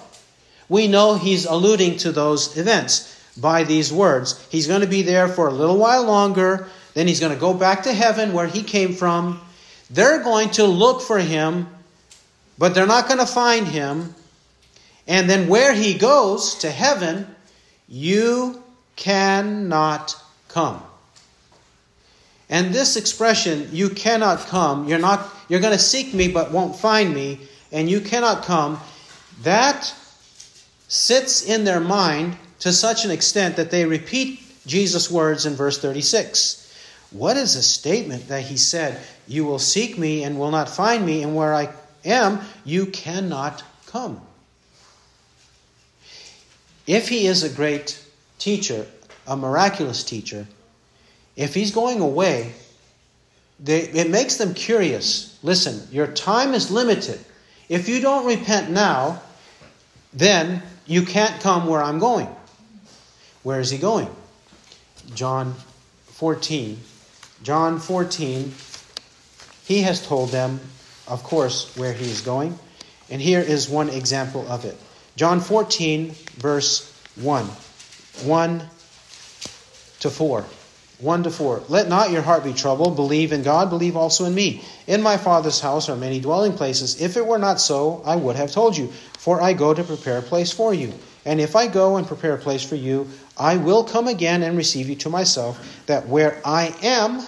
we 0.69 0.87
know 0.87 1.17
he's 1.17 1.45
alluding 1.45 1.99
to 1.99 2.13
those 2.13 2.57
events 2.57 3.21
by 3.37 3.65
these 3.65 3.93
words. 3.93 4.41
He's 4.51 4.69
going 4.69 4.81
to 4.81 4.87
be 4.87 5.03
there 5.03 5.29
for 5.29 5.49
a 5.49 5.53
little 5.53 5.77
while 5.77 6.05
longer, 6.05 6.69
then 6.95 7.09
he's 7.09 7.21
going 7.21 7.35
to 7.35 7.39
go 7.39 7.53
back 7.53 7.83
to 7.83 7.93
heaven 7.93 8.33
where 8.33 8.47
he 8.47 8.63
came 8.63 8.95
from. 8.95 9.41
They're 9.91 10.23
going 10.23 10.51
to 10.51 10.65
look 10.65 11.03
for 11.03 11.19
him, 11.19 11.67
but 12.57 12.75
they're 12.75 12.87
not 12.87 13.09
going 13.09 13.19
to 13.19 13.27
find 13.27 13.67
him. 13.67 14.15
And 15.09 15.29
then 15.29 15.49
where 15.49 15.75
he 15.75 15.99
goes 15.99 16.55
to 16.61 16.71
heaven, 16.71 17.27
you 17.89 18.63
cannot 18.95 20.17
come. 20.49 20.81
And 22.49 22.73
this 22.73 22.97
expression, 22.97 23.69
you 23.73 23.91
cannot 23.91 24.47
come, 24.47 24.89
you're 24.89 24.99
not 24.99 25.29
you're 25.53 25.61
going 25.61 25.75
to 25.75 25.79
seek 25.79 26.15
me 26.15 26.29
but 26.29 26.51
won't 26.51 26.75
find 26.75 27.13
me, 27.13 27.39
and 27.73 27.91
you 27.91 28.01
cannot 28.01 28.43
come, 28.43 28.81
that 29.43 29.95
sits 30.89 31.45
in 31.45 31.65
their 31.65 31.79
mind 31.79 32.39
to 32.61 32.73
such 32.73 33.05
an 33.05 33.11
extent 33.11 33.57
that 33.57 33.71
they 33.71 33.85
repeat 33.85 34.41
Jesus' 34.67 35.11
words 35.11 35.45
in 35.45 35.55
verse 35.55 35.79
36. 35.79 36.75
What 37.11 37.37
is 37.37 37.55
a 37.55 37.63
statement 37.63 38.29
that 38.29 38.45
he 38.45 38.57
said, 38.57 38.99
You 39.29 39.45
will 39.45 39.59
seek 39.59 39.99
me 39.99 40.25
and 40.25 40.39
will 40.39 40.51
not 40.51 40.71
find 40.71 41.05
me, 41.05 41.23
and 41.23 41.37
where 41.37 41.53
I 41.53 41.69
am, 42.03 42.41
you 42.65 42.87
cannot 42.87 43.63
come? 43.89 44.23
If 46.87 47.11
he 47.11 47.27
is 47.27 47.43
a 47.43 47.55
great 47.55 48.03
teacher, 48.39 48.87
a 49.27 49.37
miraculous 49.37 50.03
teacher, 50.03 50.47
if 51.37 51.53
he's 51.53 51.73
going 51.73 52.01
away, 52.01 52.55
they, 53.63 53.83
it 53.83 54.11
makes 54.11 54.37
them 54.37 54.55
curious. 54.55 55.39
Listen, 55.43 55.81
your 55.93 56.09
time 56.09 56.53
is 56.53 56.71
limited. 56.71 57.21
If 57.69 57.89
you 57.89 58.01
don't 58.01 58.27
repent 58.27 58.71
now, 58.71 59.23
then 60.13 60.63
you 60.87 61.03
can't 61.03 61.41
come 61.41 61.67
where 61.69 61.83
I'm 61.83 62.01
going. 62.01 62.29
Where 63.45 63.61
is 63.61 63.71
he 63.71 63.79
going? 63.79 64.09
John 65.15 65.55
14. 66.07 66.79
John 67.43 67.81
14, 67.81 68.53
he 69.65 69.83
has 69.83 70.07
told 70.07 70.31
them, 70.31 70.61
of 71.09 71.25
course, 71.25 71.77
where 71.77 71.93
he 71.93 72.05
is 72.05 72.21
going. 72.21 72.57
And 73.11 73.21
here 73.21 73.41
is 73.41 73.69
one 73.69 73.91
example 73.91 74.47
of 74.51 74.65
it. 74.65 74.77
John 75.17 75.41
14, 75.41 76.11
verse 76.37 76.89
1. 77.17 77.45
1 78.25 78.63
to 80.01 80.11
4. 80.11 80.45
1 81.03 81.25
to 81.25 81.31
4. 81.31 81.65
Let 81.69 81.89
not 81.89 82.11
your 82.11 82.23
heart 82.23 82.45
be 82.45 82.53
troubled. 82.53 82.97
Believe 82.97 83.33
in 83.33 83.43
God, 83.43 83.71
believe 83.71 83.97
also 83.97 84.25
in 84.25 84.35
me. 84.35 84.63
In 84.87 85.03
my 85.03 85.17
Father's 85.17 85.61
house 85.61 85.89
are 85.89 85.97
many 85.97 86.21
dwelling 86.21 86.53
places. 86.53 87.01
If 87.01 87.17
it 87.17 87.27
were 87.27 87.39
not 87.39 87.61
so, 87.61 88.03
I 88.07 88.17
would 88.17 88.37
have 88.37 88.53
told 88.53 88.77
you. 88.77 88.87
For 89.19 89.43
I 89.43 89.53
go 89.53 89.75
to 89.75 89.83
prepare 89.83 90.19
a 90.19 90.23
place 90.23 90.53
for 90.53 90.73
you. 90.73 90.95
And 91.25 91.41
if 91.41 91.55
I 91.57 91.67
go 91.67 91.97
and 91.97 92.07
prepare 92.07 92.35
a 92.35 92.39
place 92.39 92.63
for 92.63 92.77
you, 92.77 93.09
I 93.37 93.57
will 93.57 93.85
come 93.85 94.09
again 94.09 94.43
and 94.43 94.57
receive 94.57 94.89
you 94.89 94.97
to 94.97 95.11
myself, 95.11 95.85
that 95.87 96.07
where 96.07 96.41
I 96.45 96.75
am, 96.83 97.25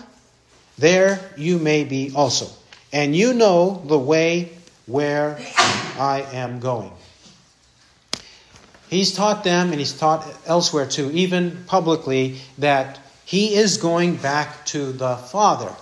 there 0.78 1.20
you 1.36 1.58
may 1.58 1.84
be 1.84 2.12
also. 2.14 2.48
And 2.92 3.14
you 3.14 3.34
know 3.34 3.82
the 3.86 3.98
way 3.98 4.50
where 4.86 5.38
I 5.98 6.26
am 6.32 6.60
going. 6.60 6.92
He's 8.88 9.12
taught 9.12 9.42
them, 9.42 9.70
and 9.70 9.78
he's 9.80 9.96
taught 9.96 10.26
elsewhere 10.46 10.86
too, 10.86 11.10
even 11.12 11.64
publicly, 11.66 12.38
that 12.58 13.00
he 13.24 13.54
is 13.54 13.78
going 13.78 14.16
back 14.16 14.66
to 14.66 14.92
the 14.92 15.16
Father. 15.16 15.74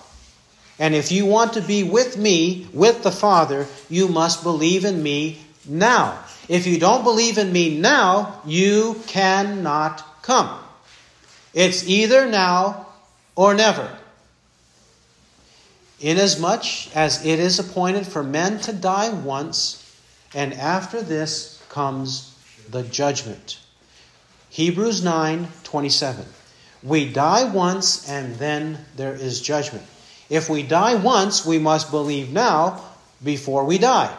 And 0.79 0.95
if 0.95 1.13
you 1.13 1.27
want 1.27 1.55
to 1.55 1.61
be 1.61 1.83
with 1.83 2.17
me, 2.17 2.67
with 2.73 3.03
the 3.03 3.13
Father, 3.13 3.67
you 3.89 4.09
must 4.09 4.43
believe 4.43 4.85
in 4.85 5.03
me 5.03 5.41
now. 5.69 6.19
If 6.49 6.67
you 6.67 6.79
don't 6.79 7.05
believe 7.05 7.39
in 7.39 7.53
me 7.53 7.79
now, 7.79 8.41
you 8.47 9.01
cannot 9.07 10.23
come. 10.23 10.59
It's 11.55 11.87
either 11.87 12.27
now 12.27 12.87
or 13.37 13.55
never. 13.55 13.97
Inasmuch 16.01 16.97
as 16.97 17.25
it 17.25 17.39
is 17.39 17.59
appointed 17.59 18.07
for 18.07 18.25
men 18.25 18.59
to 18.61 18.73
die 18.73 19.11
once, 19.11 19.79
and 20.35 20.53
after 20.55 21.01
this 21.01 21.63
comes 21.69 22.37
the 22.69 22.83
judgment. 22.83 23.61
Hebrews 24.51 25.05
9 25.05 25.49
27. 25.63 26.25
We 26.83 27.13
die 27.13 27.45
once, 27.45 28.09
and 28.09 28.35
then 28.37 28.79
there 28.97 29.15
is 29.15 29.41
judgment. 29.41 29.85
If 30.29 30.49
we 30.49 30.63
die 30.63 30.97
once, 30.97 31.47
we 31.47 31.59
must 31.59 31.91
believe 31.91 32.33
now 32.33 32.83
before 33.23 33.65
we 33.65 33.79
die 33.79 34.15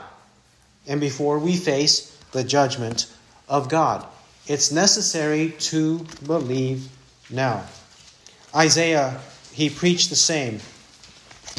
and 0.88 1.02
before 1.02 1.40
we 1.40 1.56
face 1.58 2.16
the 2.32 2.44
judgment 2.44 3.12
of 3.50 3.70
God. 3.70 4.06
It's 4.48 4.72
necessary 4.72 5.52
to 5.60 6.06
believe 6.26 6.88
now. 7.30 7.64
Isaiah, 8.56 9.20
he 9.54 9.70
preached 9.70 10.10
the 10.10 10.16
same. 10.16 10.60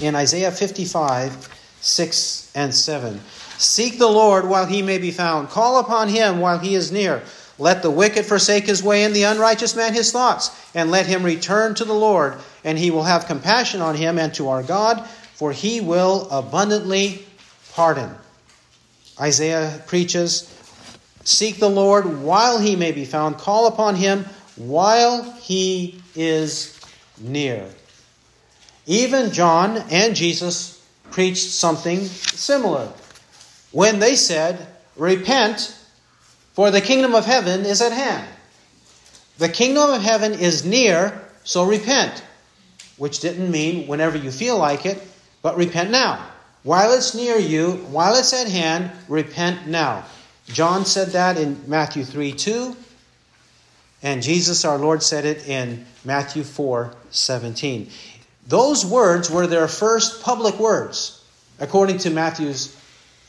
In 0.01 0.15
Isaiah 0.15 0.51
55, 0.51 1.49
6 1.81 2.53
and 2.55 2.75
7. 2.75 3.21
Seek 3.59 3.99
the 3.99 4.09
Lord 4.09 4.49
while 4.49 4.67
he 4.67 4.83
may 4.83 4.99
be 4.99 5.11
found. 5.11 5.49
Call 5.49 5.79
upon 5.79 6.09
him 6.09 6.41
while 6.41 6.59
he 6.59 6.75
is 6.75 6.91
near. 6.91 7.23
Let 7.59 7.83
the 7.83 7.91
wicked 7.91 8.27
forsake 8.27 8.67
his 8.67 8.83
way 8.83 9.05
and 9.05 9.15
the 9.15 9.25
unrighteous 9.25 9.77
man 9.77 9.95
his 9.95 10.11
thoughts, 10.11 10.51
and 10.75 10.91
let 10.91 11.07
him 11.07 11.23
return 11.23 11.75
to 11.77 11.85
the 11.85 11.95
Lord, 11.95 12.37
and 12.65 12.79
he 12.79 12.91
will 12.91 13.05
have 13.05 13.27
compassion 13.27 13.81
on 13.81 13.95
him 13.95 14.19
and 14.19 14.35
to 14.35 14.49
our 14.49 14.63
God, 14.63 15.07
for 15.35 15.53
he 15.53 15.81
will 15.81 16.29
abundantly 16.31 17.25
pardon. 17.73 18.15
Isaiah 19.21 19.81
preaches 19.87 20.51
Seek 21.25 21.59
the 21.59 21.71
Lord 21.71 22.23
while 22.23 22.59
he 22.59 22.77
may 22.77 22.93
be 22.93 23.05
found, 23.05 23.39
call 23.39 23.67
upon 23.67 23.97
him 23.97 24.27
while 24.57 25.23
he 25.33 26.03
is 26.15 26.79
near. 27.19 27.67
Even 28.87 29.33
John 29.33 29.79
and 29.91 30.15
Jesus 30.15 30.85
preached 31.11 31.51
something 31.51 32.05
similar 32.05 32.93
when 33.73 33.99
they 34.01 34.17
said, 34.17 34.67
Repent, 34.97 35.75
for 36.55 36.71
the 36.71 36.81
kingdom 36.81 37.15
of 37.15 37.27
heaven 37.27 37.67
is 37.67 37.83
at 37.83 37.93
hand. 37.93 38.27
The 39.39 39.49
kingdom 39.49 39.91
of 39.91 40.01
heaven 40.01 40.33
is 40.33 40.65
near, 40.65 41.21
so 41.43 41.65
repent. 41.65 42.23
Which 42.97 43.19
didn't 43.19 43.51
mean 43.51 43.89
whenever 43.89 44.17
you 44.17 44.31
feel 44.31 44.57
like 44.57 44.87
it, 44.87 45.03
but 45.43 45.57
repent 45.57 45.91
now. 45.91 46.25
While 46.63 46.93
it's 46.93 47.15
near 47.15 47.37
you, 47.37 47.73
while 47.91 48.15
it's 48.15 48.33
at 48.33 48.49
hand, 48.49 48.93
repent 49.09 49.67
now. 49.67 50.05
John 50.47 50.87
said 50.87 51.09
that 51.09 51.37
in 51.37 51.61
Matthew 51.67 52.05
3 52.05 52.33
2. 52.33 52.77
And 54.05 54.23
Jesus, 54.23 54.65
our 54.65 54.79
Lord, 54.79 55.03
said 55.03 55.25
it 55.25 55.49
in 55.49 55.85
Matthew 56.05 56.45
4 56.45 56.95
17. 57.11 57.91
Those 58.47 58.87
words 58.87 59.29
were 59.29 59.47
their 59.47 59.67
first 59.67 60.23
public 60.23 60.59
words, 60.61 61.25
according 61.59 61.99
to 61.99 62.11
Matthew's 62.11 62.79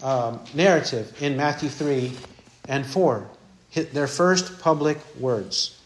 um, 0.03 0.39
narrative 0.53 1.21
in 1.23 1.37
Matthew 1.37 1.69
3 1.69 2.11
and 2.67 2.85
4. 2.85 3.27
Their 3.91 4.07
first 4.07 4.59
public 4.59 4.97
words. 5.19 5.79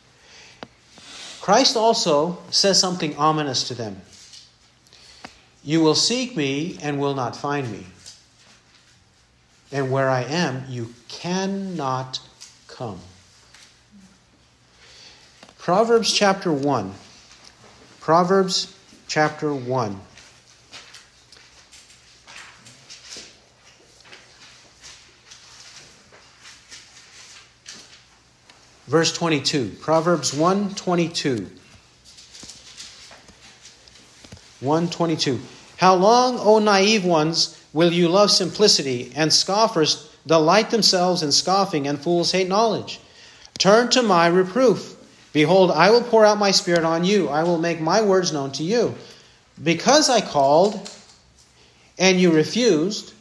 Christ 1.42 1.76
also 1.76 2.38
says 2.52 2.80
something 2.80 3.16
ominous 3.18 3.68
to 3.70 3.74
them. 3.74 4.02
You 5.64 5.82
will 5.82 5.96
seek 5.96 6.38
me 6.38 6.78
and 6.82 7.00
will 7.00 7.16
not 7.16 7.36
find 7.36 7.72
me. 7.72 7.86
And 9.72 9.92
where 9.92 10.10
I 10.10 10.24
am, 10.24 10.66
you 10.70 10.94
cannot 11.08 12.20
come. 12.68 13.00
Proverbs 15.58 16.14
chapter 16.14 16.52
1. 16.52 16.94
Proverbs 18.00 18.76
chapter 19.08 19.54
1. 19.54 20.00
Verse 28.90 29.14
22. 29.14 29.76
Proverbs 29.82 30.34
122. 30.34 31.48
122. 34.62 35.40
How 35.78 35.94
long, 35.94 36.40
O 36.40 36.58
naive 36.58 37.06
ones, 37.06 37.64
will 37.72 37.94
you 37.94 38.10
love 38.10 38.32
simplicity, 38.32 39.14
and 39.16 39.32
scoffers 39.32 40.10
delight 40.26 40.72
themselves 40.72 41.22
in 41.22 41.32
scoffing, 41.32 41.88
and 41.88 42.00
fools 42.00 42.32
hate 42.32 42.48
knowledge? 42.48 43.00
Turn 43.60 43.90
to 43.90 44.02
my 44.02 44.26
reproof. 44.26 44.96
Behold, 45.34 45.70
I 45.70 45.92
will 45.92 46.02
pour 46.02 46.26
out 46.26 46.40
my 46.40 46.50
spirit 46.50 46.84
on 46.84 47.06
you. 47.06 47.30
I 47.30 47.44
will 47.44 47.60
make 47.60 47.80
my 47.80 48.02
words 48.02 48.34
known 48.34 48.52
to 48.54 48.64
you. 48.64 48.96
Because 49.64 50.10
I 50.10 50.20
called, 50.20 50.90
and 52.00 52.20
you 52.20 52.32
refused, 52.32 53.14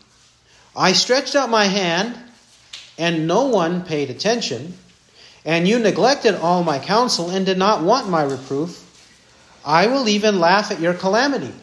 I 0.75 0.95
stretched 0.95 1.37
out 1.37 1.51
my 1.51 1.67
hand, 1.67 2.19
and 2.97 3.27
no 3.27 3.49
one 3.49 3.85
paid 3.85 4.09
attention, 4.09 4.73
and 5.49 5.67
you 5.67 5.79
neglected 5.79 6.35
all 6.35 6.63
my 6.63 6.79
counsel, 6.79 7.31
and 7.31 7.47
did 7.47 7.57
not 7.57 7.83
want 7.83 8.07
my 8.07 8.23
reproof, 8.23 8.85
I 9.65 9.87
will 9.87 10.07
even 10.07 10.41
laugh 10.41 10.71
at 10.71 10.79
your 10.79 10.93
calamity. 10.93 11.55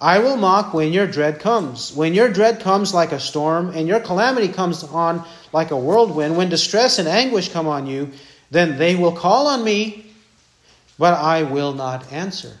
I 0.00 0.20
will 0.20 0.38
mock 0.38 0.72
when 0.72 0.94
your 0.94 1.06
dread 1.06 1.38
comes. 1.38 1.94
When 1.94 2.14
your 2.14 2.30
dread 2.30 2.60
comes 2.60 2.94
like 2.94 3.12
a 3.12 3.20
storm, 3.20 3.72
and 3.76 3.86
your 3.86 4.00
calamity 4.00 4.48
comes 4.48 4.82
on 4.84 5.22
like 5.52 5.70
a 5.70 5.76
whirlwind, 5.76 6.38
when 6.38 6.48
distress 6.48 6.98
and 6.98 7.06
anguish 7.06 7.50
come 7.50 7.66
on 7.66 7.86
you, 7.86 8.10
then 8.50 8.78
they 8.78 8.96
will 8.96 9.12
call 9.12 9.48
on 9.48 9.62
me, 9.62 10.10
but 10.98 11.12
I 11.12 11.42
will 11.42 11.74
not 11.74 12.10
answer. 12.10 12.56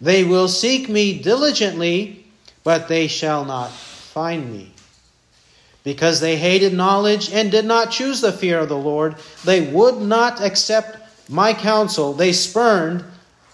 They 0.00 0.24
will 0.24 0.48
seek 0.48 0.88
me 0.88 1.22
diligently, 1.22 2.26
but 2.64 2.88
they 2.88 3.06
shall 3.06 3.44
not 3.44 3.70
find 3.70 4.52
me. 4.52 4.71
Because 5.84 6.20
they 6.20 6.36
hated 6.36 6.72
knowledge 6.72 7.30
and 7.30 7.50
did 7.50 7.64
not 7.64 7.90
choose 7.90 8.20
the 8.20 8.32
fear 8.32 8.60
of 8.60 8.68
the 8.68 8.76
Lord, 8.76 9.16
they 9.44 9.62
would 9.62 10.00
not 10.00 10.40
accept 10.40 10.98
my 11.28 11.52
counsel. 11.54 12.12
They 12.12 12.32
spurned 12.32 13.04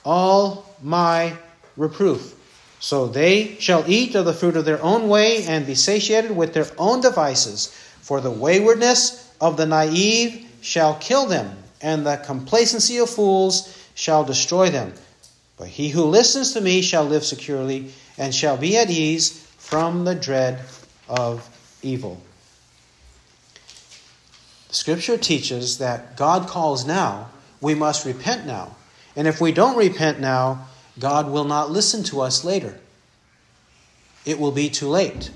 all 0.05 0.75
my 0.83 1.35
reproof. 1.77 2.35
So 2.81 3.07
they 3.07 3.57
shall 3.59 3.85
eat 3.89 4.15
of 4.15 4.25
the 4.25 4.33
fruit 4.33 4.57
of 4.57 4.65
their 4.65 4.83
own 4.83 5.09
way 5.09 5.45
and 5.45 5.67
be 5.67 5.75
satiated 5.75 6.37
with 6.37 6.53
their 6.53 6.67
own 6.77 7.01
devices. 7.01 7.69
For 8.03 8.21
the 8.21 8.31
waywardness 8.31 9.33
of 9.41 9.57
the 9.57 9.67
naive 9.67 10.47
shall 10.61 10.95
kill 10.97 11.27
them, 11.27 11.57
and 11.81 12.07
the 12.07 12.17
complacency 12.17 12.99
of 12.99 13.11
fools 13.11 13.77
shall 13.95 14.25
destroy 14.25 14.71
them. 14.71 14.95
But 15.57 15.69
he 15.69 15.89
who 15.89 16.05
listens 16.05 16.53
to 16.53 16.61
me 16.61 16.83
shall 16.83 17.05
live 17.05 17.25
securely 17.25 17.91
and 18.17 18.35
shall 18.35 18.57
be 18.57 18.77
at 18.77 18.91
ease 18.91 19.45
from 19.59 20.05
the 20.05 20.15
dread 20.15 20.61
of 21.09 21.49
evil. 21.83 22.21
Scripture 24.71 25.17
teaches 25.17 25.79
that 25.79 26.17
God 26.17 26.49
calls 26.49 26.87
now, 26.87 27.31
we 27.61 27.75
must 27.75 28.05
repent 28.05 28.47
now. 28.47 28.77
And 29.17 29.27
if 29.27 29.41
we 29.41 29.53
don't 29.53 29.77
repent 29.77 30.21
now, 30.21 30.69
God 30.99 31.31
will 31.31 31.45
not 31.45 31.71
listen 31.71 32.03
to 32.05 32.21
us 32.21 32.45
later. 32.45 32.79
It 34.25 34.39
will 34.39 34.53
be 34.53 34.69
too 34.69 34.89
late. 34.89 35.31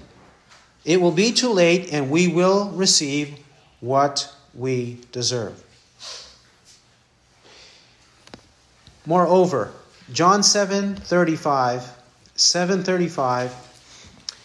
It 0.84 1.01
will 1.01 1.12
be 1.12 1.32
too 1.32 1.51
late, 1.51 1.93
and 1.93 2.11
we 2.11 2.28
will 2.28 2.70
receive 2.70 3.38
what 3.80 4.32
we 4.55 4.99
deserve. 5.12 5.62
Moreover, 9.07 9.72
John 10.12 10.43
7 10.43 10.97
35, 10.97 11.90
735, 12.36 13.55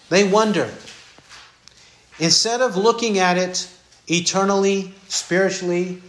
they 0.10 0.28
wonder. 0.28 0.72
Instead 2.20 2.62
of 2.62 2.76
looking 2.76 3.20
at 3.20 3.38
it 3.38 3.70
eternally, 4.08 4.94
spiritually, 5.08 6.02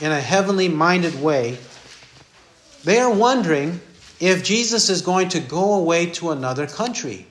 in 0.00 0.12
a 0.12 0.20
heavenly 0.20 0.68
minded 0.68 1.20
way, 1.22 1.58
they 2.84 2.98
are 2.98 3.12
wondering 3.12 3.80
if 4.20 4.44
Jesus 4.44 4.90
is 4.90 5.02
going 5.02 5.28
to 5.30 5.40
go 5.40 5.74
away 5.74 6.06
to 6.06 6.30
another 6.30 6.66
country. 6.66 7.26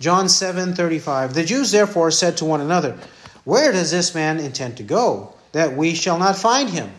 John 0.00 0.26
7:35 0.26 1.32
The 1.32 1.44
Jews 1.44 1.70
therefore 1.70 2.10
said 2.10 2.36
to 2.38 2.44
one 2.44 2.60
another, 2.60 2.96
Where 3.44 3.72
does 3.72 3.90
this 3.90 4.14
man 4.14 4.38
intend 4.38 4.76
to 4.76 4.82
go 4.82 5.34
that 5.52 5.76
we 5.76 5.94
shall 5.94 6.18
not 6.18 6.36
find 6.36 6.70
him? 6.70 6.92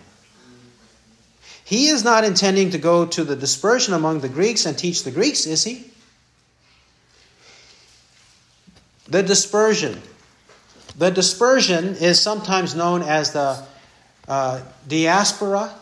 He 1.64 1.88
is 1.88 2.04
not 2.04 2.24
intending 2.24 2.72
to 2.72 2.78
go 2.78 3.06
to 3.06 3.24
the 3.24 3.36
dispersion 3.36 3.94
among 3.94 4.22
the 4.22 4.30
Greeks 4.30 4.66
and 4.66 4.78
teach 4.78 5.04
the 5.04 5.12
Greeks, 5.12 5.46
is 5.46 5.64
he? 5.64 5.92
The 9.10 9.24
dispersion. 9.24 10.00
The 10.98 11.10
dispersion 11.10 11.96
is 11.96 12.20
sometimes 12.20 12.76
known 12.76 13.02
as 13.02 13.32
the 13.32 13.64
uh, 14.28 14.62
diaspora, 14.88 15.74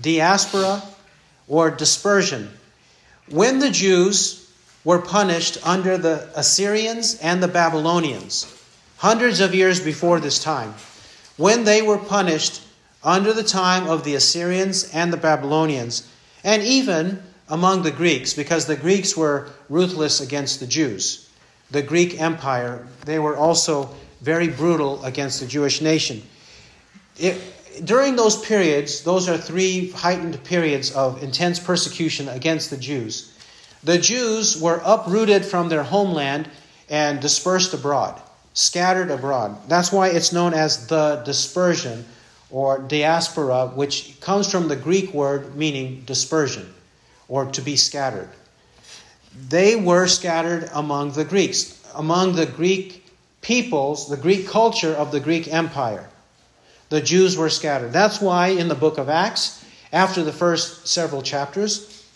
diaspora, 0.00 0.82
or 1.46 1.70
dispersion. 1.70 2.50
When 3.30 3.60
the 3.60 3.70
Jews 3.70 4.50
were 4.84 5.00
punished 5.00 5.64
under 5.64 5.96
the 5.96 6.28
Assyrians 6.34 7.20
and 7.20 7.40
the 7.40 7.48
Babylonians, 7.48 8.52
hundreds 8.96 9.38
of 9.38 9.54
years 9.54 9.78
before 9.78 10.18
this 10.18 10.42
time, 10.42 10.74
when 11.36 11.62
they 11.62 11.82
were 11.82 11.98
punished 11.98 12.62
under 13.04 13.32
the 13.32 13.44
time 13.44 13.86
of 13.86 14.02
the 14.02 14.16
Assyrians 14.16 14.90
and 14.92 15.12
the 15.12 15.16
Babylonians, 15.16 16.08
and 16.42 16.62
even 16.62 17.22
among 17.48 17.82
the 17.82 17.90
Greeks, 17.92 18.32
because 18.32 18.66
the 18.66 18.76
Greeks 18.76 19.16
were 19.16 19.48
ruthless 19.68 20.20
against 20.20 20.58
the 20.58 20.66
Jews. 20.66 21.28
The 21.72 21.82
Greek 21.82 22.20
Empire, 22.20 22.86
they 23.06 23.18
were 23.18 23.36
also 23.36 23.88
very 24.20 24.48
brutal 24.48 25.04
against 25.04 25.40
the 25.40 25.46
Jewish 25.46 25.80
nation. 25.80 26.22
It, 27.18 27.40
during 27.84 28.16
those 28.16 28.40
periods, 28.44 29.02
those 29.02 29.28
are 29.28 29.38
three 29.38 29.90
heightened 29.90 30.44
periods 30.44 30.92
of 30.92 31.22
intense 31.22 31.58
persecution 31.58 32.28
against 32.28 32.70
the 32.70 32.76
Jews. 32.76 33.32
The 33.82 33.98
Jews 33.98 34.60
were 34.60 34.80
uprooted 34.84 35.44
from 35.44 35.68
their 35.68 35.82
homeland 35.82 36.48
and 36.88 37.20
dispersed 37.20 37.72
abroad, 37.72 38.20
scattered 38.52 39.10
abroad. 39.10 39.56
That's 39.68 39.90
why 39.90 40.08
it's 40.08 40.32
known 40.32 40.52
as 40.52 40.86
the 40.86 41.22
dispersion 41.24 42.04
or 42.50 42.78
diaspora, 42.78 43.68
which 43.68 44.20
comes 44.20 44.50
from 44.50 44.68
the 44.68 44.76
Greek 44.76 45.14
word 45.14 45.56
meaning 45.56 46.02
dispersion 46.04 46.72
or 47.28 47.46
to 47.46 47.62
be 47.62 47.76
scattered. 47.76 48.28
They 49.48 49.76
were 49.76 50.06
scattered 50.06 50.70
among 50.72 51.12
the 51.12 51.24
Greeks, 51.24 51.80
among 51.94 52.34
the 52.34 52.46
Greek 52.46 53.06
peoples, 53.40 54.08
the 54.08 54.16
Greek 54.16 54.46
culture 54.48 54.92
of 54.92 55.10
the 55.12 55.20
Greek 55.20 55.52
Empire 55.52 56.08
the 56.92 57.00
Jews 57.00 57.38
were 57.38 57.48
scattered. 57.48 57.90
That's 57.90 58.20
why 58.20 58.48
in 58.48 58.68
the 58.68 58.74
book 58.74 58.98
of 58.98 59.08
Acts, 59.08 59.64
after 59.94 60.22
the 60.22 60.32
first 60.32 60.86
several 60.86 61.22
chapters, 61.22 62.06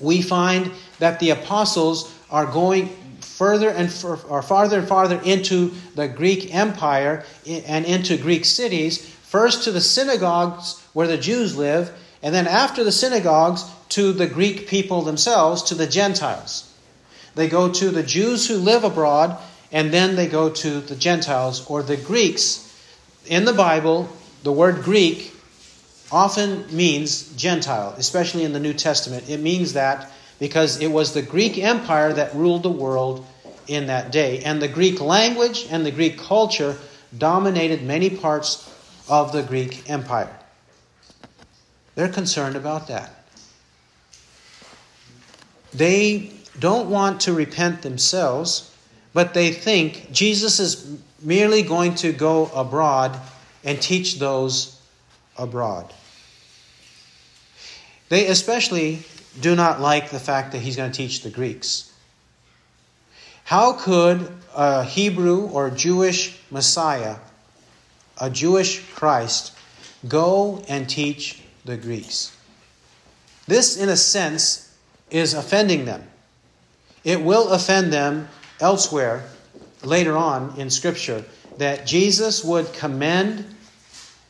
we 0.00 0.22
find 0.22 0.72
that 0.98 1.20
the 1.20 1.30
apostles 1.30 2.12
are 2.28 2.44
going 2.44 2.88
further 3.20 3.68
and 3.68 3.86
or 4.28 4.42
farther 4.42 4.80
and 4.80 4.88
farther 4.88 5.20
into 5.24 5.70
the 5.94 6.08
Greek 6.08 6.52
Empire 6.52 7.24
and 7.46 7.86
into 7.86 8.16
Greek 8.16 8.44
cities, 8.44 9.06
first 9.06 9.62
to 9.62 9.70
the 9.70 9.80
synagogues 9.80 10.84
where 10.94 11.06
the 11.06 11.16
Jews 11.16 11.56
live, 11.56 11.92
and 12.20 12.34
then 12.34 12.48
after 12.48 12.82
the 12.82 12.90
synagogues 12.90 13.64
to 13.98 14.12
the 14.12 14.28
Greek 14.28 14.68
people 14.68 15.02
themselves, 15.02 15.64
to 15.64 15.74
the 15.74 15.88
Gentiles. 15.88 16.72
They 17.34 17.48
go 17.48 17.72
to 17.72 17.90
the 17.90 18.04
Jews 18.04 18.46
who 18.46 18.54
live 18.58 18.84
abroad, 18.84 19.36
and 19.72 19.92
then 19.92 20.14
they 20.14 20.28
go 20.28 20.50
to 20.50 20.80
the 20.80 20.94
Gentiles 20.94 21.68
or 21.68 21.82
the 21.82 21.96
Greeks 21.96 22.64
in 23.26 23.44
the 23.44 23.52
Bible, 23.52 24.08
the 24.44 24.52
word 24.52 24.84
Greek 24.84 25.34
often 26.12 26.64
means 26.70 27.34
Gentile, 27.34 27.92
especially 27.98 28.44
in 28.44 28.52
the 28.52 28.60
New 28.60 28.72
Testament. 28.72 29.28
It 29.28 29.40
means 29.40 29.72
that 29.72 30.12
because 30.38 30.80
it 30.80 30.86
was 30.86 31.12
the 31.12 31.22
Greek 31.22 31.58
Empire 31.58 32.12
that 32.12 32.36
ruled 32.36 32.62
the 32.62 32.70
world 32.70 33.26
in 33.66 33.88
that 33.88 34.12
day. 34.12 34.44
And 34.44 34.62
the 34.62 34.68
Greek 34.68 35.00
language 35.00 35.66
and 35.72 35.84
the 35.84 35.90
Greek 35.90 36.18
culture 36.18 36.76
dominated 37.16 37.82
many 37.82 38.10
parts 38.10 38.72
of 39.08 39.32
the 39.32 39.42
Greek 39.42 39.90
Empire. 39.90 40.38
They're 41.96 42.08
concerned 42.08 42.54
about 42.54 42.86
that. 42.86 43.17
They 45.72 46.32
don't 46.58 46.90
want 46.90 47.20
to 47.22 47.32
repent 47.32 47.82
themselves, 47.82 48.74
but 49.12 49.34
they 49.34 49.52
think 49.52 50.10
Jesus 50.12 50.60
is 50.60 50.98
merely 51.22 51.62
going 51.62 51.94
to 51.96 52.12
go 52.12 52.46
abroad 52.46 53.18
and 53.64 53.80
teach 53.80 54.18
those 54.18 54.80
abroad. 55.36 55.92
They 58.08 58.26
especially 58.28 59.00
do 59.40 59.54
not 59.54 59.80
like 59.80 60.10
the 60.10 60.18
fact 60.18 60.52
that 60.52 60.58
he's 60.58 60.76
going 60.76 60.90
to 60.90 60.96
teach 60.96 61.22
the 61.22 61.30
Greeks. 61.30 61.92
How 63.44 63.72
could 63.72 64.30
a 64.54 64.84
Hebrew 64.84 65.46
or 65.48 65.70
Jewish 65.70 66.38
Messiah, 66.50 67.16
a 68.20 68.30
Jewish 68.30 68.80
Christ, 68.90 69.52
go 70.06 70.64
and 70.68 70.88
teach 70.88 71.42
the 71.64 71.76
Greeks? 71.76 72.36
This, 73.46 73.76
in 73.76 73.88
a 73.88 73.96
sense, 73.96 74.67
is 75.10 75.34
offending 75.34 75.84
them. 75.84 76.02
It 77.04 77.22
will 77.22 77.48
offend 77.50 77.92
them 77.92 78.28
elsewhere 78.60 79.24
later 79.82 80.16
on 80.16 80.54
in 80.58 80.70
Scripture 80.70 81.24
that 81.58 81.86
Jesus 81.86 82.44
would 82.44 82.72
commend 82.72 83.44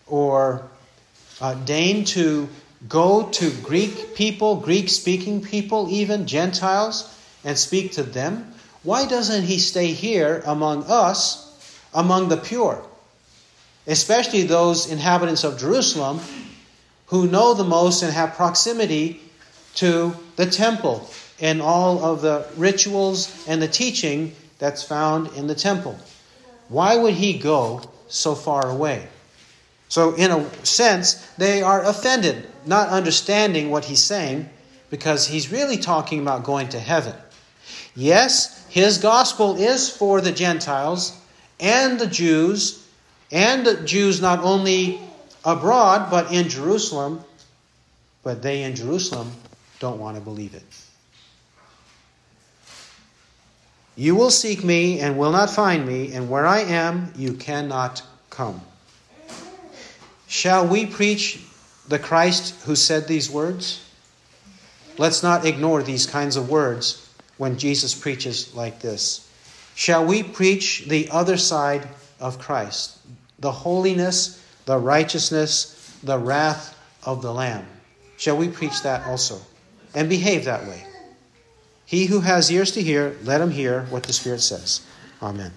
or 0.07 0.63
uh, 1.41 1.55
deign 1.55 2.05
to 2.05 2.49
go 2.87 3.29
to 3.31 3.51
Greek 3.63 4.15
people, 4.15 4.57
Greek 4.57 4.89
speaking 4.89 5.43
people, 5.43 5.89
even 5.91 6.27
Gentiles, 6.27 7.15
and 7.45 7.59
speak 7.59 7.93
to 7.93 8.03
them? 8.03 8.53
Why 8.83 9.07
doesn't 9.07 9.45
he 9.45 9.59
stay 9.59 9.89
here 9.89 10.43
among 10.47 10.85
us, 10.85 11.45
among 11.93 12.29
the 12.29 12.37
pure? 12.37 12.83
Especially 13.87 14.43
those 14.43 14.91
inhabitants 14.91 15.45
of 15.45 15.59
Jerusalem 15.59 16.21
who 17.07 17.27
know 17.27 17.55
the 17.55 17.65
most 17.65 18.03
and 18.03 18.13
have 18.13 18.35
proximity 18.35 19.21
to 19.79 20.13
the 20.35 20.47
temple 20.47 21.09
and 21.41 21.63
all 21.63 22.05
of 22.05 22.21
the 22.21 22.45
rituals 22.57 23.47
and 23.47 23.63
the 23.63 23.69
teaching 23.69 24.35
that's 24.59 24.83
found 24.83 25.29
in 25.37 25.47
the 25.47 25.55
temple. 25.55 25.97
Why 26.69 26.97
would 26.97 27.15
he 27.15 27.39
go 27.39 27.83
so 28.09 28.35
far 28.35 28.69
away? 28.69 29.07
So, 29.89 30.15
in 30.15 30.33
a 30.33 30.67
sense, 30.67 31.15
they 31.39 31.63
are 31.63 31.85
offended, 31.85 32.47
not 32.67 32.89
understanding 32.89 33.71
what 33.71 33.85
he's 33.85 34.03
saying, 34.03 34.51
because 34.91 35.29
he's 35.29 35.53
really 35.53 35.79
talking 35.79 36.21
about 36.21 36.45
going 36.45 36.71
to 36.71 36.81
heaven. 36.81 37.15
Yes, 37.95 38.67
his 38.69 38.99
gospel 38.99 39.57
is 39.57 39.89
for 39.89 40.21
the 40.21 40.33
Gentiles 40.33 41.19
and 41.61 42.01
the 42.01 42.07
Jews, 42.07 42.85
and 43.31 43.65
the 43.65 43.77
Jews 43.83 44.21
not 44.21 44.41
only 44.41 45.01
abroad, 45.45 46.11
but 46.11 46.33
in 46.33 46.49
Jerusalem, 46.49 47.25
but 48.25 48.43
they 48.43 48.65
in 48.65 48.75
Jerusalem 48.75 49.31
don't 49.81 49.99
want 49.99 50.17
to 50.17 50.23
believe 50.23 50.55
it. 50.55 50.65
You 53.97 54.15
will 54.15 54.31
seek 54.31 54.63
me 54.63 55.01
and 55.01 55.19
will 55.19 55.33
not 55.33 55.51
find 55.51 55.87
me, 55.87 56.13
and 56.13 56.31
where 56.31 56.47
I 56.47 56.61
am, 56.61 57.13
you 57.17 57.33
cannot 57.35 58.03
come. 58.31 58.61
Shall 60.29 60.69
we 60.69 60.87
preach 60.87 61.41
the 61.89 61.99
Christ 61.99 62.55
who 62.65 62.77
said 62.77 63.09
these 63.09 63.29
words? 63.29 63.85
Let's 64.99 65.23
not 65.23 65.45
ignore 65.45 65.83
these 65.83 66.07
kinds 66.07 66.37
of 66.37 66.49
words 66.49 67.09
when 67.39 67.59
Jesus 67.59 67.95
preaches 67.95 68.55
like 68.55 68.81
this. 68.81 69.29
Shall 69.75 70.05
we 70.05 70.23
preach 70.23 70.85
the 70.87 71.09
other 71.11 71.37
side 71.37 71.89
of 72.21 72.39
Christ? 72.39 72.99
The 73.39 73.53
holiness, 73.53 74.45
the 74.65 74.77
righteousness, 74.77 75.97
the 76.03 76.19
wrath 76.19 76.77
of 77.05 77.23
the 77.23 77.33
Lamb. 77.33 77.67
Shall 78.17 78.37
we 78.37 78.49
preach 78.49 78.83
that 78.83 79.07
also? 79.07 79.41
And 79.99 80.09
behave 80.09 80.45
that 80.45 80.65
way. 80.65 80.85
He 81.85 82.07
who 82.07 82.21
has 82.21 82.53
ears 82.53 82.71
to 82.71 82.81
hear, 82.81 83.17
let 83.25 83.41
him 83.41 83.51
hear 83.51 83.83
what 83.87 84.05
the 84.05 84.13
Spirit 84.13 84.41
says. 84.43 84.83
Amen. 85.21 85.51